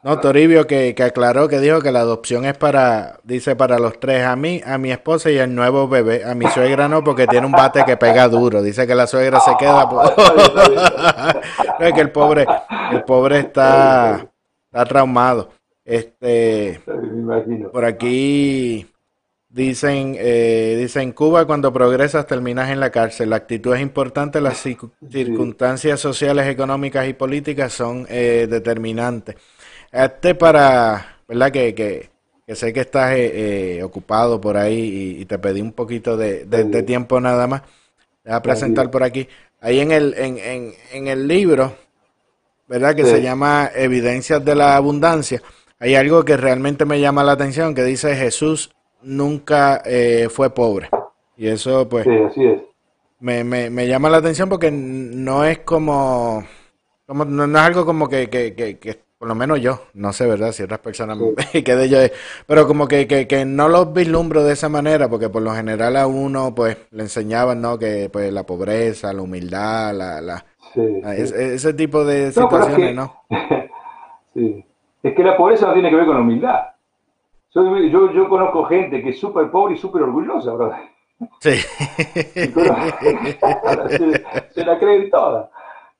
No, 0.02 0.20
Toribio 0.20 0.66
que, 0.66 0.94
que, 0.94 1.02
aclaró 1.02 1.48
que 1.48 1.60
dijo 1.60 1.80
que 1.80 1.92
la 1.92 2.00
adopción 2.00 2.44
es 2.44 2.56
para, 2.56 3.18
dice 3.24 3.56
para 3.56 3.78
los 3.78 4.00
tres, 4.00 4.24
a 4.24 4.34
mí, 4.36 4.60
a 4.64 4.78
mi 4.78 4.90
esposa 4.90 5.30
y 5.30 5.38
al 5.38 5.54
nuevo 5.54 5.88
bebé, 5.88 6.24
a 6.24 6.34
mi 6.34 6.46
suegra 6.46 6.88
no 6.88 7.04
porque 7.04 7.26
tiene 7.26 7.46
un 7.46 7.52
bate 7.52 7.84
que 7.84 7.96
pega 7.96 8.28
duro, 8.28 8.62
dice 8.62 8.86
que 8.86 8.94
la 8.94 9.06
suegra 9.06 9.40
se 9.40 9.56
queda 9.58 9.88
por... 9.88 10.14
es 11.80 11.92
que 11.92 12.00
el 12.00 12.10
pobre, 12.10 12.46
el 12.92 13.04
pobre 13.04 13.40
está, 13.40 14.26
está 14.66 14.84
traumado. 14.86 15.50
Este, 15.84 16.80
por 17.70 17.84
aquí 17.84 18.86
dicen, 19.48 20.16
eh, 20.18 20.76
dicen 20.78 21.12
Cuba 21.12 21.46
cuando 21.46 21.72
progresas 21.72 22.26
terminas 22.26 22.70
en 22.70 22.78
la 22.80 22.90
cárcel. 22.90 23.30
La 23.30 23.36
actitud 23.36 23.74
es 23.74 23.80
importante, 23.80 24.40
las 24.40 24.58
circunstancias 24.58 25.98
sociales, 25.98 26.46
económicas 26.46 27.08
y 27.08 27.14
políticas 27.14 27.72
son 27.72 28.06
eh, 28.08 28.46
determinantes. 28.48 29.36
Este 30.04 30.34
para, 30.34 31.20
¿verdad? 31.28 31.50
Que, 31.50 31.74
que, 31.74 32.54
sé 32.54 32.72
que 32.72 32.80
estás 32.80 33.12
eh, 33.16 33.82
ocupado 33.82 34.40
por 34.40 34.56
ahí 34.56 35.16
y, 35.20 35.24
te 35.24 35.38
pedí 35.38 35.60
un 35.60 35.72
poquito 35.72 36.16
de, 36.16 36.82
tiempo 36.84 37.20
nada 37.20 37.46
más. 37.46 37.62
Voy 38.24 38.34
a 38.34 38.42
presentar 38.42 38.90
por 38.90 39.02
aquí. 39.02 39.28
Ahí 39.60 39.80
en 39.80 39.90
el, 39.90 40.14
en, 40.18 40.38
en, 40.38 40.74
en 40.92 41.08
el 41.08 41.26
libro, 41.26 41.74
¿verdad? 42.68 42.94
Que 42.94 43.04
se 43.04 43.22
llama 43.22 43.70
Evidencias 43.74 44.44
de 44.44 44.54
la 44.54 44.76
Abundancia 44.76 45.42
hay 45.78 45.94
algo 45.94 46.24
que 46.24 46.36
realmente 46.36 46.84
me 46.84 47.00
llama 47.00 47.22
la 47.22 47.32
atención, 47.32 47.74
que 47.74 47.84
dice 47.84 48.16
Jesús 48.16 48.74
nunca 49.02 49.82
eh, 49.84 50.28
fue 50.30 50.50
pobre. 50.50 50.88
Y 51.36 51.48
eso 51.48 51.86
pues 51.88 52.06
Me, 53.20 53.44
me, 53.44 53.68
me, 53.68 53.86
llama 53.86 54.08
la 54.08 54.18
atención 54.18 54.48
porque 54.48 54.70
no 54.70 55.44
es 55.44 55.58
como, 55.60 56.46
como 57.06 57.24
no, 57.26 57.44
es 57.44 57.64
algo 57.64 57.84
como 57.84 58.08
que, 58.08 58.30
que, 58.30 58.54
que, 58.54 59.00
por 59.18 59.28
lo 59.28 59.34
menos 59.34 59.60
yo, 59.60 59.80
no 59.94 60.12
sé, 60.12 60.26
¿verdad? 60.26 60.52
Si 60.52 60.62
otras 60.62 60.80
personas 60.80 61.18
que 61.52 61.76
de 61.76 61.88
yo, 61.88 61.98
pero 62.46 62.66
como 62.66 62.86
que, 62.88 63.06
que, 63.06 63.26
que 63.26 63.44
no 63.44 63.68
los 63.68 63.92
vislumbro 63.92 64.44
de 64.44 64.52
esa 64.52 64.68
manera, 64.68 65.08
porque 65.08 65.28
por 65.28 65.42
lo 65.42 65.52
general 65.52 65.96
a 65.96 66.06
uno 66.06 66.54
pues 66.54 66.76
le 66.90 67.02
enseñaban, 67.02 67.60
¿no? 67.60 67.78
Que 67.78 68.08
pues 68.12 68.32
la 68.32 68.44
pobreza, 68.44 69.12
la 69.12 69.22
humildad, 69.22 69.94
la, 69.94 70.20
la, 70.20 70.44
ese, 71.14 71.74
tipo 71.74 72.04
de 72.04 72.32
situaciones, 72.32 72.94
¿no? 72.94 73.22
sí 74.34 74.64
es 75.06 75.14
que 75.14 75.22
la 75.22 75.36
pobreza 75.36 75.66
no 75.68 75.74
tiene 75.74 75.90
que 75.90 75.96
ver 75.96 76.06
con 76.06 76.16
la 76.16 76.22
humildad. 76.22 76.66
Yo, 77.54 78.12
yo, 78.12 78.28
conozco 78.28 78.64
gente 78.64 79.02
que 79.02 79.10
es 79.10 79.20
súper 79.20 79.50
pobre 79.50 79.74
y 79.74 79.78
súper 79.78 80.02
orgullosa, 80.02 80.54
¿verdad? 80.54 80.78
Sí. 81.40 81.54
se, 84.50 84.64
la 84.64 84.78
creen 84.78 85.08
todas. 85.08 85.48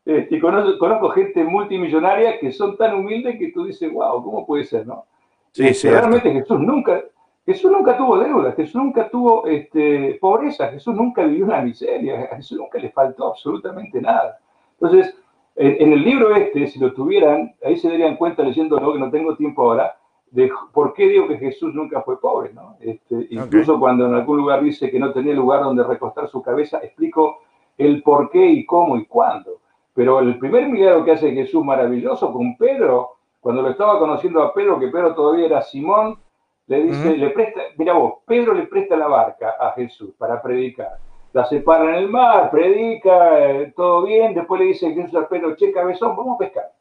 Este, 0.06 0.36
y 0.36 0.38
conozco, 0.40 1.10
gente 1.10 1.42
multimillonaria 1.42 2.38
que 2.38 2.52
son 2.52 2.76
tan 2.76 2.94
humildes 2.94 3.38
que 3.40 3.50
tú 3.50 3.64
dices, 3.64 3.92
wow, 3.92 4.22
¿cómo 4.22 4.46
puede 4.46 4.62
ser, 4.62 4.86
no? 4.86 5.04
Sí, 5.50 5.64
sí. 5.64 5.68
Este, 5.88 5.90
realmente 5.90 6.30
Jesús 6.30 6.60
nunca, 6.60 7.02
Jesús 7.44 7.72
nunca 7.72 7.96
tuvo 7.96 8.16
deuda, 8.18 8.52
Jesús 8.52 8.76
nunca 8.76 9.10
tuvo 9.10 9.46
este, 9.48 10.16
pobreza, 10.20 10.68
Jesús 10.68 10.94
nunca 10.94 11.24
vivió 11.24 11.46
una 11.46 11.60
miseria, 11.60 12.28
a 12.30 12.36
Jesús 12.36 12.56
nunca 12.56 12.78
le 12.78 12.90
faltó 12.90 13.28
absolutamente 13.28 14.00
nada. 14.00 14.38
Entonces, 14.80 15.12
en, 15.56 15.92
el 15.92 16.04
libro 16.04 16.36
este, 16.36 16.68
si 16.68 16.78
lo 16.78 16.92
tuvieran, 16.92 17.54
ahí 17.64 17.76
se 17.76 17.88
darían 17.88 18.16
cuenta 18.16 18.44
leyéndolo, 18.44 18.92
que 18.92 19.00
no 19.00 19.10
tengo 19.10 19.36
tiempo 19.36 19.62
ahora, 19.62 19.96
de 20.30 20.52
por 20.72 20.94
qué 20.94 21.08
digo 21.08 21.26
que 21.26 21.38
Jesús 21.38 21.74
nunca 21.74 22.02
fue 22.02 22.20
pobre, 22.20 22.52
¿no? 22.52 22.76
Este, 22.78 23.26
incluso 23.30 23.80
cuando 23.80 24.06
en 24.06 24.14
algún 24.14 24.36
lugar 24.36 24.62
dice 24.62 24.88
que 24.88 25.00
no 25.00 25.12
tenía 25.12 25.34
lugar 25.34 25.64
donde 25.64 25.82
recostar 25.82 26.28
su 26.28 26.42
cabeza, 26.42 26.78
explico 26.78 27.38
el 27.76 28.02
por 28.02 28.30
qué 28.30 28.46
y 28.46 28.64
cómo 28.64 28.96
y 28.98 29.06
cuándo. 29.06 29.58
Pero 29.96 30.20
el 30.20 30.38
primer 30.38 30.68
milagro 30.68 31.06
que 31.06 31.12
hace 31.12 31.32
Jesús 31.32 31.64
maravilloso 31.64 32.30
con 32.30 32.54
Pedro, 32.58 33.16
cuando 33.40 33.62
lo 33.62 33.70
estaba 33.70 33.98
conociendo 33.98 34.42
a 34.42 34.52
Pedro, 34.52 34.78
que 34.78 34.88
Pedro 34.88 35.14
todavía 35.14 35.46
era 35.46 35.62
Simón, 35.62 36.18
le 36.66 36.82
dice, 36.82 37.16
le 37.16 37.30
presta, 37.30 37.62
mira 37.78 37.94
vos, 37.94 38.16
Pedro 38.26 38.52
le 38.52 38.66
presta 38.66 38.94
la 38.94 39.06
barca 39.06 39.54
a 39.58 39.72
Jesús 39.72 40.10
para 40.18 40.42
predicar. 40.42 40.98
La 41.32 41.46
separa 41.46 41.84
en 41.84 41.94
el 41.94 42.10
mar, 42.10 42.50
predica, 42.50 43.40
eh, 43.48 43.72
todo 43.74 44.02
bien, 44.02 44.34
después 44.34 44.60
le 44.60 44.66
dice 44.66 44.92
Jesús 44.92 45.14
a 45.14 45.26
Pedro, 45.26 45.56
che, 45.56 45.72
cabezón, 45.72 46.14
vamos 46.14 46.34
a 46.34 46.38
pescar. 46.38 46.72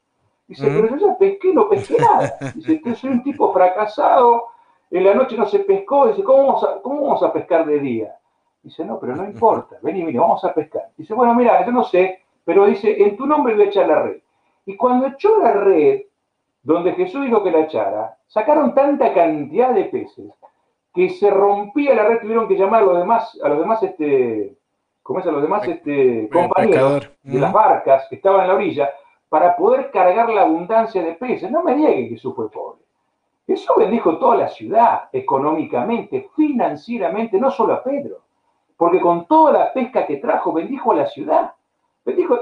Dice, 0.46 0.68
pero 0.68 0.90
yo 0.90 1.08
ya 1.08 1.18
pesqué, 1.18 1.54
no 1.54 1.70
pesqué 1.70 1.96
nada. 1.98 2.34
Dice, 2.54 2.82
yo 2.84 2.96
soy 2.96 3.12
un 3.12 3.24
tipo 3.24 3.54
fracasado, 3.54 4.48
en 4.92 5.06
la 5.06 5.14
noche 5.14 5.38
no 5.38 5.46
se 5.46 5.60
pescó, 5.60 6.08
dice, 6.08 6.22
¿cómo 6.22 6.48
vamos 6.48 6.64
a, 6.66 6.82
cómo 6.82 7.02
vamos 7.02 7.24
a 7.24 7.32
pescar 7.32 7.66
de 7.66 7.80
día? 7.80 8.14
Dice, 8.62 8.84
no, 8.84 9.00
pero 9.00 9.16
no 9.16 9.24
importa, 9.30 9.78
vení, 9.82 10.04
vení, 10.04 10.18
vamos 10.18 10.44
a 10.44 10.54
pescar. 10.54 10.90
Dice, 10.98 11.14
bueno, 11.14 11.34
mira, 11.34 11.66
yo 11.66 11.72
no 11.72 11.86
sé, 11.86 12.25
pero 12.46 12.68
dice, 12.68 13.04
en 13.04 13.18
tu 13.18 13.26
nombre 13.26 13.56
voy 13.56 13.66
a 13.66 13.68
echar 13.68 13.88
la 13.88 14.04
red. 14.04 14.18
Y 14.66 14.78
cuando 14.78 15.08
echó 15.08 15.38
la 15.40 15.52
red, 15.52 16.04
donde 16.64 16.94
Jesús 16.94 17.24
dijo 17.26 17.44
que 17.44 17.52
la 17.52 17.62
echara, 17.62 18.18
sacaron 18.28 18.74
tanta 18.74 19.14
cantidad 19.14 19.72
de 19.72 19.86
peces 19.86 20.32
que 20.94 21.10
se 21.10 21.30
rompía 21.30 21.94
la 21.94 22.06
red, 22.06 22.22
tuvieron 22.22 22.48
que 22.48 22.56
llamar 22.56 22.84
a 22.84 22.86
los 22.86 22.98
demás, 22.98 23.40
a 23.44 23.50
los 23.50 23.60
demás, 23.60 23.84
este, 23.84 24.56
¿cómo 25.04 25.20
es? 25.20 25.28
A 25.28 25.32
los 25.32 25.42
demás 25.42 25.68
este, 25.68 26.30
compañeros 26.32 27.12
de 27.22 27.40
las 27.40 27.52
barcas 27.52 28.08
que 28.10 28.16
estaban 28.16 28.42
en 28.42 28.48
la 28.48 28.54
orilla 28.56 28.90
para 29.30 29.56
poder 29.58 29.92
cargar 29.92 30.30
la 30.30 30.42
abundancia 30.42 31.04
de 31.04 31.14
peces. 31.14 31.52
No 31.52 31.64
me 31.64 31.76
niegue 31.76 32.04
que 32.04 32.16
Jesús 32.16 32.34
fue 32.36 32.50
pobre. 32.50 32.80
Jesús 33.46 33.76
bendijo 33.78 34.18
toda 34.18 34.38
la 34.38 34.48
ciudad, 34.48 35.10
económicamente, 35.12 36.30
financieramente, 36.36 37.40
no 37.40 37.52
solo 37.52 37.74
a 37.74 37.84
Pedro, 37.84 38.22
porque 38.76 39.00
con 39.00 39.28
toda 39.28 39.52
la 39.52 39.74
pesca 39.74 40.08
que 40.08 40.18
trajo 40.18 40.52
bendijo 40.52 40.92
a 40.94 40.96
la 40.96 41.06
ciudad. 41.06 41.54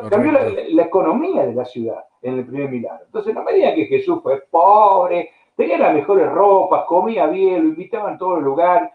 Cambió 0.09 0.31
la 0.31 0.83
economía 0.83 1.45
de 1.45 1.53
la 1.53 1.65
ciudad 1.65 2.03
en 2.21 2.39
el 2.39 2.45
primer 2.45 2.69
milagro. 2.69 3.05
Entonces 3.05 3.33
no 3.33 3.43
me 3.43 3.53
digan 3.53 3.75
que 3.75 3.85
Jesús 3.85 4.19
fue 4.21 4.43
pobre, 4.51 5.31
tenía 5.55 5.77
las 5.77 5.93
mejores 5.93 6.29
ropas, 6.29 6.85
comía 6.85 7.27
bien, 7.27 7.63
lo 7.63 7.69
invitaban 7.69 8.15
a 8.15 8.17
todos 8.17 8.35
los 8.35 8.43
lugares, 8.43 8.89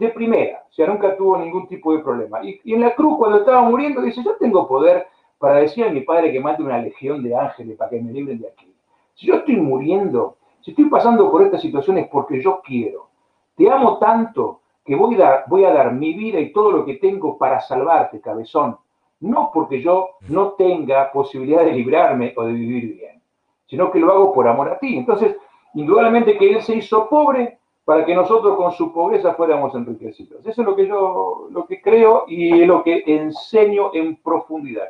de 0.00 0.08
primera, 0.08 0.64
o 0.66 0.72
sea, 0.72 0.86
nunca 0.86 1.14
tuvo 1.14 1.36
ningún 1.36 1.68
tipo 1.68 1.92
de 1.92 2.02
problema. 2.02 2.42
Y, 2.42 2.72
en 2.72 2.80
la 2.80 2.94
cruz, 2.94 3.18
cuando 3.18 3.40
estaba 3.40 3.60
muriendo, 3.62 4.00
dice, 4.00 4.22
yo 4.24 4.34
tengo 4.36 4.66
poder 4.66 5.06
para 5.38 5.56
decir 5.56 5.84
a 5.84 5.90
mi 5.90 6.00
padre 6.00 6.32
que 6.32 6.40
mate 6.40 6.62
una 6.62 6.78
legión 6.78 7.22
de 7.22 7.36
ángeles 7.36 7.76
para 7.76 7.90
que 7.90 8.00
me 8.00 8.10
libren 8.10 8.40
de 8.40 8.48
aquí. 8.48 8.74
Si 9.14 9.26
yo 9.26 9.34
estoy 9.34 9.56
muriendo, 9.56 10.38
si 10.62 10.70
estoy 10.70 10.86
pasando 10.86 11.30
por 11.30 11.42
estas 11.42 11.60
situaciones 11.60 12.08
porque 12.08 12.40
yo 12.40 12.62
quiero, 12.64 13.08
te 13.56 13.70
amo 13.70 13.98
tanto 13.98 14.62
que 14.86 14.96
voy 14.96 15.16
a, 15.16 15.18
dar, 15.18 15.44
voy 15.48 15.64
a 15.64 15.72
dar 15.72 15.92
mi 15.92 16.14
vida 16.14 16.40
y 16.40 16.50
todo 16.50 16.72
lo 16.72 16.86
que 16.86 16.94
tengo 16.94 17.36
para 17.36 17.60
salvarte, 17.60 18.22
cabezón 18.22 18.78
no 19.20 19.50
porque 19.52 19.80
yo 19.80 20.10
no 20.28 20.52
tenga 20.52 21.12
posibilidad 21.12 21.64
de 21.64 21.72
librarme 21.72 22.32
o 22.36 22.44
de 22.44 22.52
vivir 22.52 22.96
bien, 22.96 23.22
sino 23.66 23.90
que 23.90 23.98
lo 23.98 24.12
hago 24.12 24.32
por 24.32 24.48
amor 24.48 24.70
a 24.70 24.78
ti. 24.78 24.96
Entonces, 24.96 25.36
indudablemente 25.74 26.36
que 26.36 26.50
Él 26.50 26.62
se 26.62 26.76
hizo 26.76 27.08
pobre 27.08 27.58
para 27.84 28.04
que 28.04 28.14
nosotros 28.14 28.56
con 28.56 28.72
su 28.72 28.92
pobreza 28.92 29.34
fuéramos 29.34 29.74
enriquecidos. 29.74 30.44
Eso 30.46 30.62
es 30.62 30.66
lo 30.66 30.76
que 30.76 30.86
yo 30.86 31.48
lo 31.50 31.66
que 31.66 31.80
creo 31.80 32.24
y 32.28 32.62
es 32.62 32.66
lo 32.66 32.82
que 32.82 33.02
enseño 33.06 33.90
en 33.94 34.16
profundidad. 34.16 34.88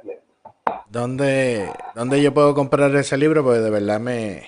¿Dónde, 0.89 1.69
¿Dónde 1.95 2.21
yo 2.23 2.35
puedo 2.35 2.55
comprar 2.55 2.95
ese 2.97 3.17
libro? 3.17 3.43
Porque 3.43 3.61
de 3.61 3.71
verdad 3.71 4.01
me, 4.01 4.43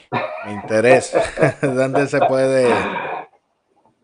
me 0.44 0.52
interesa. 0.52 1.22
¿Dónde 1.62 2.06
se 2.08 2.18
puede 2.20 2.68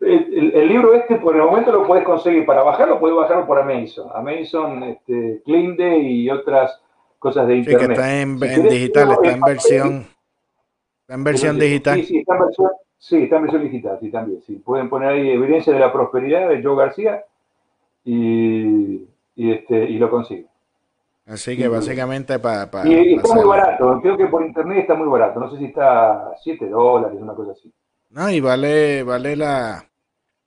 el, 0.01 0.67
libro 0.67 0.93
este 0.93 1.15
por 1.15 1.35
el 1.35 1.41
momento 1.41 1.71
lo 1.71 1.85
puedes 1.85 2.05
conseguir. 2.05 2.45
Para 2.45 2.63
bajarlo 2.63 2.99
puedes 2.99 3.17
bajarlo 3.17 3.45
por 3.45 3.59
Amazon. 3.59 4.09
Amazon, 4.13 4.83
este, 4.83 5.41
y 5.45 6.29
otras 6.29 6.81
cosas 7.17 7.47
de 7.47 7.57
internet. 7.57 7.81
Sí, 7.81 7.87
que 7.87 7.93
está 7.93 8.21
en, 8.21 8.39
digital, 8.69 9.11
está 9.11 9.31
en 9.31 9.41
versión, 9.41 10.07
está 11.01 11.13
en 11.13 11.23
versión 11.23 11.59
digital. 11.59 11.99
Sí, 11.99 12.05
sí, 12.05 12.17
está 12.19 12.33
en 12.33 12.39
versión, 12.39 12.71
sí, 12.97 13.23
está 13.23 13.35
en 13.35 13.41
versión 13.41 13.63
digital, 13.63 13.97
sí, 13.99 14.11
también. 14.11 14.41
Sí. 14.41 14.55
Pueden 14.55 14.89
poner 14.89 15.09
ahí 15.09 15.29
evidencia 15.29 15.73
de 15.73 15.79
la 15.79 15.91
prosperidad 15.91 16.49
de 16.49 16.63
Joe 16.63 16.77
García 16.77 17.23
y, 18.05 19.05
y, 19.35 19.51
este, 19.51 19.83
y 19.89 19.97
lo 19.97 20.09
consiguen. 20.09 20.47
Así 21.27 21.55
que 21.55 21.67
básicamente 21.67 22.39
para... 22.39 22.67
y, 22.87 23.13
está 23.13 23.35
muy 23.35 23.45
barato, 23.45 23.99
creo 24.01 24.17
que 24.17 24.25
por 24.25 24.43
internet 24.43 24.79
está 24.79 24.95
muy 24.95 25.07
barato, 25.07 25.39
no 25.39 25.51
sé 25.51 25.59
si 25.59 25.65
está 25.65 26.33
7 26.41 26.67
dólares, 26.69 27.19
una 27.21 27.35
cosa 27.35 27.51
así. 27.51 27.71
No, 28.09 28.31
y 28.31 28.39
vale, 28.39 29.03
vale 29.03 29.35
la, 29.35 29.88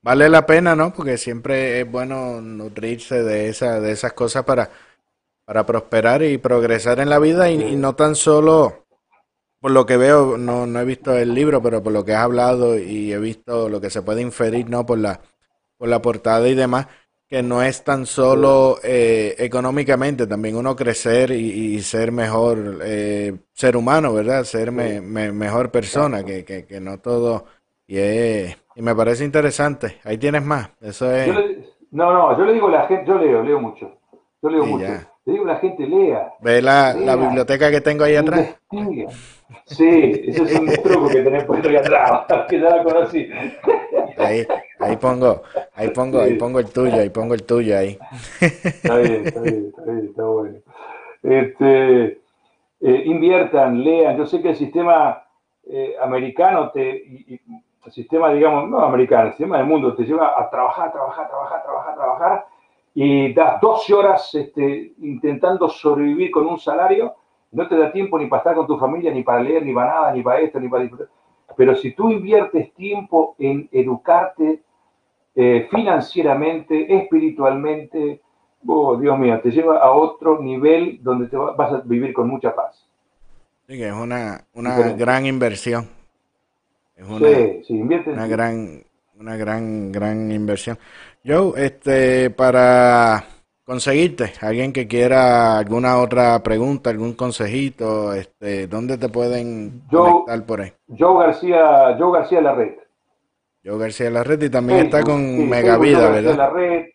vale 0.03 0.29
la 0.29 0.45
pena, 0.47 0.77
¿no? 0.77 0.93
Porque 0.93 1.17
siempre 1.17 1.81
es 1.81 1.91
bueno 1.91 2.41
nutrirse 2.41 3.23
de, 3.23 3.49
esa, 3.49 3.81
de 3.81 3.93
esas 3.93 4.13
cosas 4.13 4.45
para, 4.45 4.71
para 5.45 5.65
prosperar 5.65 6.23
y 6.23 6.39
progresar 6.39 7.01
en 7.01 7.09
la 7.09 7.19
vida 7.19 7.51
y, 7.51 7.77
no 7.77 7.95
tan 7.95 8.15
solo, 8.15 8.87
por 9.61 9.71
lo 9.71 9.87
que 9.87 9.97
veo, 9.97 10.37
no, 10.37 10.67
no 10.67 10.81
he 10.81 10.85
visto 10.85 11.17
el 11.17 11.35
libro, 11.35 11.63
pero 11.63 11.83
por 11.83 11.93
lo 11.93 12.05
que 12.05 12.15
has 12.15 12.25
hablado 12.25 12.79
y 12.79 13.13
he 13.13 13.19
visto 13.19 13.69
lo 13.69 13.81
que 13.81 13.91
se 13.91 14.03
puede 14.03 14.21
inferir, 14.21 14.69
¿no? 14.69 14.85
Por 14.85 14.99
la, 14.99 15.21
por 15.79 15.89
la 15.89 16.03
portada 16.03 16.49
y 16.49 16.55
demás, 16.55 16.89
que 17.29 17.43
no 17.43 17.63
es 17.63 17.83
tan 17.83 18.05
solo 18.05 18.79
eh, 18.83 19.37
económicamente, 19.39 20.27
también 20.27 20.57
uno 20.57 20.77
crecer 20.77 21.31
y, 21.31 21.81
ser 21.83 22.13
mejor 22.13 22.81
eh, 22.85 23.35
ser 23.55 23.77
humano, 23.77 24.13
¿verdad? 24.13 24.45
Ser 24.45 24.71
mejor 24.73 25.71
persona, 25.71 26.25
que, 26.25 26.45
que, 26.45 26.67
que 26.67 26.81
no 26.81 26.99
todo... 26.99 27.47
Y 27.87 27.99
es, 27.99 28.57
y 28.75 28.83
me 28.83 28.95
parece 28.95 29.25
interesante. 29.25 29.99
Ahí 30.05 30.19
tienes 30.19 30.45
más. 30.45 30.71
Eso 30.81 31.11
es. 31.15 31.29
no, 31.91 32.13
no, 32.13 32.39
yo 32.39 32.45
le 32.45 32.55
digo 32.55 32.69
a 32.69 32.73
la 32.73 32.87
gente, 32.87 33.07
yo 33.07 33.19
leo, 33.19 33.43
leo 33.43 33.61
mucho. 33.61 33.99
Yo 34.43 34.51
leo 34.51 34.65
mucho. 34.65 34.87
Le 35.25 35.33
digo 35.33 35.45
a 35.45 35.49
la 35.49 35.57
gente, 35.59 35.87
lea. 35.87 36.33
¿Ve 36.41 36.63
la, 36.63 36.95
la 36.95 37.17
biblioteca 37.17 37.71
que 37.71 37.81
tengo 37.81 38.05
ahí 38.05 38.17
atrás? 38.17 38.57
Sí, 39.67 40.23
ese 40.27 40.43
es 40.43 40.59
un 40.59 40.67
truco 40.83 41.09
que 41.09 41.23
tenés 41.23 41.45
puesto 41.45 41.69
ahí 41.69 41.77
atrás, 41.77 42.25
que 42.49 42.61
ya 42.61 42.71
la 42.71 42.83
conocí. 42.83 43.29
Ahí, 44.19 44.47
ahí 44.81 44.97
pongo, 44.97 45.43
ahí 45.75 45.89
pongo, 45.91 46.21
ahí 46.21 46.35
pongo 46.35 46.59
el 46.59 46.71
tuyo, 46.71 46.97
ahí 46.97 47.11
pongo 47.11 47.35
el 47.35 47.45
tuyo 47.45 47.79
ahí. 47.79 47.99
Está 48.41 48.99
bien, 48.99 49.27
está 49.27 49.41
bien, 49.41 49.67
está 49.69 49.83
bien, 49.85 50.07
está 50.09 50.25
bueno. 50.25 50.59
Este, 51.23 52.05
eh, 52.81 53.03
inviertan, 53.05 53.83
lean. 53.83 54.17
Yo 54.17 54.27
sé 54.27 54.43
que 54.43 54.51
el 54.51 54.57
sistema 54.57 55.25
eh, 55.71 55.95
americano 56.03 56.71
te, 56.71 57.41
el 57.85 57.93
sistema, 57.93 58.33
digamos, 58.33 58.69
no 58.69 58.81
americano, 58.81 59.27
el 59.27 59.33
sistema 59.33 59.59
del 59.59 59.67
mundo 59.67 59.95
te 59.95 60.05
lleva 60.05 60.39
a 60.39 60.49
trabajar, 60.49 60.93
trabajar, 60.93 61.29
trabajar, 61.29 61.63
trabajar, 61.63 61.95
trabajar, 61.95 62.47
y 62.95 63.33
das 63.33 63.61
12 63.61 63.95
horas 63.95 64.35
este, 64.35 64.93
intentando 65.01 65.69
sobrevivir 65.69 66.31
con 66.31 66.47
un 66.47 66.59
salario, 66.59 67.15
no 67.51 67.67
te 67.69 67.77
da 67.77 67.93
tiempo 67.93 68.19
ni 68.19 68.27
para 68.27 68.41
estar 68.41 68.55
con 68.55 68.67
tu 68.67 68.79
familia, 68.79 69.13
ni 69.13 69.23
para 69.23 69.43
leer, 69.43 69.65
ni 69.65 69.75
para 69.75 69.93
nada, 69.93 70.13
ni 70.13 70.23
para 70.23 70.41
esto, 70.41 70.61
ni 70.61 70.69
para 70.69 70.83
disfrutar. 70.83 71.09
Pero 71.57 71.75
si 71.75 71.93
tú 71.93 72.11
inviertes 72.11 72.73
tiempo 72.75 73.35
en 73.39 73.69
educarte 73.73 74.63
eh, 75.35 75.69
financieramente, 75.71 76.95
espiritualmente, 76.95 78.21
oh, 78.67 78.97
Dios 78.97 79.19
mío, 79.19 79.41
te 79.41 79.51
lleva 79.51 79.79
a 79.79 79.91
otro 79.91 80.41
nivel 80.41 80.99
donde 81.03 81.27
te 81.27 81.37
vas 81.37 81.73
a 81.73 81.83
vivir 81.85 82.13
con 82.13 82.29
mucha 82.29 82.55
paz. 82.55 82.87
Sí, 83.67 83.77
que 83.77 83.89
es 83.89 83.95
una, 83.95 84.45
una 84.55 84.93
gran 84.93 85.27
inversión. 85.27 86.02
Es 87.03 87.71
una, 87.71 88.27
gran, 88.27 88.83
una 89.19 89.37
gran, 89.37 89.91
gran 89.91 90.31
inversión. 90.31 90.79
Yo, 91.25 91.55
este, 91.57 92.31
para 92.31 93.25
conseguirte, 93.65 94.33
alguien 94.41 94.73
que 94.73 94.87
quiera 94.87 95.59
alguna 95.59 95.99
otra 95.99 96.43
pregunta, 96.43 96.91
algún 96.91 97.15
consejito, 97.15 98.13
este, 98.13 98.67
¿dónde 98.67 98.99
te 98.99 99.09
pueden 99.09 99.83
conectar 99.91 100.45
por 100.47 100.61
ahí? 100.61 100.73
Joe 100.99 101.27
García, 101.27 101.97
Joe 101.99 102.19
García 102.19 102.41
La 102.41 102.55
Red. 102.55 102.75
Joe 103.65 103.79
García 103.79 104.11
La 104.11 104.25
Red 104.25 104.43
y 104.43 104.51
también 104.51 104.81
está 104.81 105.03
con 105.03 105.49
Megavida, 105.49 106.11
¿verdad? 106.11 106.37
La 106.37 106.51
Red. 106.51 106.87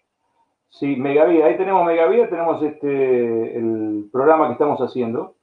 Sí, 0.70 0.95
Megavida, 0.95 1.47
ahí 1.47 1.58
tenemos 1.58 1.86
Megavida, 1.86 2.30
tenemos 2.30 2.62
este 2.62 3.58
el 3.58 4.10
programa 4.12 4.47
que 4.47 4.53
estamos 4.53 4.80
haciendo 4.80 5.36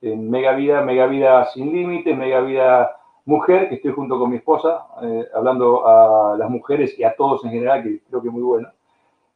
en 0.00 0.30
Megavida, 0.30 0.82
Megavida 0.82 1.46
sin 1.46 1.72
límites, 1.72 2.16
Megavida 2.16 2.96
mujer, 3.24 3.68
que 3.68 3.76
estoy 3.76 3.92
junto 3.92 4.18
con 4.18 4.30
mi 4.30 4.36
esposa, 4.36 4.86
eh, 5.02 5.26
hablando 5.34 5.86
a 5.86 6.36
las 6.36 6.50
mujeres 6.50 6.98
y 6.98 7.04
a 7.04 7.14
todos 7.14 7.44
en 7.44 7.52
general, 7.52 7.82
que 7.82 8.00
creo 8.08 8.22
que 8.22 8.28
es 8.28 8.34
muy 8.34 8.42
bueno. 8.42 8.68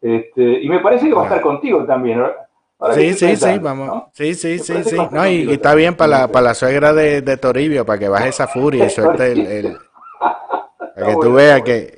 Este, 0.01 0.63
y 0.63 0.69
me 0.69 0.81
parece 0.81 1.09
que 1.09 1.15
va 1.15 1.23
a 1.23 1.25
estar 1.25 1.41
contigo 1.41 1.85
también. 1.85 2.23
sí, 2.95 3.15
sí, 3.15 3.37
sí, 3.37 3.59
vamos. 3.59 4.05
Sí, 4.13 4.35
sí, 4.35 4.59
sí, 4.59 4.85
sí. 4.85 4.97
No, 5.11 5.27
y, 5.27 5.51
está 5.53 5.75
bien 5.75 5.95
para 5.95 6.21
la, 6.21 6.29
para 6.29 6.47
la 6.47 6.55
suegra 6.55 6.93
de, 6.93 7.23
de, 7.23 7.37
Toribio, 7.37 7.87
para 7.87 7.99
que 7.99 8.09
baje 8.09 8.29
esa 8.29 8.47
furia 8.47 8.87
y 8.87 8.91
suelte 8.91 9.33
el, 9.33 9.77
para 10.95 11.07
que 11.07 11.15
tú 11.15 11.33
veas 11.33 11.63
que, 11.63 11.97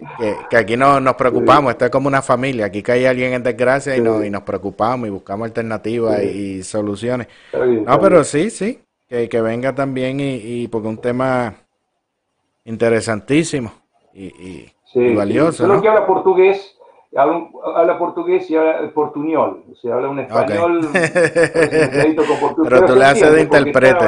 que, 0.48 0.56
aquí 0.56 0.76
no 0.76 1.00
nos 1.00 1.14
preocupamos, 1.16 1.72
esto 1.72 1.86
es 1.86 1.90
como 1.90 2.08
una 2.08 2.22
familia, 2.22 2.66
aquí 2.66 2.82
cae 2.82 3.06
alguien 3.06 3.32
en 3.32 3.42
desgracia 3.42 3.96
y, 3.96 4.00
nos, 4.00 4.24
y 4.24 4.30
nos 4.30 4.42
preocupamos 4.42 5.08
y 5.08 5.10
buscamos 5.10 5.46
alternativas 5.46 6.22
y, 6.22 6.62
soluciones. 6.62 7.28
no, 7.52 8.00
pero 8.00 8.24
sí, 8.24 8.50
sí, 8.50 8.80
que, 9.08 9.28
que 9.28 9.40
venga 9.40 9.74
también 9.74 10.20
y, 10.20 10.34
y 10.34 10.68
porque 10.68 10.88
un 10.88 10.98
tema 10.98 11.54
interesantísimo 12.68 13.72
y, 14.12 14.66
valioso. 15.14 15.66
Solo 15.66 15.80
que 15.80 15.88
habla 15.88 16.06
portugués, 16.06 16.78
habla, 17.16 17.98
portugués 17.98 18.50
y 18.50 18.56
habla 18.56 18.90
portuñol, 18.92 19.64
o 19.72 19.74
sea, 19.74 19.94
habla 19.94 20.10
un 20.10 20.18
español. 20.20 20.80
Pero, 20.92 22.84
tú 22.84 22.94
le 22.94 23.04
haces 23.04 23.32
de 23.32 23.40
intérprete. 23.42 24.06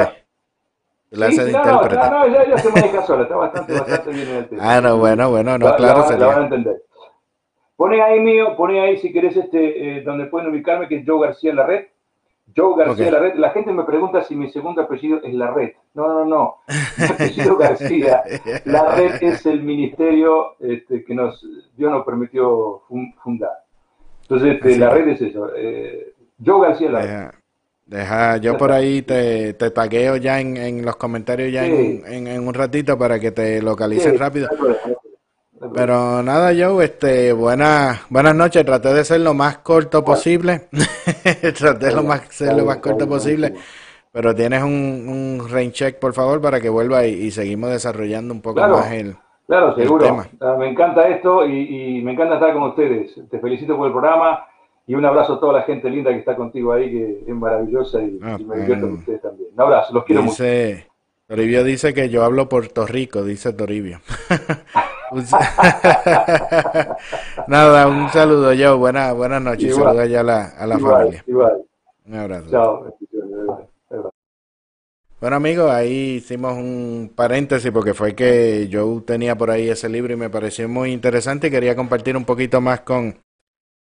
Hace 1.11 1.43
de 1.43 1.51
intérprete. 1.51 1.95
No, 1.95 2.09
no, 2.09 2.27
ya, 2.27 2.47
ya 2.47 2.57
se 2.57 2.69
maneja 2.69 3.01
sola, 3.01 3.23
está 3.23 3.35
bastante, 3.35 3.73
bastante 3.73 4.11
bien 4.11 4.27
en 4.29 4.35
el 4.35 4.47
tema. 4.47 4.61
Ah, 4.63 4.79
no, 4.79 4.97
bueno, 4.97 5.29
bueno, 5.29 5.57
no, 5.57 5.75
claro, 5.75 6.05
la, 6.17 6.27
van 6.27 6.39
a 6.39 6.43
entender. 6.43 6.83
Pone 7.75 8.01
ahí 8.01 8.19
mío, 8.19 8.55
pone 8.55 8.79
ahí 8.79 8.97
si 8.97 9.11
querés 9.11 9.35
este, 9.35 9.97
eh, 9.97 10.01
donde 10.03 10.27
pueden 10.27 10.49
ubicarme, 10.51 10.87
que 10.87 10.97
es 10.97 11.03
Joe 11.05 11.25
García 11.25 11.49
en 11.49 11.55
la 11.55 11.65
red. 11.65 11.87
Joe 12.55 12.77
García 12.77 13.07
okay. 13.07 13.11
la 13.11 13.19
red. 13.19 13.35
La 13.35 13.49
gente 13.51 13.71
me 13.71 13.83
pregunta 13.83 14.23
si 14.23 14.35
mi 14.35 14.49
segundo 14.49 14.81
apellido 14.81 15.21
es 15.23 15.33
la 15.33 15.51
red. 15.51 15.71
No, 15.93 16.07
no, 16.07 16.25
no. 16.25 16.55
Mi 16.97 17.05
apellido 17.05 17.57
García. 17.57 18.23
La 18.65 18.95
red 18.95 19.21
es 19.21 19.45
el 19.45 19.61
ministerio 19.61 20.55
este, 20.59 21.03
que 21.03 21.13
nos 21.13 21.45
Dios 21.75 21.91
nos 21.91 22.05
permitió 22.05 22.81
fundar. 23.23 23.51
Entonces, 24.21 24.55
este, 24.55 24.77
la 24.77 24.89
red 24.89 25.09
es 25.09 25.21
eso. 25.21 25.49
Eh, 25.55 26.13
Joe 26.43 26.67
García 26.67 26.91
la 26.91 27.01
red. 27.01 27.31
Deja, 27.85 28.37
yo 28.37 28.57
por 28.57 28.71
ahí 28.71 29.01
te, 29.01 29.53
te 29.53 29.69
tagueo 29.69 30.15
ya 30.15 30.39
en, 30.39 30.55
en 30.55 30.85
los 30.85 30.95
comentarios 30.95 31.51
ya 31.51 31.65
sí. 31.65 32.01
en, 32.05 32.27
en, 32.27 32.47
un 32.47 32.53
ratito 32.53 32.97
para 32.97 33.19
que 33.19 33.31
te 33.31 33.61
localices 33.61 34.13
sí, 34.13 34.17
rápido. 34.17 34.47
Pero 35.73 36.23
nada, 36.23 36.51
Joe, 36.57 36.83
este, 36.83 37.33
buenas, 37.33 38.01
buenas 38.09 38.35
noches. 38.35 38.65
Traté 38.65 38.93
de 38.93 39.03
ser 39.05 39.21
lo 39.21 39.33
más 39.33 39.59
corto 39.59 40.03
posible. 40.03 40.67
Traté 41.57 41.87
de 41.87 41.95
lo 41.95 42.03
más, 42.03 42.21
ser 42.29 42.55
lo 42.55 42.65
más 42.65 42.77
corto 42.77 43.07
posible. 43.07 43.53
Pero 44.11 44.33
tienes 44.35 44.63
un, 44.63 45.05
un 45.39 45.47
rain 45.49 45.71
check, 45.71 45.99
por 45.99 46.13
favor, 46.13 46.41
para 46.41 46.59
que 46.59 46.67
vuelva 46.69 47.05
y, 47.05 47.13
y 47.13 47.31
seguimos 47.31 47.69
desarrollando 47.69 48.33
un 48.33 48.41
poco 48.41 48.55
claro, 48.55 48.77
más 48.77 48.91
el, 48.91 49.15
Claro, 49.47 49.75
seguro. 49.75 50.03
el 50.03 50.11
tema. 50.11 50.27
Ah, 50.41 50.55
Me 50.59 50.67
encanta 50.69 51.07
esto 51.07 51.45
y, 51.45 51.97
y 51.99 52.01
me 52.01 52.13
encanta 52.13 52.35
estar 52.35 52.53
con 52.53 52.63
ustedes. 52.63 53.13
Te 53.29 53.39
felicito 53.39 53.77
por 53.77 53.87
el 53.87 53.93
programa 53.93 54.45
y 54.87 54.95
un 54.95 55.05
abrazo 55.05 55.33
a 55.35 55.39
toda 55.39 55.53
la 55.53 55.61
gente 55.61 55.89
linda 55.89 56.09
que 56.11 56.17
está 56.19 56.35
contigo 56.35 56.73
ahí, 56.73 56.89
que 56.91 57.23
es 57.27 57.35
maravillosa 57.35 58.01
y, 58.01 58.19
Ah, 58.21 58.35
y 58.39 58.43
me 58.43 58.57
divierto 58.57 58.87
con 58.87 58.97
ustedes 58.97 59.21
también. 59.21 59.49
Un 59.53 59.61
abrazo, 59.61 59.93
los 59.93 60.03
quiero 60.05 60.23
mucho. 60.23 60.35
Toribio 61.31 61.63
dice 61.63 61.93
que 61.93 62.09
yo 62.09 62.25
hablo 62.25 62.49
Puerto 62.49 62.85
Rico, 62.85 63.23
dice 63.23 63.53
Toribio. 63.53 64.01
Nada, 67.47 67.87
un 67.87 68.09
saludo, 68.09 68.49
Joe. 68.49 68.73
Buenas, 68.73 69.15
buenas 69.15 69.41
noches. 69.41 69.69
Igual. 69.69 69.85
Saluda 69.85 70.05
ya 70.07 70.19
a 70.19 70.23
la, 70.23 70.43
a 70.47 70.67
la 70.67 70.77
igual, 70.77 70.97
familia. 70.97 71.23
igual. 71.25 71.61
Un 72.05 72.15
abrazo. 72.15 72.51
Chao. 72.51 72.97
Bueno 75.21 75.37
amigos, 75.37 75.71
ahí 75.71 76.15
hicimos 76.17 76.57
un 76.57 77.13
paréntesis 77.15 77.71
porque 77.71 77.93
fue 77.93 78.13
que 78.13 78.67
yo 78.67 79.01
tenía 79.07 79.37
por 79.37 79.51
ahí 79.51 79.69
ese 79.69 79.87
libro 79.87 80.11
y 80.11 80.17
me 80.17 80.29
pareció 80.29 80.67
muy 80.67 80.91
interesante 80.91 81.47
y 81.47 81.51
quería 81.51 81.77
compartir 81.77 82.17
un 82.17 82.25
poquito 82.25 82.59
más 82.59 82.81
con, 82.81 83.17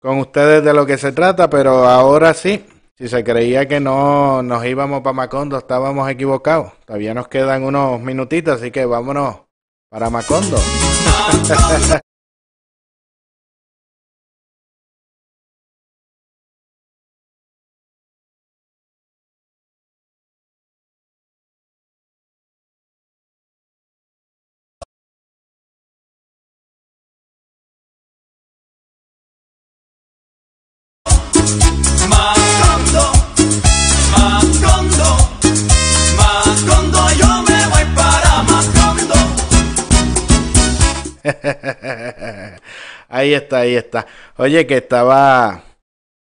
con 0.01 0.16
ustedes 0.16 0.64
de 0.64 0.72
lo 0.72 0.86
que 0.86 0.97
se 0.97 1.12
trata, 1.12 1.51
pero 1.51 1.84
ahora 1.84 2.32
sí, 2.32 2.64
si 2.97 3.09
se 3.09 3.24
creía 3.24 3.66
que 3.66 3.80
no 3.80 4.42
nos 4.42 4.64
íbamos 4.64 5.03
para 5.03 5.14
Macondo, 5.14 5.59
estábamos 5.59 6.09
equivocados. 6.09 6.72
Todavía 6.84 7.12
nos 7.14 7.28
quedan 7.28 7.64
unos 7.64 8.01
minutitos, 8.01 8.61
así 8.61 8.70
que 8.70 8.86
vámonos 8.86 9.42
para 9.88 10.11
Macondo. 10.11 10.57
Ahí 43.24 43.32
está, 43.32 43.58
ahí 43.60 43.74
está. 43.74 44.06
Oye, 44.36 44.66
que 44.66 44.76
estaba 44.76 45.62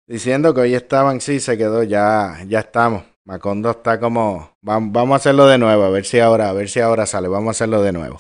diciendo 0.08 0.54
que 0.54 0.62
hoy 0.62 0.74
estaban, 0.74 1.20
sí, 1.20 1.42
se 1.42 1.58
quedó, 1.58 1.84
ya, 1.84 2.38
ya 2.48 2.60
estamos. 2.60 3.04
Macondo 3.26 3.72
está 3.72 4.00
como, 4.00 4.52
vam- 4.64 4.90
vamos 4.94 5.16
a 5.16 5.18
hacerlo 5.18 5.48
de 5.48 5.58
nuevo, 5.58 5.84
a 5.84 5.90
ver 5.90 6.06
si 6.06 6.22
ahora, 6.22 6.48
a 6.48 6.54
ver 6.54 6.70
si 6.70 6.80
ahora 6.80 7.06
sale, 7.06 7.28
vamos 7.28 7.50
a 7.50 7.52
hacerlo 7.52 7.82
de 7.82 7.92
nuevo. 7.92 8.18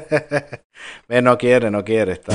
Ve, 1.08 1.22
no 1.22 1.38
quiere, 1.38 1.70
no 1.70 1.84
quiere, 1.84 2.14
está 2.14 2.34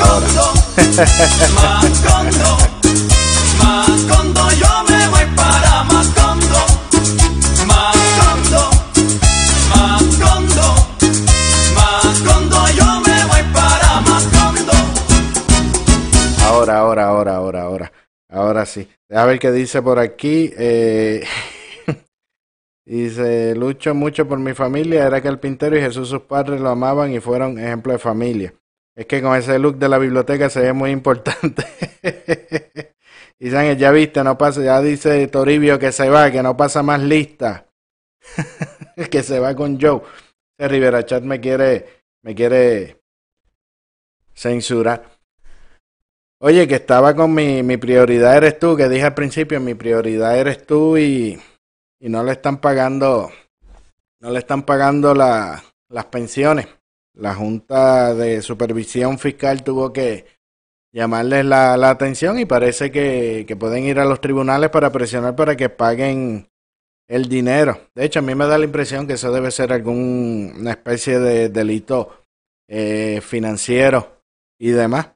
ahora. 0.00 0.26
Macondo, 1.54 2.58
Macondo, 3.62 4.50
yo 4.50 4.84
me 4.88 5.08
voy 5.10 5.26
para 5.36 5.84
Ahora, 16.54 16.78
ahora, 16.78 17.04
ahora, 17.08 17.34
ahora, 17.34 17.62
ahora. 17.62 17.92
Ahora 18.28 18.64
sí. 18.64 18.88
A 19.10 19.24
ver 19.24 19.40
qué 19.40 19.50
dice 19.50 19.82
por 19.82 19.98
aquí. 19.98 20.52
eh, 20.56 21.24
dice, 22.86 23.56
lucho 23.56 23.92
mucho 23.92 24.28
por 24.28 24.38
mi 24.38 24.54
familia. 24.54 25.04
Era 25.04 25.20
carpintero 25.20 25.76
y 25.76 25.80
Jesús 25.80 26.08
sus 26.08 26.22
padres 26.22 26.60
lo 26.60 26.68
amaban 26.68 27.12
y 27.12 27.18
fueron 27.18 27.58
ejemplo 27.58 27.92
de 27.92 27.98
familia. 27.98 28.54
Es 28.94 29.06
que 29.06 29.20
con 29.20 29.36
ese 29.36 29.58
look 29.58 29.78
de 29.78 29.88
la 29.88 29.98
biblioteca 29.98 30.48
se 30.48 30.60
ve 30.60 30.72
muy 30.72 30.92
importante. 30.92 31.64
y 33.40 33.50
Sánchez, 33.50 33.76
ya 33.76 33.90
viste, 33.90 34.22
no 34.22 34.38
pasa, 34.38 34.62
ya 34.62 34.80
dice 34.80 35.26
Toribio 35.26 35.80
que 35.80 35.90
se 35.90 36.08
va, 36.08 36.30
que 36.30 36.42
no 36.44 36.56
pasa 36.56 36.84
más 36.84 37.02
lista. 37.02 37.66
que 39.10 39.24
se 39.24 39.40
va 39.40 39.56
con 39.56 39.80
Joe. 39.80 40.02
Rivera 40.56 41.04
Chat 41.04 41.24
me 41.24 41.40
quiere, 41.40 42.04
me 42.22 42.32
quiere 42.32 43.02
censurar. 44.36 45.13
Oye, 46.46 46.68
que 46.68 46.74
estaba 46.74 47.14
con 47.16 47.32
mi, 47.32 47.62
mi 47.62 47.78
prioridad 47.78 48.36
eres 48.36 48.58
tú, 48.58 48.76
que 48.76 48.90
dije 48.90 49.04
al 49.04 49.14
principio, 49.14 49.60
mi 49.60 49.72
prioridad 49.72 50.38
eres 50.38 50.66
tú 50.66 50.98
y, 50.98 51.40
y 51.98 52.08
no 52.10 52.22
le 52.22 52.32
están 52.32 52.58
pagando, 52.60 53.30
no 54.20 54.30
le 54.30 54.40
están 54.40 54.62
pagando 54.64 55.14
la- 55.14 55.64
las 55.88 56.04
pensiones. 56.04 56.68
La 57.14 57.34
Junta 57.34 58.12
de 58.14 58.42
Supervisión 58.42 59.18
Fiscal 59.18 59.64
tuvo 59.64 59.90
que 59.90 60.26
llamarles 60.92 61.46
la, 61.46 61.78
la 61.78 61.88
atención 61.88 62.38
y 62.38 62.44
parece 62.44 62.90
que, 62.92 63.46
que 63.48 63.56
pueden 63.56 63.84
ir 63.84 63.98
a 63.98 64.04
los 64.04 64.20
tribunales 64.20 64.68
para 64.68 64.92
presionar 64.92 65.34
para 65.34 65.56
que 65.56 65.70
paguen 65.70 66.50
el 67.08 67.26
dinero. 67.30 67.80
De 67.94 68.04
hecho, 68.04 68.18
a 68.18 68.22
mí 68.22 68.34
me 68.34 68.46
da 68.46 68.58
la 68.58 68.66
impresión 68.66 69.06
que 69.06 69.14
eso 69.14 69.32
debe 69.32 69.50
ser 69.50 69.72
alguna 69.72 70.72
especie 70.72 71.20
de 71.20 71.48
delito 71.48 72.26
eh, 72.68 73.22
financiero 73.22 74.20
y 74.60 74.72
demás. 74.72 75.13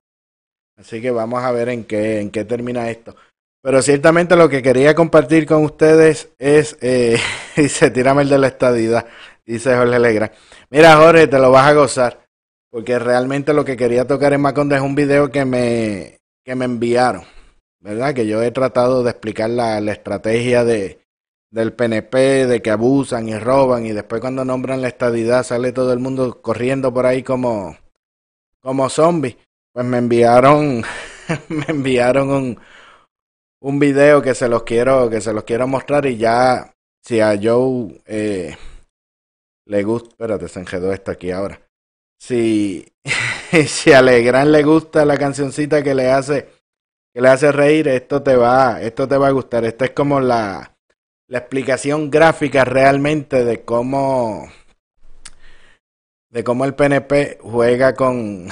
Así 0.78 1.02
que 1.02 1.10
vamos 1.10 1.42
a 1.42 1.50
ver 1.50 1.70
en 1.70 1.84
qué, 1.84 2.20
en 2.20 2.30
qué 2.30 2.44
termina 2.44 2.88
esto. 2.88 3.16
Pero 3.60 3.82
ciertamente 3.82 4.36
lo 4.36 4.48
que 4.48 4.62
quería 4.62 4.94
compartir 4.94 5.44
con 5.44 5.64
ustedes 5.64 6.30
es, 6.38 6.78
eh, 6.80 7.18
dice, 7.56 7.90
tírame 7.90 8.22
el 8.22 8.28
de 8.28 8.38
la 8.38 8.46
estadidad, 8.46 9.06
dice 9.44 9.76
Jorge 9.76 9.98
Legrand. 9.98 10.32
Mira, 10.70 10.96
Jorge, 10.96 11.26
te 11.26 11.38
lo 11.38 11.50
vas 11.50 11.66
a 11.66 11.74
gozar, 11.74 12.24
porque 12.70 12.98
realmente 13.00 13.52
lo 13.52 13.64
que 13.64 13.76
quería 13.76 14.06
tocar 14.06 14.32
en 14.32 14.40
Maconde 14.40 14.76
es 14.76 14.82
un 14.82 14.94
video 14.94 15.32
que 15.32 15.44
me, 15.44 16.20
que 16.44 16.54
me 16.54 16.64
enviaron, 16.64 17.24
¿verdad? 17.80 18.14
Que 18.14 18.28
yo 18.28 18.40
he 18.42 18.52
tratado 18.52 19.02
de 19.02 19.10
explicar 19.10 19.50
la, 19.50 19.78
estrategia 19.90 20.64
de, 20.64 21.00
del 21.50 21.72
PNP, 21.72 22.46
de 22.46 22.62
que 22.62 22.70
abusan 22.70 23.28
y 23.28 23.36
roban, 23.36 23.84
y 23.84 23.90
después 23.90 24.20
cuando 24.20 24.44
nombran 24.44 24.80
la 24.80 24.88
estadidad 24.88 25.42
sale 25.42 25.72
todo 25.72 25.92
el 25.92 25.98
mundo 25.98 26.40
corriendo 26.40 26.94
por 26.94 27.04
ahí 27.06 27.24
como, 27.24 27.76
como 28.60 28.88
zombies. 28.88 29.36
Pues 29.78 29.86
me 29.86 29.98
enviaron, 29.98 30.82
me 31.48 31.64
enviaron 31.68 32.30
un, 32.30 32.60
un 33.62 33.78
video 33.78 34.20
que 34.20 34.34
se 34.34 34.48
los 34.48 34.64
quiero, 34.64 35.08
que 35.08 35.20
se 35.20 35.32
los 35.32 35.44
quiero 35.44 35.68
mostrar 35.68 36.04
y 36.06 36.16
ya, 36.16 36.74
si 37.00 37.20
a 37.20 37.38
Joe 37.40 38.02
eh, 38.04 38.56
le 39.66 39.82
gusta, 39.84 40.08
espérate, 40.08 40.48
se 40.48 40.58
enredó 40.58 40.92
esto 40.92 41.12
aquí 41.12 41.30
ahora. 41.30 41.60
Si, 42.20 42.92
si 43.68 43.92
a 43.92 44.02
Legrand 44.02 44.50
le 44.50 44.64
gusta 44.64 45.04
la 45.04 45.16
cancioncita 45.16 45.80
que 45.80 45.94
le 45.94 46.10
hace, 46.10 46.48
que 47.14 47.20
le 47.20 47.28
hace 47.28 47.52
reír, 47.52 47.86
esto 47.86 48.20
te 48.20 48.34
va, 48.34 48.82
esto 48.82 49.06
te 49.06 49.16
va 49.16 49.28
a 49.28 49.30
gustar. 49.30 49.64
Esta 49.64 49.84
es 49.84 49.90
como 49.92 50.18
la, 50.18 50.76
la 51.28 51.38
explicación 51.38 52.10
gráfica 52.10 52.64
realmente 52.64 53.44
de 53.44 53.64
cómo, 53.64 54.50
de 56.30 56.42
cómo 56.42 56.64
el 56.64 56.74
PNP 56.74 57.38
juega 57.40 57.94
con, 57.94 58.48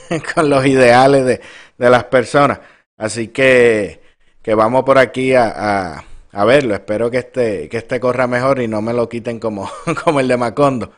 con 0.34 0.50
los 0.50 0.66
ideales 0.66 1.24
de, 1.24 1.40
de 1.78 1.90
las 1.90 2.04
personas. 2.04 2.60
Así 2.96 3.28
que, 3.28 4.00
que 4.42 4.54
vamos 4.54 4.84
por 4.84 4.98
aquí 4.98 5.34
a, 5.34 6.04
a, 6.32 6.44
verlo. 6.44 6.74
Espero 6.74 7.10
que 7.10 7.18
este, 7.18 7.68
que 7.68 7.78
este 7.78 8.00
corra 8.00 8.26
mejor 8.26 8.60
y 8.60 8.68
no 8.68 8.82
me 8.82 8.92
lo 8.92 9.08
quiten 9.08 9.38
como, 9.40 9.70
como 10.04 10.20
el 10.20 10.28
de 10.28 10.36
Macondo. 10.36 10.92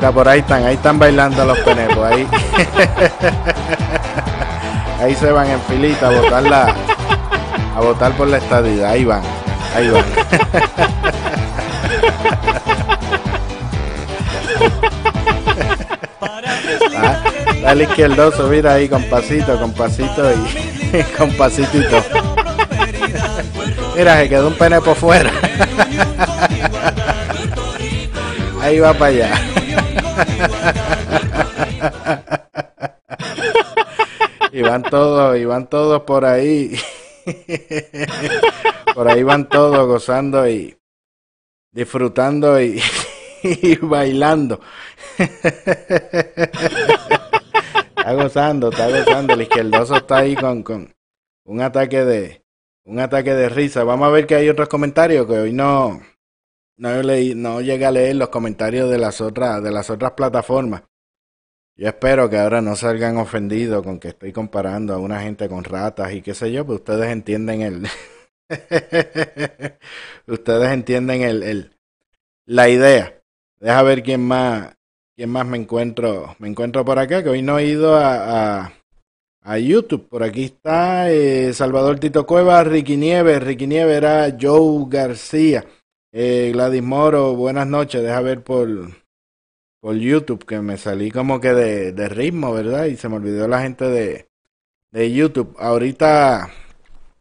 Mira, 0.00 0.12
por 0.12 0.26
ahí 0.26 0.40
están, 0.40 0.64
ahí 0.64 0.76
están 0.76 0.98
bailando 0.98 1.44
los 1.44 1.58
penepos, 1.58 2.10
ahí. 2.10 2.26
ahí 5.02 5.14
se 5.14 5.30
van 5.30 5.50
en 5.50 5.60
filita 5.60 6.08
a 6.08 6.10
votar 6.10 6.42
la, 6.42 6.74
a 7.76 7.80
votar 7.80 8.12
por 8.12 8.28
la 8.28 8.38
estadidad, 8.38 8.92
ahí 8.92 9.04
van, 9.04 9.20
ahí 9.76 9.90
van. 9.90 10.02
ah, 16.96 17.22
dale 17.62 17.84
izquierdoso, 17.84 18.48
mira 18.48 18.72
ahí 18.72 18.88
con 18.88 19.02
pasito, 19.02 19.60
con 19.60 19.74
pasito 19.74 20.32
y 20.32 20.36
con. 21.18 21.28
Mira, 23.94 24.16
se 24.16 24.30
quedó 24.30 24.48
un 24.48 24.54
penepo 24.54 24.94
fuera. 24.94 25.30
Ahí 28.62 28.78
va 28.78 28.94
para 28.94 29.06
allá. 29.06 29.59
y 34.52 34.62
van 34.62 34.82
todos, 34.82 35.38
y 35.38 35.44
van 35.44 35.68
todos 35.68 36.02
por 36.02 36.24
ahí. 36.24 36.76
por 38.94 39.08
ahí 39.08 39.22
van 39.22 39.48
todos 39.48 39.86
gozando 39.86 40.48
y 40.48 40.76
disfrutando 41.72 42.60
y, 42.60 42.80
bailando. 43.82 44.60
está 47.96 48.12
gozando, 48.14 48.70
está 48.70 48.88
gozando. 48.88 49.34
El 49.34 49.42
izquierdoso 49.42 49.96
está 49.96 50.18
ahí 50.18 50.34
con, 50.34 50.62
con 50.62 50.92
un 51.44 51.60
ataque 51.60 52.04
de 52.04 52.42
un 52.84 52.98
ataque 52.98 53.34
de 53.34 53.48
risa. 53.48 53.84
Vamos 53.84 54.08
a 54.08 54.10
ver 54.10 54.26
que 54.26 54.34
hay 54.34 54.48
otros 54.48 54.68
comentarios 54.68 55.26
que 55.26 55.34
hoy 55.34 55.52
no, 55.52 56.00
no, 56.80 57.02
leí, 57.02 57.34
no 57.34 57.58
a 57.58 57.90
leer 57.90 58.16
los 58.16 58.30
comentarios 58.30 58.90
de 58.90 58.96
las 58.96 59.20
otras, 59.20 59.62
de 59.62 59.70
las 59.70 59.90
otras 59.90 60.12
plataformas. 60.12 60.82
Yo 61.76 61.88
espero 61.88 62.28
que 62.30 62.38
ahora 62.38 62.62
no 62.62 62.74
salgan 62.74 63.18
ofendidos 63.18 63.82
con 63.84 63.98
que 64.00 64.08
estoy 64.08 64.32
comparando 64.32 64.94
a 64.94 64.98
una 64.98 65.20
gente 65.20 65.46
con 65.48 65.62
ratas 65.62 66.12
y 66.14 66.22
qué 66.22 66.34
sé 66.34 66.50
yo, 66.50 66.64
pues 66.64 66.78
ustedes 66.80 67.10
entienden 67.10 67.60
el. 67.60 67.86
ustedes 70.26 70.70
entienden 70.72 71.20
el, 71.20 71.42
el, 71.42 71.76
la 72.46 72.70
idea. 72.70 73.14
Deja 73.58 73.82
ver 73.82 74.02
quién 74.02 74.22
más, 74.22 74.74
quién 75.14 75.28
más 75.28 75.46
me 75.46 75.58
encuentro, 75.58 76.34
me 76.38 76.48
encuentro 76.48 76.82
por 76.82 76.98
acá, 76.98 77.22
que 77.22 77.28
hoy 77.28 77.42
no 77.42 77.58
he 77.58 77.66
ido 77.66 77.94
a, 77.94 78.62
a, 78.62 78.72
a 79.42 79.58
YouTube. 79.58 80.08
Por 80.08 80.22
aquí 80.22 80.44
está 80.44 81.10
eh, 81.10 81.52
Salvador 81.52 82.00
Tito 82.00 82.24
Cueva, 82.26 82.64
Ricky 82.64 82.96
Nieves. 82.96 83.42
Ricky 83.42 83.66
Nieves 83.66 83.98
era 83.98 84.34
Joe 84.40 84.86
García. 84.88 85.66
Eh, 86.12 86.50
Gladys 86.52 86.82
Moro, 86.82 87.36
buenas 87.36 87.68
noches. 87.68 88.02
Deja 88.02 88.20
ver 88.20 88.42
por, 88.42 88.68
por 89.80 89.94
YouTube 89.94 90.44
que 90.44 90.60
me 90.60 90.76
salí 90.76 91.10
como 91.10 91.40
que 91.40 91.54
de, 91.54 91.92
de 91.92 92.08
ritmo, 92.08 92.52
¿verdad? 92.52 92.86
Y 92.86 92.96
se 92.96 93.08
me 93.08 93.16
olvidó 93.16 93.46
la 93.46 93.62
gente 93.62 93.84
de, 93.84 94.28
de 94.90 95.12
YouTube. 95.12 95.54
Ahorita, 95.58 96.50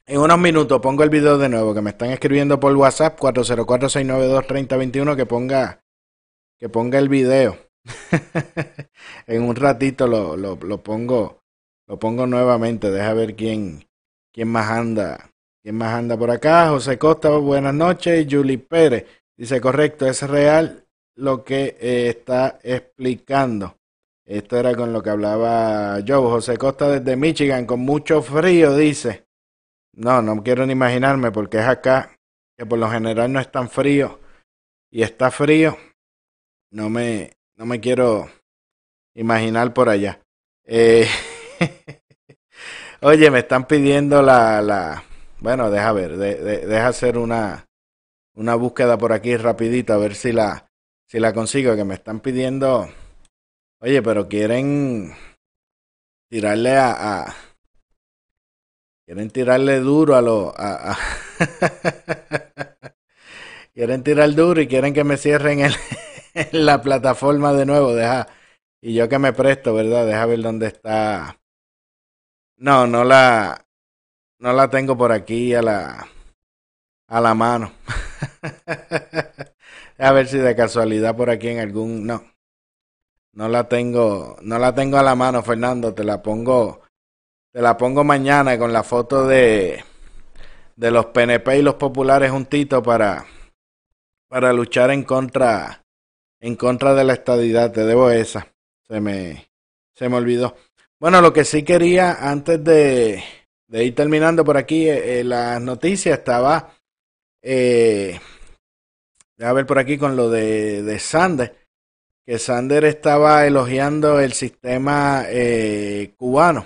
en 0.07 0.19
unos 0.19 0.39
minutos, 0.39 0.81
pongo 0.81 1.03
el 1.03 1.11
video 1.11 1.37
de 1.37 1.49
nuevo 1.49 1.75
que 1.75 1.81
me 1.81 1.91
están 1.91 2.09
escribiendo 2.09 2.59
por 2.59 2.75
WhatsApp 2.75 3.19
404-692-3021 3.19 5.15
que 5.15 5.25
ponga, 5.27 5.83
que 6.57 6.67
ponga 6.69 6.97
el 6.97 7.09
video. 7.09 7.57
en 9.27 9.43
un 9.43 9.55
ratito 9.55 10.07
lo, 10.07 10.35
lo, 10.35 10.55
lo 10.55 10.81
pongo, 10.81 11.43
lo 11.85 11.99
pongo 11.99 12.25
nuevamente. 12.25 12.89
Deja 12.89 13.13
ver 13.13 13.35
quién, 13.35 13.87
quién 14.33 14.47
más 14.47 14.71
anda 14.71 15.28
¿Quién 15.61 15.75
más 15.75 15.93
anda 15.93 16.17
por 16.17 16.31
acá? 16.31 16.69
José 16.69 16.97
Costa, 16.97 17.29
buenas 17.31 17.73
noches. 17.73 18.25
Julie 18.29 18.59
Pérez 18.59 19.05
dice, 19.35 19.59
correcto, 19.59 20.05
es 20.05 20.21
real 20.23 20.85
lo 21.15 21.43
que 21.43 21.77
eh, 21.79 22.07
está 22.09 22.59
explicando. 22.63 23.75
Esto 24.25 24.57
era 24.57 24.73
con 24.73 24.93
lo 24.93 25.03
que 25.03 25.09
hablaba 25.09 25.99
yo. 25.99 26.29
José 26.29 26.57
Costa 26.57 26.87
desde 26.87 27.17
Michigan, 27.17 27.65
con 27.65 27.81
mucho 27.81 28.21
frío, 28.21 28.73
dice. 28.75 29.25
No, 29.93 30.21
no 30.21 30.41
quiero 30.43 30.65
ni 30.65 30.71
imaginarme 30.71 31.31
porque 31.31 31.57
es 31.57 31.67
acá, 31.67 32.15
que 32.57 32.65
por 32.65 32.79
lo 32.79 32.89
general 32.89 33.33
no 33.33 33.41
es 33.41 33.51
tan 33.51 33.69
frío 33.69 34.19
y 34.89 35.01
está 35.01 35.29
frío. 35.29 35.77
No 36.71 36.89
me, 36.89 37.33
no 37.57 37.65
me 37.65 37.81
quiero 37.81 38.29
imaginar 39.13 39.73
por 39.73 39.89
allá. 39.89 40.21
Eh, 40.63 41.05
oye, 43.01 43.29
me 43.29 43.39
están 43.39 43.67
pidiendo 43.67 44.21
la, 44.21 44.61
la, 44.61 45.03
bueno, 45.39 45.69
deja 45.71 45.91
ver, 45.93 46.17
deja 46.17 46.87
hacer 46.87 47.17
una, 47.17 47.67
una 48.35 48.55
búsqueda 48.55 48.97
por 48.97 49.13
aquí 49.13 49.37
rapidita 49.37 49.95
a 49.95 49.97
ver 49.97 50.15
si 50.15 50.31
la, 50.31 50.71
si 51.05 51.19
la 51.19 51.33
consigo, 51.33 51.75
que 51.75 51.85
me 51.85 51.95
están 51.95 52.19
pidiendo, 52.19 52.89
oye, 53.79 54.01
pero 54.01 54.27
quieren 54.27 55.13
tirarle 56.29 56.77
a, 56.77 57.35
quieren 59.05 59.29
tirarle 59.29 59.79
duro 59.79 60.15
a 60.15 60.21
lo, 60.21 60.53
a, 60.57 60.91
a 60.91 60.97
quieren 63.73 64.03
tirar 64.03 64.33
duro 64.35 64.61
y 64.61 64.67
quieren 64.67 64.93
que 64.93 65.03
me 65.03 65.17
cierren 65.17 65.61
el, 65.61 65.73
en 66.33 66.47
la 66.65 66.81
plataforma 66.81 67.53
de 67.53 67.65
nuevo, 67.65 67.93
deja, 67.93 68.27
y 68.81 68.93
yo 68.93 69.09
que 69.09 69.19
me 69.19 69.33
presto, 69.33 69.73
¿verdad? 69.73 70.05
Deja 70.05 70.25
ver 70.25 70.41
dónde 70.41 70.67
está. 70.67 71.39
No, 72.57 72.87
no 72.87 73.03
la, 73.03 73.65
no 74.39 74.53
la 74.53 74.69
tengo 74.69 74.97
por 74.97 75.11
aquí 75.11 75.53
a 75.53 75.61
la, 75.61 76.07
a 77.07 77.21
la 77.21 77.33
mano. 77.33 77.73
a 79.97 80.11
ver 80.11 80.27
si 80.27 80.37
de 80.37 80.55
casualidad 80.55 81.15
por 81.15 81.29
aquí 81.29 81.49
en 81.49 81.59
algún... 81.59 82.07
No. 82.07 82.23
No 83.33 83.47
la 83.47 83.69
tengo, 83.69 84.37
no 84.41 84.57
la 84.57 84.73
tengo 84.73 84.97
a 84.97 85.03
la 85.03 85.15
mano, 85.15 85.43
Fernando. 85.43 85.93
Te 85.93 86.03
la 86.03 86.21
pongo, 86.21 86.81
te 87.51 87.61
la 87.61 87.77
pongo 87.77 88.03
mañana 88.03 88.57
con 88.57 88.73
la 88.73 88.83
foto 88.83 89.27
de, 89.27 89.83
de 90.75 90.91
los 90.91 91.05
PNP 91.07 91.59
y 91.59 91.61
los 91.61 91.75
populares 91.75 92.31
juntitos 92.31 92.83
para, 92.83 93.25
para 94.27 94.51
luchar 94.51 94.89
en 94.91 95.03
contra, 95.03 95.85
en 96.39 96.55
contra 96.55 96.95
de 96.95 97.03
la 97.03 97.13
estadidad. 97.13 97.71
Te 97.71 97.85
debo 97.85 98.09
esa. 98.09 98.47
Se 98.87 98.99
me, 98.99 99.49
se 99.93 100.09
me 100.09 100.17
olvidó. 100.17 100.55
Bueno, 100.99 101.21
lo 101.21 101.31
que 101.31 101.45
sí 101.45 101.63
quería 101.63 102.13
antes 102.13 102.61
de, 102.63 103.23
de 103.69 103.85
ir 103.85 103.95
terminando 103.95 104.43
por 104.43 104.57
aquí 104.57 104.89
eh, 104.89 105.19
eh, 105.19 105.23
las 105.23 105.61
noticias, 105.61 106.17
estaba, 106.19 106.73
eh, 107.41 108.19
a 109.39 109.53
ver 109.53 109.65
por 109.65 109.77
aquí 109.77 109.97
con 109.97 110.15
lo 110.15 110.29
de, 110.29 110.81
de 110.81 110.99
Sander, 110.99 111.55
que 112.25 112.39
Sander 112.39 112.83
estaba 112.85 113.45
elogiando 113.45 114.19
el 114.19 114.33
sistema 114.33 115.23
eh, 115.27 116.13
cubano. 116.17 116.65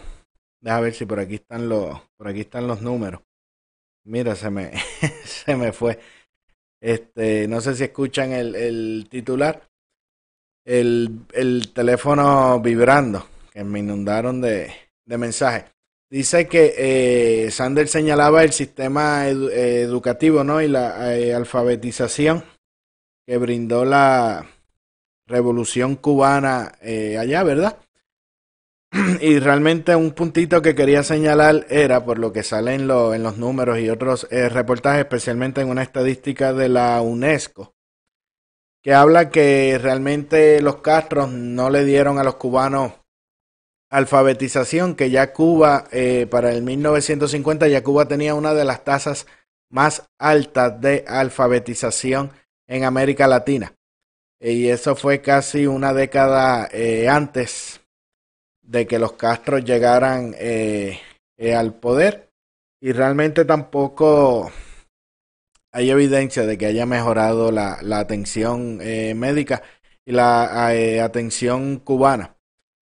Deja 0.61 0.79
ver 0.79 0.93
si 0.93 1.05
por 1.05 1.19
aquí 1.19 1.35
están 1.35 1.67
los, 1.67 2.01
por 2.15 2.29
aquí 2.29 2.41
están 2.41 2.67
los 2.67 2.81
números. 2.81 3.21
Mira, 4.05 4.35
se 4.35 4.49
me, 4.49 4.71
se 5.25 5.55
me 5.57 5.73
fue. 5.73 5.99
Este, 6.79 7.47
no 7.49 7.59
sé 7.59 7.75
si 7.75 7.83
escuchan 7.83 8.31
el, 8.31 8.55
el 8.55 9.07
titular. 9.09 9.69
El, 10.65 11.25
el 11.33 11.73
teléfono 11.73 12.61
vibrando, 12.61 13.27
que 13.51 13.65
me 13.65 13.79
inundaron 13.79 14.39
de, 14.39 14.73
de 15.05 15.17
mensajes. 15.17 15.72
Dice 16.13 16.47
que 16.47 16.75
eh, 16.77 17.49
Sanders 17.49 17.89
señalaba 17.89 18.43
el 18.43 18.51
sistema 18.51 19.27
educativo 19.27 20.43
¿no? 20.43 20.61
y 20.61 20.67
la 20.67 21.17
eh, 21.17 21.33
alfabetización 21.33 22.43
que 23.25 23.37
brindó 23.39 23.83
la 23.83 24.45
revolución 25.25 25.95
cubana 25.95 26.73
eh, 26.83 27.17
allá, 27.17 27.41
¿verdad? 27.41 27.79
Y 29.21 29.39
realmente 29.39 29.95
un 29.95 30.11
puntito 30.11 30.61
que 30.61 30.75
quería 30.75 31.01
señalar 31.01 31.65
era, 31.71 32.05
por 32.05 32.19
lo 32.19 32.31
que 32.31 32.43
sale 32.43 32.75
en, 32.75 32.81
en 32.81 33.23
los 33.23 33.37
números 33.37 33.79
y 33.79 33.89
otros 33.89 34.27
eh, 34.29 34.49
reportajes, 34.49 34.99
especialmente 34.99 35.61
en 35.61 35.69
una 35.69 35.81
estadística 35.81 36.53
de 36.53 36.69
la 36.69 37.01
UNESCO, 37.01 37.73
que 38.83 38.93
habla 38.93 39.31
que 39.31 39.79
realmente 39.81 40.61
los 40.61 40.75
Castros 40.75 41.31
no 41.31 41.71
le 41.71 41.83
dieron 41.83 42.19
a 42.19 42.23
los 42.23 42.35
cubanos 42.35 43.02
alfabetización, 43.93 44.95
que 44.95 45.11
ya 45.11 45.33
Cuba, 45.33 45.85
eh, 45.91 46.25
para 46.29 46.51
el 46.51 46.63
1950, 46.63 47.67
ya 47.67 47.83
Cuba 47.83 48.07
tenía 48.07 48.33
una 48.33 48.55
de 48.55 48.65
las 48.65 48.83
tasas 48.83 49.27
más 49.69 50.09
altas 50.17 50.81
de 50.81 51.05
alfabetización 51.07 52.31
en 52.67 52.85
América 52.85 53.27
Latina. 53.27 53.75
Y 54.39 54.69
eso 54.69 54.95
fue 54.95 55.21
casi 55.21 55.67
una 55.67 55.93
década 55.93 56.67
eh, 56.71 57.07
antes 57.07 57.81
de 58.63 58.87
que 58.87 58.97
los 58.97 59.13
Castros 59.13 59.63
llegaran 59.63 60.33
eh, 60.39 60.99
al 61.55 61.75
poder. 61.75 62.31
Y 62.81 62.93
realmente 62.93 63.45
tampoco 63.45 64.51
hay 65.71 65.91
evidencia 65.91 66.47
de 66.47 66.57
que 66.57 66.65
haya 66.65 66.87
mejorado 66.87 67.51
la 67.51 67.99
atención 67.99 68.77
médica 68.77 69.61
y 70.03 70.11
la 70.11 70.67
atención 71.03 71.77
cubana 71.77 72.32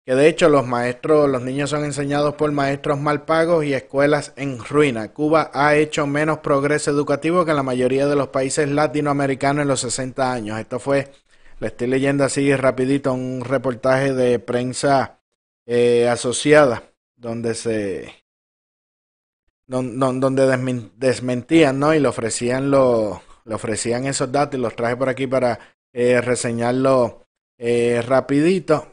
que 0.06 0.16
de 0.16 0.28
hecho 0.28 0.49
los 0.49 0.66
maestros, 0.66 1.30
los 1.30 1.41
niños 1.41 1.70
son 1.70 1.86
enseñados 1.86 2.36
por 2.36 2.52
maestros 2.52 2.99
mal 2.99 3.26
pagos 3.26 3.66
y 3.66 3.74
escuelas 3.74 4.34
en 4.36 4.64
ruina. 4.64 5.14
Cuba 5.14 5.52
ha 5.54 5.76
hecho 5.76 6.08
menos 6.08 6.39
progreso 6.39 6.91
educativo 6.91 7.45
que 7.45 7.54
la 7.54 7.64
mayoría 7.64 8.08
de 8.08 8.16
los 8.16 8.30
países 8.30 8.70
latinoamericanos 8.70 9.62
en 9.62 9.68
los 9.68 9.82
60 9.82 10.34
años. 10.34 10.60
Esto 10.60 10.80
fue 10.80 11.12
le 11.62 11.68
estoy 11.68 11.88
leyendo 11.88 12.24
así 12.24 12.56
rapidito 12.56 13.14
un 13.14 13.45
reportaje 13.45 14.14
de 14.14 14.39
prensa 14.39 15.20
eh, 15.68 16.10
asociada 16.10 16.91
donde 17.16 17.54
se 17.54 18.26
donde 19.68 20.89
desmentían, 20.97 21.80
¿no? 21.80 21.93
Y 21.93 21.99
le 21.99 22.08
ofrecían 22.08 22.72
lo, 22.72 23.22
le 23.45 23.54
ofrecían 23.54 24.06
esos 24.06 24.32
datos 24.32 24.60
y 24.60 24.62
los 24.62 24.76
traje 24.76 24.97
por 24.97 25.08
aquí 25.08 25.28
para 25.28 25.60
eh, 25.93 26.20
reseñarlo 26.20 27.28
eh, 27.60 28.02
rapidito. 28.06 28.91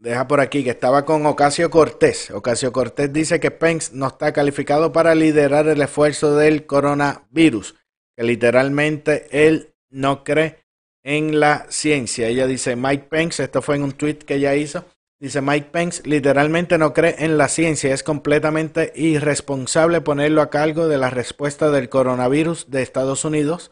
Deja 0.00 0.26
por 0.26 0.40
aquí 0.40 0.64
que 0.64 0.70
estaba 0.70 1.04
con 1.04 1.26
Ocasio 1.26 1.70
Cortés. 1.70 2.30
Ocasio 2.30 2.72
Cortés 2.72 3.12
dice 3.12 3.38
que 3.38 3.50
Pence 3.50 3.90
no 3.92 4.06
está 4.06 4.32
calificado 4.32 4.92
para 4.92 5.14
liderar 5.14 5.68
el 5.68 5.82
esfuerzo 5.82 6.36
del 6.36 6.64
coronavirus, 6.64 7.74
que 8.16 8.24
literalmente 8.24 9.26
él 9.30 9.74
no 9.90 10.24
cree 10.24 10.64
en 11.02 11.38
la 11.38 11.66
ciencia. 11.68 12.28
Ella 12.28 12.46
dice, 12.46 12.76
Mike 12.76 13.08
Pence, 13.10 13.44
esto 13.44 13.60
fue 13.60 13.76
en 13.76 13.82
un 13.82 13.92
tweet 13.92 14.20
que 14.20 14.36
ella 14.36 14.54
hizo, 14.54 14.86
dice 15.20 15.42
Mike 15.42 15.68
Pence, 15.70 16.00
literalmente 16.06 16.78
no 16.78 16.94
cree 16.94 17.16
en 17.18 17.36
la 17.36 17.48
ciencia, 17.48 17.92
es 17.92 18.02
completamente 18.02 18.94
irresponsable 18.96 20.00
ponerlo 20.00 20.40
a 20.40 20.48
cargo 20.48 20.88
de 20.88 20.96
la 20.96 21.10
respuesta 21.10 21.70
del 21.70 21.90
coronavirus 21.90 22.70
de 22.70 22.80
Estados 22.80 23.26
Unidos, 23.26 23.70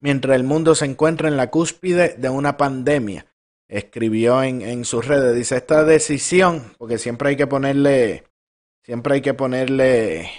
mientras 0.00 0.34
el 0.34 0.44
mundo 0.44 0.74
se 0.74 0.86
encuentra 0.86 1.28
en 1.28 1.36
la 1.36 1.50
cúspide 1.50 2.14
de 2.16 2.30
una 2.30 2.56
pandemia 2.56 3.26
escribió 3.68 4.42
en, 4.42 4.62
en 4.62 4.84
sus 4.84 5.06
redes, 5.06 5.36
dice, 5.36 5.56
esta 5.56 5.84
decisión, 5.84 6.74
porque 6.78 6.98
siempre 6.98 7.30
hay 7.30 7.36
que 7.36 7.46
ponerle, 7.46 8.24
siempre 8.82 9.14
hay 9.14 9.20
que 9.20 9.34
ponerle 9.34 10.30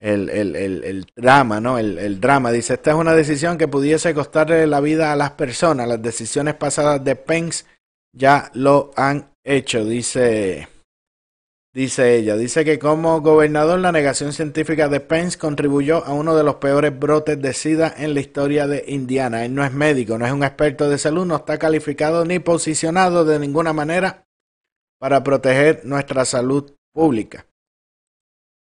el, 0.00 0.30
el, 0.30 0.56
el, 0.56 0.84
el 0.84 1.06
drama, 1.14 1.60
¿no? 1.60 1.78
El, 1.78 1.98
el, 1.98 2.20
drama. 2.20 2.50
Dice, 2.50 2.74
esta 2.74 2.90
es 2.92 2.96
una 2.96 3.14
decisión 3.14 3.58
que 3.58 3.68
pudiese 3.68 4.14
costarle 4.14 4.66
la 4.66 4.80
vida 4.80 5.12
a 5.12 5.16
las 5.16 5.32
personas. 5.32 5.88
Las 5.88 6.02
decisiones 6.02 6.54
pasadas 6.54 7.04
de 7.04 7.16
Pence 7.16 7.64
ya 8.12 8.50
lo 8.54 8.90
han 8.96 9.30
hecho, 9.44 9.84
dice 9.84 10.68
Dice 11.74 12.16
ella, 12.16 12.36
dice 12.36 12.64
que 12.64 12.78
como 12.78 13.20
gobernador 13.20 13.78
la 13.78 13.92
negación 13.92 14.32
científica 14.32 14.88
de 14.88 15.00
Pence 15.00 15.38
contribuyó 15.38 16.02
a 16.04 16.14
uno 16.14 16.34
de 16.34 16.42
los 16.42 16.56
peores 16.56 16.98
brotes 16.98 17.40
de 17.40 17.52
SIDA 17.52 17.92
en 17.96 18.14
la 18.14 18.20
historia 18.20 18.66
de 18.66 18.84
Indiana. 18.88 19.44
Él 19.44 19.54
no 19.54 19.62
es 19.64 19.72
médico, 19.72 20.16
no 20.16 20.24
es 20.24 20.32
un 20.32 20.42
experto 20.42 20.88
de 20.88 20.96
salud, 20.96 21.26
no 21.26 21.36
está 21.36 21.58
calificado 21.58 22.24
ni 22.24 22.38
posicionado 22.38 23.26
de 23.26 23.38
ninguna 23.38 23.74
manera 23.74 24.26
para 24.98 25.22
proteger 25.22 25.82
nuestra 25.84 26.24
salud 26.24 26.72
pública. 26.92 27.46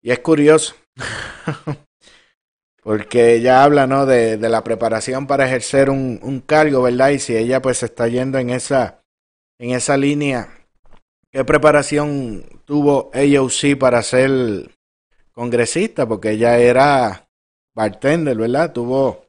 Y 0.01 0.12
es 0.12 0.20
curioso, 0.20 0.76
porque 2.84 3.36
ella 3.36 3.64
habla 3.64 3.88
¿no? 3.88 4.05
de, 4.05 4.38
la 4.38 4.64
preparación 4.66 5.28
para 5.28 5.47
ejercer 5.47 5.89
un, 5.89 6.20
un, 6.22 6.41
cargo, 6.41 6.82
¿verdad? 6.82 7.10
Y 7.10 7.20
si 7.20 7.36
ella 7.36 7.62
pues 7.62 7.82
está 7.84 8.08
yendo 8.10 8.38
en 8.38 8.49
esa, 8.49 9.01
en 9.60 9.72
esa 9.72 9.95
línea 9.95 10.58
¿Qué 11.32 11.43
preparación 11.43 12.57
tuvo 12.68 13.09
AOC 13.13 13.80
para 13.80 14.03
ser 14.03 14.70
congresista? 15.32 16.07
Porque 16.07 16.32
ella 16.32 16.59
era 16.59 17.28
bartender, 17.74 18.38
¿verdad? 18.38 18.74
Tuvo, 18.74 19.26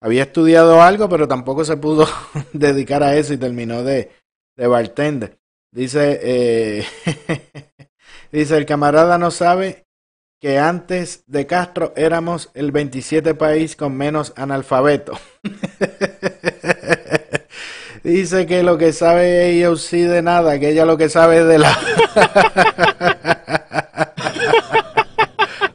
había 0.00 0.24
estudiado 0.24 0.82
algo, 0.82 1.08
pero 1.08 1.28
tampoco 1.28 1.64
se 1.64 1.76
pudo 1.78 2.06
dedicar 2.52 3.02
a 3.02 3.16
eso 3.16 3.32
y 3.32 3.38
terminó 3.38 3.82
de, 3.82 4.10
de 4.56 4.66
bartender. 4.66 5.38
Dice, 5.70 6.20
eh, 6.22 6.86
dice, 8.32 8.56
el 8.58 8.66
camarada 8.66 9.16
no 9.16 9.30
sabe 9.30 9.86
que 10.40 10.58
antes 10.58 11.22
de 11.28 11.46
Castro 11.46 11.92
éramos 11.96 12.50
el 12.54 12.72
27 12.72 13.34
país 13.36 13.76
con 13.76 13.96
menos 13.96 14.32
analfabeto. 14.36 15.12
Dice 18.02 18.46
que 18.46 18.62
lo 18.62 18.78
que 18.78 18.92
sabe 18.92 19.50
ella 19.50 19.74
sí 19.76 20.02
de 20.02 20.22
nada, 20.22 20.58
que 20.58 20.70
ella 20.70 20.84
lo 20.84 20.96
que 20.96 21.08
sabe 21.08 21.38
es 21.38 21.46
de 21.46 21.58
la... 21.58 21.72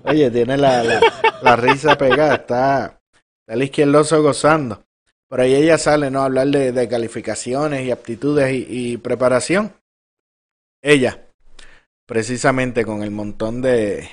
Oye, 0.03 0.31
tiene 0.31 0.57
la, 0.57 1.01
la, 1.41 1.55
risa 1.55 1.97
pegada, 1.97 2.35
está, 2.35 2.99
el 3.47 3.63
izquierdoso 3.63 4.21
gozando. 4.21 4.83
Por 5.29 5.41
ahí 5.41 5.55
ella 5.55 5.77
sale, 5.77 6.09
¿no? 6.09 6.21
A 6.21 6.25
hablar 6.25 6.47
de, 6.47 6.71
de 6.71 6.87
calificaciones 6.87 7.85
y 7.85 7.91
aptitudes 7.91 8.53
y, 8.53 8.65
y, 8.69 8.97
preparación. 8.97 9.73
Ella, 10.81 11.27
precisamente 12.05 12.85
con 12.85 13.03
el 13.03 13.11
montón 13.11 13.61
de, 13.61 14.09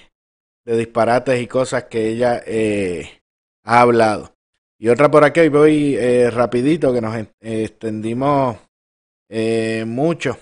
de 0.65 0.77
disparates 0.77 1.41
y 1.41 1.47
cosas 1.47 1.85
que 1.85 2.09
ella 2.09 2.43
eh, 2.47 3.23
ha 3.65 3.81
hablado. 3.81 4.34
Y 4.85 4.89
otra 4.91 5.11
por 5.11 5.25
aquí, 5.25 5.49
voy 5.49 5.97
eh, 5.97 6.31
rapidito, 6.31 6.93
que 6.93 7.01
nos 7.01 7.17
extendimos 7.41 8.59
eh, 9.31 9.83
mucho. 9.87 10.37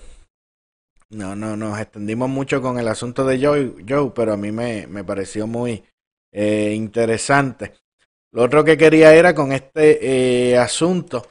No, 1.11 1.33
no, 1.33 1.55
nos 1.55 1.79
extendimos 1.79 2.27
mucho 2.29 2.61
con 2.61 2.77
el 2.77 2.89
asunto 2.89 3.23
de 3.23 3.39
Joe, 3.41 3.73
Joe 3.87 4.11
pero 4.13 4.33
a 4.33 4.37
mí 4.37 4.51
me, 4.51 4.85
me 4.87 5.05
pareció 5.05 5.47
muy 5.47 5.81
eh, 6.33 6.73
interesante. 6.75 7.75
Lo 8.33 8.43
otro 8.43 8.65
que 8.65 8.77
quería 8.77 9.15
era 9.15 9.33
con 9.33 9.53
este 9.53 10.49
eh, 10.51 10.57
asunto 10.57 11.25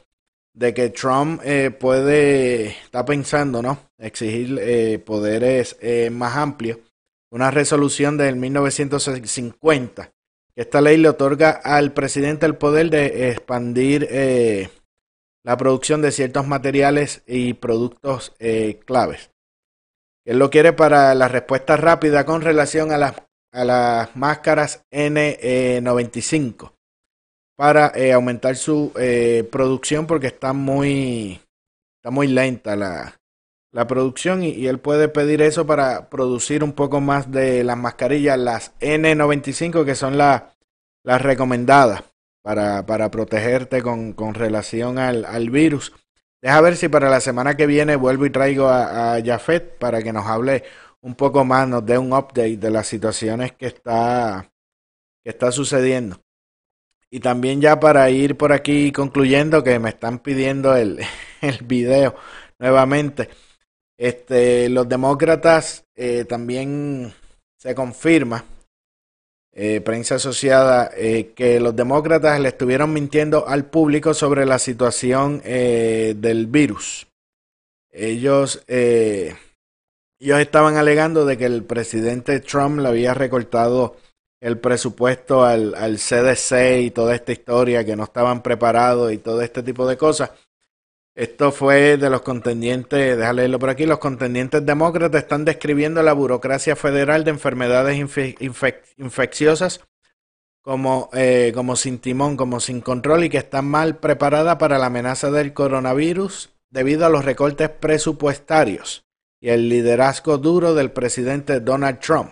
de 0.51 0.73
que 0.73 0.89
Trump 0.89 1.39
eh, 1.45 1.69
puede, 1.69 2.69
está 2.69 3.05
pensando, 3.05 3.61
¿no? 3.61 3.91
Exigir 3.99 4.57
eh, 4.59 4.97
poderes 4.97 5.77
más 6.11 6.35
amplios. 6.35 6.79
Una 7.29 7.51
resolución 7.51 8.17
del 8.17 8.37
1950 8.37 10.11
esta 10.55 10.81
ley 10.81 10.97
le 10.97 11.09
otorga 11.09 11.51
al 11.51 11.93
presidente 11.93 12.45
el 12.45 12.55
poder 12.55 12.89
de 12.89 13.29
expandir 13.29 14.07
eh, 14.09 14.69
la 15.43 15.57
producción 15.57 16.01
de 16.01 16.11
ciertos 16.11 16.47
materiales 16.47 17.23
y 17.25 17.53
productos 17.53 18.33
eh, 18.39 18.79
claves. 18.85 19.31
Él 20.25 20.39
lo 20.39 20.49
quiere 20.49 20.71
para 20.73 21.15
la 21.15 21.27
respuesta 21.27 21.75
rápida 21.75 22.25
con 22.25 22.41
relación 22.41 22.91
a 22.91 22.97
las, 22.97 23.15
a 23.51 23.65
las 23.65 24.15
máscaras 24.15 24.85
N95 24.91 26.71
para 27.57 27.91
eh, 27.95 28.13
aumentar 28.13 28.55
su 28.55 28.93
producción 29.51 30.07
porque 30.07 30.27
está 30.27 30.53
muy, 30.53 31.41
está 31.99 32.09
muy 32.09 32.27
lenta 32.27 32.75
la, 32.75 33.15
la 33.73 33.87
producción 33.87 34.43
y, 34.43 34.67
él 34.67 34.79
puede 34.79 35.09
pedir 35.09 35.41
eso 35.41 35.65
para 35.67 36.09
producir 36.09 36.63
un 36.63 36.73
poco 36.73 37.01
más 37.01 37.31
de 37.31 37.63
las 37.63 37.75
mascarillas, 37.75 38.37
las 38.39 38.79
N95 38.79 39.83
que 39.83 39.95
son 39.95 40.17
las 40.17 40.43
las 41.03 41.21
recomendadas 41.21 42.03
para, 42.41 42.85
para 42.85 43.11
protegerte 43.11 43.81
con, 43.81 44.13
con 44.13 44.35
relación 44.35 44.97
al, 44.97 45.25
al, 45.25 45.49
virus. 45.49 45.91
Deja 46.41 46.61
ver 46.61 46.77
si 46.77 46.87
para 46.87 47.09
la 47.09 47.19
semana 47.19 47.57
que 47.57 47.67
viene 47.67 47.97
vuelvo 47.97 48.25
y 48.25 48.29
traigo 48.29 48.67
a, 48.67 49.15
a 49.15 49.23
Jafet 49.23 49.77
para 49.79 50.01
que 50.01 50.13
nos 50.13 50.25
hable 50.25 50.63
un 51.01 51.15
poco 51.15 51.43
más, 51.43 51.67
nos 51.67 51.85
dé 51.85 51.97
un 51.97 52.13
update 52.13 52.57
de 52.57 52.71
las 52.71 52.87
situaciones 52.87 53.51
que 53.53 53.67
está, 53.67 54.49
que 55.23 55.31
está 55.31 55.51
sucediendo. 55.51 56.21
Y 57.09 57.19
también 57.19 57.59
ya 57.59 57.79
para 57.79 58.09
ir 58.09 58.37
por 58.37 58.53
aquí 58.53 58.91
concluyendo 58.91 59.63
que 59.63 59.77
me 59.79 59.89
están 59.89 60.19
pidiendo 60.19 60.75
el, 60.75 60.99
el 61.41 61.57
video 61.65 62.15
nuevamente. 62.59 63.29
Este, 63.97 64.69
los 64.69 64.89
demócratas 64.89 65.85
eh, 65.95 66.25
también 66.25 67.13
se 67.57 67.75
confirma, 67.75 68.43
eh, 69.51 69.81
prensa 69.81 70.15
asociada, 70.15 70.89
eh, 70.95 71.31
que 71.35 71.59
los 71.59 71.75
demócratas 71.75 72.39
le 72.39 72.49
estuvieron 72.49 72.91
mintiendo 72.91 73.47
al 73.47 73.65
público 73.65 74.13
sobre 74.13 74.45
la 74.45 74.57
situación 74.57 75.41
del 75.43 76.47
virus. 76.47 77.07
Ellos, 77.91 78.63
ellos 78.67 80.39
estaban 80.39 80.77
alegando 80.77 81.25
de 81.25 81.37
que 81.37 81.45
el 81.45 81.63
presidente 81.63 82.39
Trump 82.39 82.79
le 82.79 82.89
había 82.89 83.13
recortado 83.13 83.95
el 84.41 84.57
presupuesto 84.57 85.45
al, 85.45 85.75
al 85.75 85.97
CDC 85.97 86.81
y 86.81 86.91
toda 86.91 87.13
esta 87.13 87.31
historia, 87.31 87.85
que 87.85 87.95
no 87.95 88.03
estaban 88.03 88.41
preparados 88.41 89.13
y 89.13 89.19
todo 89.19 89.41
este 89.43 89.61
tipo 89.61 89.87
de 89.87 89.95
cosas. 89.95 90.31
Esto 91.15 91.51
fue 91.51 91.97
de 91.97 92.09
los 92.09 92.23
contendientes, 92.23 93.17
déjame 93.17 93.41
leerlo 93.41 93.59
por 93.59 93.69
aquí, 93.69 93.85
los 93.85 93.99
contendientes 93.99 94.65
demócratas 94.65 95.21
están 95.21 95.45
describiendo 95.45 96.01
la 96.01 96.13
burocracia 96.13 96.75
federal 96.75 97.23
de 97.23 97.29
enfermedades 97.29 97.97
infe 97.97 98.35
infec 98.39 98.83
infecciosas 98.97 99.81
como, 100.63 101.11
eh, 101.13 101.51
como 101.53 101.75
sin 101.75 101.99
timón, 101.99 102.35
como 102.35 102.59
sin 102.59 102.81
control 102.81 103.25
y 103.25 103.29
que 103.29 103.37
están 103.37 103.65
mal 103.65 103.97
preparada 103.97 104.57
para 104.57 104.79
la 104.79 104.87
amenaza 104.87 105.29
del 105.29 105.53
coronavirus 105.53 106.49
debido 106.71 107.05
a 107.05 107.09
los 107.09 107.25
recortes 107.25 107.69
presupuestarios 107.69 109.05
y 109.39 109.49
el 109.49 109.69
liderazgo 109.69 110.39
duro 110.39 110.73
del 110.73 110.91
presidente 110.91 111.59
Donald 111.59 111.99
Trump. 111.99 112.31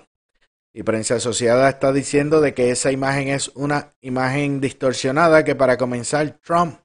Y 0.73 0.81
prensa 0.81 1.15
asociada 1.15 1.69
está 1.69 1.91
diciendo 1.91 2.41
de 2.41 2.55
que 2.55 2.71
esa 2.71 2.91
imagen 2.91 3.27
es 3.27 3.49
una 3.53 3.93
imagen 4.01 4.59
distorsionada 4.59 5.43
que 5.43 5.53
para 5.53 5.77
comenzar 5.77 6.39
Trump 6.43 6.80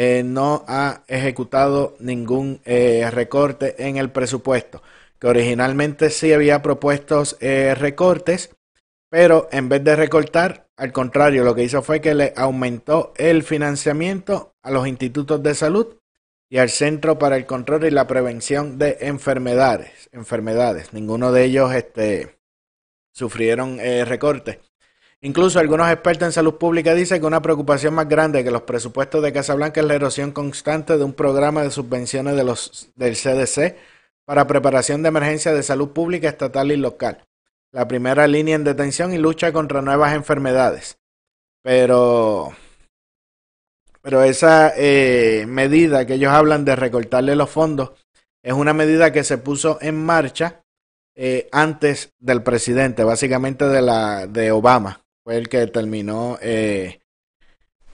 eh, 0.00 0.22
no 0.22 0.64
ha 0.68 1.02
ejecutado 1.08 1.96
ningún 1.98 2.60
eh, 2.64 3.10
recorte 3.10 3.74
en 3.84 3.96
el 3.96 4.12
presupuesto, 4.12 4.80
que 5.18 5.26
originalmente 5.26 6.10
sí 6.10 6.32
había 6.32 6.62
propuesto 6.62 7.24
eh, 7.40 7.74
recortes, 7.76 8.54
pero 9.10 9.48
en 9.50 9.68
vez 9.68 9.82
de 9.82 9.96
recortar, 9.96 10.68
al 10.76 10.92
contrario, 10.92 11.42
lo 11.42 11.52
que 11.56 11.64
hizo 11.64 11.82
fue 11.82 12.00
que 12.00 12.14
le 12.14 12.32
aumentó 12.36 13.12
el 13.16 13.42
financiamiento 13.42 14.54
a 14.62 14.70
los 14.70 14.86
institutos 14.86 15.42
de 15.42 15.56
salud 15.56 15.96
y 16.48 16.58
al 16.58 16.70
Centro 16.70 17.18
para 17.18 17.34
el 17.34 17.44
Control 17.44 17.84
y 17.86 17.90
la 17.90 18.06
Prevención 18.06 18.78
de 18.78 18.98
Enfermedades. 19.00 20.08
enfermedades. 20.12 20.92
Ninguno 20.92 21.32
de 21.32 21.42
ellos 21.42 21.74
este, 21.74 22.38
sufrieron 23.12 23.80
eh, 23.80 24.04
recortes. 24.04 24.58
Incluso 25.20 25.58
algunos 25.58 25.90
expertos 25.90 26.26
en 26.26 26.32
salud 26.32 26.54
pública 26.54 26.94
dicen 26.94 27.20
que 27.20 27.26
una 27.26 27.42
preocupación 27.42 27.92
más 27.94 28.08
grande 28.08 28.44
que 28.44 28.52
los 28.52 28.62
presupuestos 28.62 29.20
de 29.22 29.32
Casablanca 29.32 29.80
es 29.80 29.86
la 29.86 29.94
erosión 29.94 30.30
constante 30.30 30.96
de 30.96 31.02
un 31.02 31.12
programa 31.12 31.62
de 31.62 31.72
subvenciones 31.72 32.36
de 32.36 32.44
los, 32.44 32.90
del 32.94 33.16
CDC 33.16 33.76
para 34.24 34.46
preparación 34.46 35.02
de 35.02 35.08
emergencia 35.08 35.52
de 35.52 35.64
salud 35.64 35.88
pública 35.90 36.28
estatal 36.28 36.70
y 36.70 36.76
local. 36.76 37.26
La 37.72 37.88
primera 37.88 38.28
línea 38.28 38.54
en 38.54 38.62
detención 38.62 39.12
y 39.12 39.18
lucha 39.18 39.52
contra 39.52 39.82
nuevas 39.82 40.14
enfermedades. 40.14 40.98
Pero 41.62 42.52
pero 44.00 44.22
esa 44.22 44.72
eh, 44.76 45.44
medida 45.48 46.06
que 46.06 46.14
ellos 46.14 46.32
hablan 46.32 46.64
de 46.64 46.76
recortarle 46.76 47.34
los 47.34 47.50
fondos 47.50 47.90
es 48.42 48.52
una 48.52 48.72
medida 48.72 49.12
que 49.12 49.24
se 49.24 49.36
puso 49.36 49.78
en 49.80 50.02
marcha 50.02 50.64
eh, 51.16 51.48
antes 51.50 52.14
del 52.20 52.42
presidente, 52.42 53.02
básicamente 53.02 53.66
de 53.66 53.82
la 53.82 54.26
de 54.26 54.52
Obama. 54.52 55.04
Fue 55.28 55.36
el 55.36 55.50
que 55.50 55.66
terminó 55.66 56.38
eh, 56.40 57.00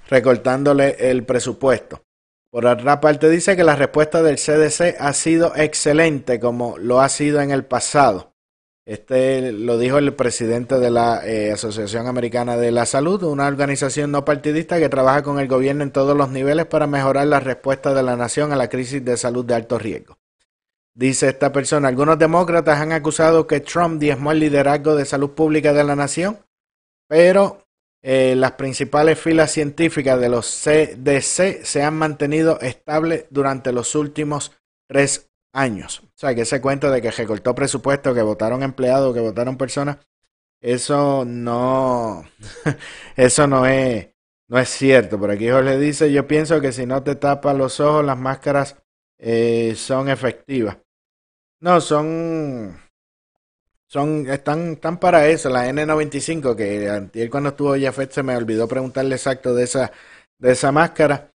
recortándole 0.08 1.10
el 1.10 1.24
presupuesto. 1.24 2.04
Por 2.48 2.64
otra 2.64 3.00
parte, 3.00 3.28
dice 3.28 3.56
que 3.56 3.64
la 3.64 3.74
respuesta 3.74 4.22
del 4.22 4.36
CDC 4.36 4.94
ha 5.00 5.12
sido 5.14 5.52
excelente, 5.56 6.38
como 6.38 6.78
lo 6.78 7.00
ha 7.00 7.08
sido 7.08 7.40
en 7.40 7.50
el 7.50 7.64
pasado. 7.64 8.36
Este 8.86 9.50
lo 9.50 9.78
dijo 9.78 9.98
el 9.98 10.14
presidente 10.14 10.78
de 10.78 10.92
la 10.92 11.26
eh, 11.26 11.50
Asociación 11.50 12.06
Americana 12.06 12.56
de 12.56 12.70
la 12.70 12.86
Salud, 12.86 13.24
una 13.24 13.48
organización 13.48 14.12
no 14.12 14.24
partidista 14.24 14.78
que 14.78 14.88
trabaja 14.88 15.24
con 15.24 15.40
el 15.40 15.48
gobierno 15.48 15.82
en 15.82 15.90
todos 15.90 16.16
los 16.16 16.30
niveles 16.30 16.66
para 16.66 16.86
mejorar 16.86 17.26
la 17.26 17.40
respuesta 17.40 17.94
de 17.94 18.04
la 18.04 18.14
nación 18.14 18.52
a 18.52 18.56
la 18.56 18.68
crisis 18.68 19.04
de 19.04 19.16
salud 19.16 19.44
de 19.44 19.56
alto 19.56 19.76
riesgo. 19.76 20.18
Dice 20.94 21.30
esta 21.30 21.50
persona, 21.50 21.88
algunos 21.88 22.16
demócratas 22.16 22.78
han 22.78 22.92
acusado 22.92 23.48
que 23.48 23.58
Trump 23.58 24.00
diezmó 24.00 24.30
el 24.30 24.38
liderazgo 24.38 24.94
de 24.94 25.04
salud 25.04 25.30
pública 25.30 25.72
de 25.72 25.82
la 25.82 25.96
nación, 25.96 26.38
pero 27.08 27.66
eh, 28.02 28.34
las 28.36 28.52
principales 28.52 29.18
filas 29.18 29.50
científicas 29.50 30.20
de 30.20 30.28
los 30.28 30.46
CDC 30.46 31.64
se 31.64 31.82
han 31.82 31.96
mantenido 31.96 32.60
estables 32.60 33.26
durante 33.30 33.72
los 33.72 33.94
últimos 33.94 34.52
tres 34.86 35.30
años. 35.54 36.00
O 36.04 36.12
sea, 36.14 36.34
que 36.34 36.42
ese 36.42 36.60
cuento 36.60 36.90
de 36.90 37.00
que 37.00 37.10
recortó 37.10 37.54
presupuesto, 37.54 38.12
que 38.12 38.22
votaron 38.22 38.62
empleados, 38.62 39.14
que 39.14 39.20
votaron 39.20 39.56
personas, 39.56 39.98
eso 40.60 41.24
no, 41.26 42.24
eso 43.16 43.46
no 43.46 43.66
es, 43.66 44.08
no 44.48 44.58
es 44.58 44.68
cierto. 44.68 45.18
Por 45.18 45.30
aquí 45.30 45.48
Jorge 45.48 45.78
dice, 45.78 46.12
yo 46.12 46.26
pienso 46.26 46.60
que 46.60 46.72
si 46.72 46.86
no 46.86 47.02
te 47.02 47.14
tapas 47.16 47.56
los 47.56 47.80
ojos, 47.80 48.04
las 48.04 48.18
máscaras 48.18 48.76
eh, 49.18 49.74
son 49.76 50.08
efectivas. 50.08 50.76
No, 51.60 51.80
son, 51.80 52.78
son, 53.94 54.26
están, 54.28 54.72
están 54.72 54.98
para 54.98 55.28
eso. 55.28 55.48
La 55.50 55.68
N95, 55.68 56.56
que 56.56 56.90
antes 56.90 57.30
cuando 57.30 57.50
estuvo 57.50 57.76
Jafet 57.80 58.10
se 58.10 58.24
me 58.24 58.36
olvidó 58.36 58.66
preguntarle 58.66 59.14
exacto 59.14 59.54
de 59.54 59.62
esa, 59.62 59.92
de 60.36 60.50
esa 60.50 60.72
máscara. 60.72 61.30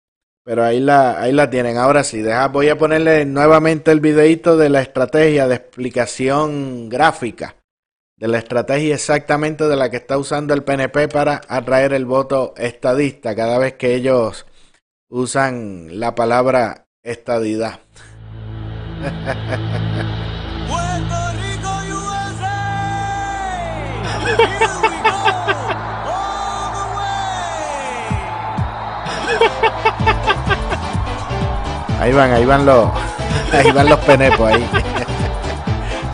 Pero 0.42 0.64
ahí 0.64 0.80
la, 0.80 1.20
ahí 1.20 1.32
la 1.32 1.50
tienen. 1.50 1.76
Ahora 1.76 2.02
sí, 2.02 2.24
voy 2.52 2.70
a 2.70 2.78
ponerle 2.78 3.26
nuevamente 3.26 3.90
el 3.90 4.00
videito 4.00 4.56
de 4.56 4.70
la 4.70 4.80
estrategia 4.80 5.46
de 5.48 5.56
explicación 5.56 6.88
gráfica. 6.88 7.56
De 8.16 8.26
la 8.26 8.38
estrategia 8.38 8.94
exactamente 8.94 9.68
de 9.68 9.76
la 9.76 9.90
que 9.90 9.98
está 9.98 10.16
usando 10.16 10.54
el 10.54 10.62
PNP 10.62 11.08
para 11.08 11.42
atraer 11.48 11.92
el 11.92 12.06
voto 12.06 12.54
estadista 12.56 13.36
cada 13.36 13.58
vez 13.58 13.74
que 13.74 13.94
ellos 13.94 14.46
usan 15.10 16.00
la 16.00 16.14
palabra 16.14 16.86
estadidad. 17.02 17.80
Ahí 32.00 32.12
van, 32.12 32.32
ahí 32.32 32.44
van 32.44 32.64
los, 32.64 32.88
ahí 33.52 33.72
van 33.72 33.88
los 33.88 33.98
penepos 34.00 34.52
ahí. 34.52 34.64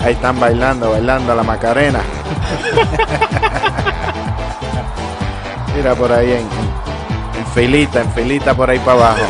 Ahí 0.03 0.15
están 0.15 0.41
bailando, 0.41 0.91
bailando 0.91 1.35
la 1.35 1.43
Macarena. 1.43 2.01
Mira 5.77 5.95
por 5.95 6.13
ahí 6.13 6.33
en, 6.33 6.49
en 7.39 7.47
filita, 7.55 8.01
en 8.01 8.11
filita 8.13 8.55
por 8.55 8.71
ahí 8.71 8.79
para 8.79 8.93
abajo. 8.93 9.27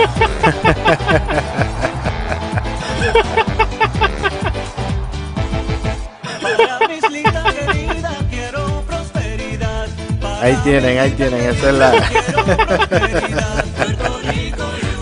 Ahí 10.42 10.56
tienen, 10.64 10.98
ahí 10.98 11.10
tienen, 11.12 11.40
esa 11.40 11.68
es 11.68 11.74
la. 11.74 11.92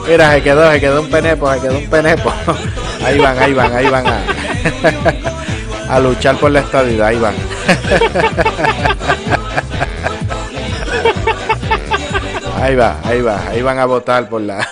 Mira, 0.07 0.33
se 0.33 0.43
quedó, 0.43 0.71
se 0.71 0.81
quedó 0.81 1.01
un 1.01 1.09
penepo, 1.09 1.51
se 1.55 1.61
quedó 1.61 1.79
un 1.79 1.89
penepo. 1.89 2.31
Ahí 3.03 3.19
van, 3.19 3.39
ahí 3.39 3.55
van, 3.55 3.75
ahí 3.75 3.89
van 3.89 4.05
a, 4.07 4.21
a 5.89 6.01
luchar 6.01 6.37
por 6.37 6.51
la 6.51 6.61
estadidad, 6.61 7.07
ahí 7.07 7.19
van. 7.19 7.35
Ahí 12.61 12.77
va, 12.77 12.99
ahí 13.05 13.23
va, 13.23 13.41
ahí 13.49 13.63
van 13.63 13.79
a 13.79 13.87
votar 13.87 14.29
por 14.29 14.43
la. 14.43 14.69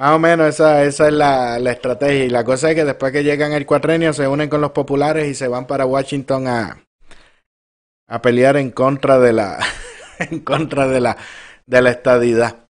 Más 0.00 0.12
o 0.12 0.18
menos 0.18 0.48
esa, 0.48 0.82
esa 0.84 1.08
es 1.08 1.12
la, 1.12 1.58
la 1.58 1.72
estrategia. 1.72 2.24
Y 2.24 2.30
la 2.30 2.42
cosa 2.42 2.70
es 2.70 2.74
que 2.74 2.86
después 2.86 3.12
que 3.12 3.22
llegan 3.22 3.52
el 3.52 3.66
cuatrenio 3.66 4.14
se 4.14 4.26
unen 4.26 4.48
con 4.48 4.62
los 4.62 4.70
populares 4.70 5.28
y 5.28 5.34
se 5.34 5.46
van 5.46 5.66
para 5.66 5.84
Washington 5.84 6.48
a, 6.48 6.82
a 8.08 8.22
pelear 8.22 8.56
en 8.56 8.70
contra 8.70 9.18
de 9.18 9.34
la 9.34 9.58
en 10.18 10.40
contra 10.40 10.88
de 10.88 11.02
la 11.02 11.18
de 11.66 11.82
la 11.82 11.90
estadidad. 11.90 12.66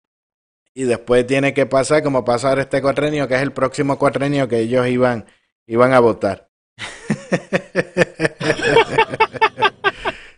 Y 0.73 0.83
después 0.83 1.27
tiene 1.27 1.53
que 1.53 1.65
pasar 1.65 2.01
como 2.01 2.23
pasar 2.23 2.59
este 2.59 2.81
cuatrenio, 2.81 3.27
que 3.27 3.35
es 3.35 3.41
el 3.41 3.51
próximo 3.51 3.99
cuatrenio 3.99 4.47
que 4.47 4.59
ellos 4.59 4.87
iban, 4.87 5.25
iban 5.65 5.91
a 5.91 5.99
votar. 5.99 6.47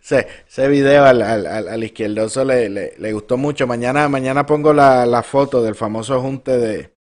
ese, 0.09 0.27
ese 0.47 0.67
video 0.67 1.05
al, 1.05 1.21
al, 1.21 1.45
al, 1.47 1.83
izquierdoso 1.83 2.43
le, 2.43 2.69
le, 2.69 2.93
le 2.97 3.13
gustó 3.13 3.37
mucho. 3.37 3.67
Mañana, 3.67 4.09
mañana 4.09 4.45
pongo 4.45 4.73
la, 4.73 5.05
la 5.05 5.23
foto 5.23 5.61
del 5.61 5.75
famoso 5.75 6.21
junte 6.21 6.57
de 6.57 6.99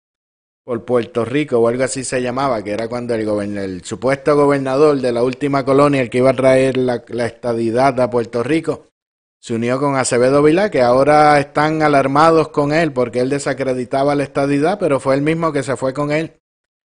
por 0.65 0.85
Puerto 0.85 1.25
Rico 1.25 1.59
o 1.59 1.69
algo 1.69 1.83
así 1.83 2.05
se 2.05 2.23
llamaba, 2.23 2.63
que 2.63 2.71
era 2.71 2.87
cuando 2.87 3.15
el, 3.15 3.59
el 3.59 3.83
supuesto 3.83 4.37
gobernador 4.37 5.01
de 5.01 5.11
la 5.11 5.23
última 5.23 5.65
colonia, 5.65 6.03
el 6.03 6.11
que 6.11 6.19
iba 6.19 6.31
a 6.31 6.37
traer 6.37 6.77
la, 6.77 7.03
la 7.09 7.27
estadidad 7.27 7.99
a 8.01 8.11
Puerto 8.11 8.43
Rico, 8.43 8.87
se 9.41 9.55
unió 9.55 9.81
con 9.81 9.97
Acevedo 9.97 10.43
Vilá, 10.43 10.71
que 10.71 10.83
ahora 10.83 11.41
están 11.41 11.83
alarmados 11.83 12.49
con 12.51 12.73
él 12.73 12.93
porque 12.93 13.21
él 13.21 13.31
desacreditaba 13.31 14.15
la 14.15 14.23
estadidad, 14.23 14.79
pero 14.79 15.01
fue 15.01 15.15
el 15.15 15.23
mismo 15.23 15.53
que 15.53 15.63
se 15.63 15.77
fue 15.77 15.95
con 15.95 16.13
él, 16.13 16.40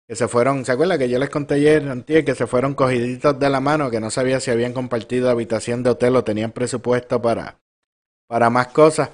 que 0.08 0.16
se 0.16 0.28
fueron, 0.28 0.64
¿se 0.64 0.72
acuerda 0.72 0.98
que 0.98 1.10
yo 1.10 1.20
les 1.20 1.30
conté 1.30 1.56
ayer, 1.56 1.88
antier, 1.90 2.24
que 2.24 2.34
se 2.34 2.48
fueron 2.48 2.76
cogiditos 2.76 3.38
de 3.38 3.50
la 3.50 3.60
mano, 3.60 3.92
que 3.92 4.00
no 4.00 4.10
sabía 4.10 4.40
si 4.40 4.52
habían 4.52 4.74
compartido 4.74 5.30
habitación 5.30 5.84
de 5.84 5.90
hotel 5.90 6.16
o 6.16 6.24
tenían 6.24 6.54
presupuesto 6.54 7.22
para, 7.22 7.60
para 8.28 8.50
más 8.50 8.68
cosas, 8.68 9.10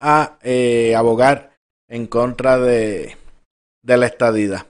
a 0.00 0.38
eh, 0.42 0.94
abogar 0.94 1.56
en 1.88 2.06
contra 2.06 2.58
de, 2.58 3.16
de 3.82 3.96
la 3.96 4.06
estadidad. 4.06 4.66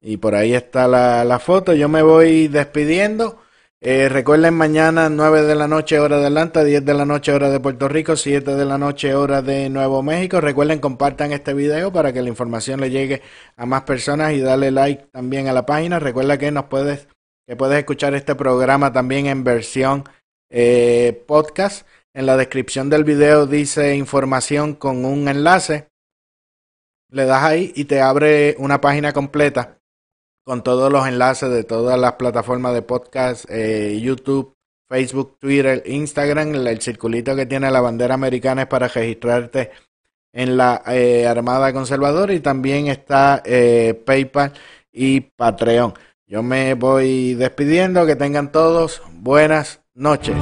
Y 0.00 0.16
por 0.16 0.34
ahí 0.34 0.54
está 0.54 0.88
la, 0.88 1.24
la 1.24 1.38
foto, 1.38 1.74
yo 1.74 1.88
me 1.88 2.02
voy 2.02 2.48
despidiendo. 2.48 3.40
Eh, 3.80 4.08
recuerden 4.08 4.54
mañana 4.54 5.08
9 5.08 5.42
de 5.42 5.54
la 5.54 5.68
noche 5.68 6.00
hora 6.00 6.18
de 6.18 6.26
Atlanta, 6.26 6.64
10 6.64 6.84
de 6.84 6.94
la 6.94 7.04
noche 7.04 7.32
hora 7.32 7.48
de 7.48 7.60
Puerto 7.60 7.86
Rico, 7.86 8.16
7 8.16 8.56
de 8.56 8.64
la 8.64 8.76
noche 8.76 9.14
hora 9.14 9.40
de 9.40 9.70
Nuevo 9.70 10.02
México. 10.02 10.40
Recuerden 10.40 10.80
compartan 10.80 11.30
este 11.30 11.54
video 11.54 11.92
para 11.92 12.12
que 12.12 12.20
la 12.20 12.28
información 12.28 12.80
le 12.80 12.90
llegue 12.90 13.22
a 13.56 13.66
más 13.66 13.82
personas 13.82 14.32
y 14.32 14.40
darle 14.40 14.72
like 14.72 15.06
también 15.12 15.46
a 15.46 15.52
la 15.52 15.64
página. 15.64 16.00
Recuerda 16.00 16.38
que 16.38 16.50
nos 16.50 16.64
puedes 16.64 17.06
que 17.46 17.54
puedes 17.54 17.78
escuchar 17.78 18.14
este 18.14 18.34
programa 18.34 18.92
también 18.92 19.26
en 19.26 19.44
versión 19.44 20.02
eh, 20.50 21.24
podcast. 21.28 21.86
En 22.12 22.26
la 22.26 22.36
descripción 22.36 22.90
del 22.90 23.04
video 23.04 23.46
dice 23.46 23.94
información 23.94 24.74
con 24.74 25.04
un 25.04 25.28
enlace. 25.28 25.88
Le 27.10 27.26
das 27.26 27.44
ahí 27.44 27.72
y 27.76 27.84
te 27.84 28.00
abre 28.00 28.56
una 28.58 28.80
página 28.80 29.12
completa 29.12 29.77
con 30.48 30.62
todos 30.62 30.90
los 30.90 31.06
enlaces 31.06 31.50
de 31.50 31.62
todas 31.62 32.00
las 32.00 32.12
plataformas 32.14 32.72
de 32.72 32.80
podcast, 32.80 33.44
eh, 33.50 34.00
YouTube, 34.00 34.56
Facebook, 34.88 35.36
Twitter, 35.38 35.82
Instagram. 35.84 36.54
El, 36.54 36.80
circulito 36.80 37.36
que 37.36 37.44
tiene 37.44 37.70
la 37.70 37.82
bandera 37.82 38.14
americana 38.14 38.62
es 38.62 38.66
para 38.66 38.88
registrarte 38.88 39.72
en 40.32 40.56
la 40.56 40.82
eh, 40.86 41.26
Armada 41.26 41.70
Conservadora 41.74 42.32
y 42.32 42.40
también 42.40 42.86
está 42.86 43.42
eh, 43.44 43.92
PayPal 44.06 44.54
y 44.90 45.20
Patreon. 45.20 45.92
Yo 46.26 46.42
me 46.42 46.72
voy 46.72 47.34
despidiendo, 47.34 48.06
que 48.06 48.16
tengan 48.16 48.50
todos 48.50 49.02
buenas 49.12 49.82
noches. 49.92 50.34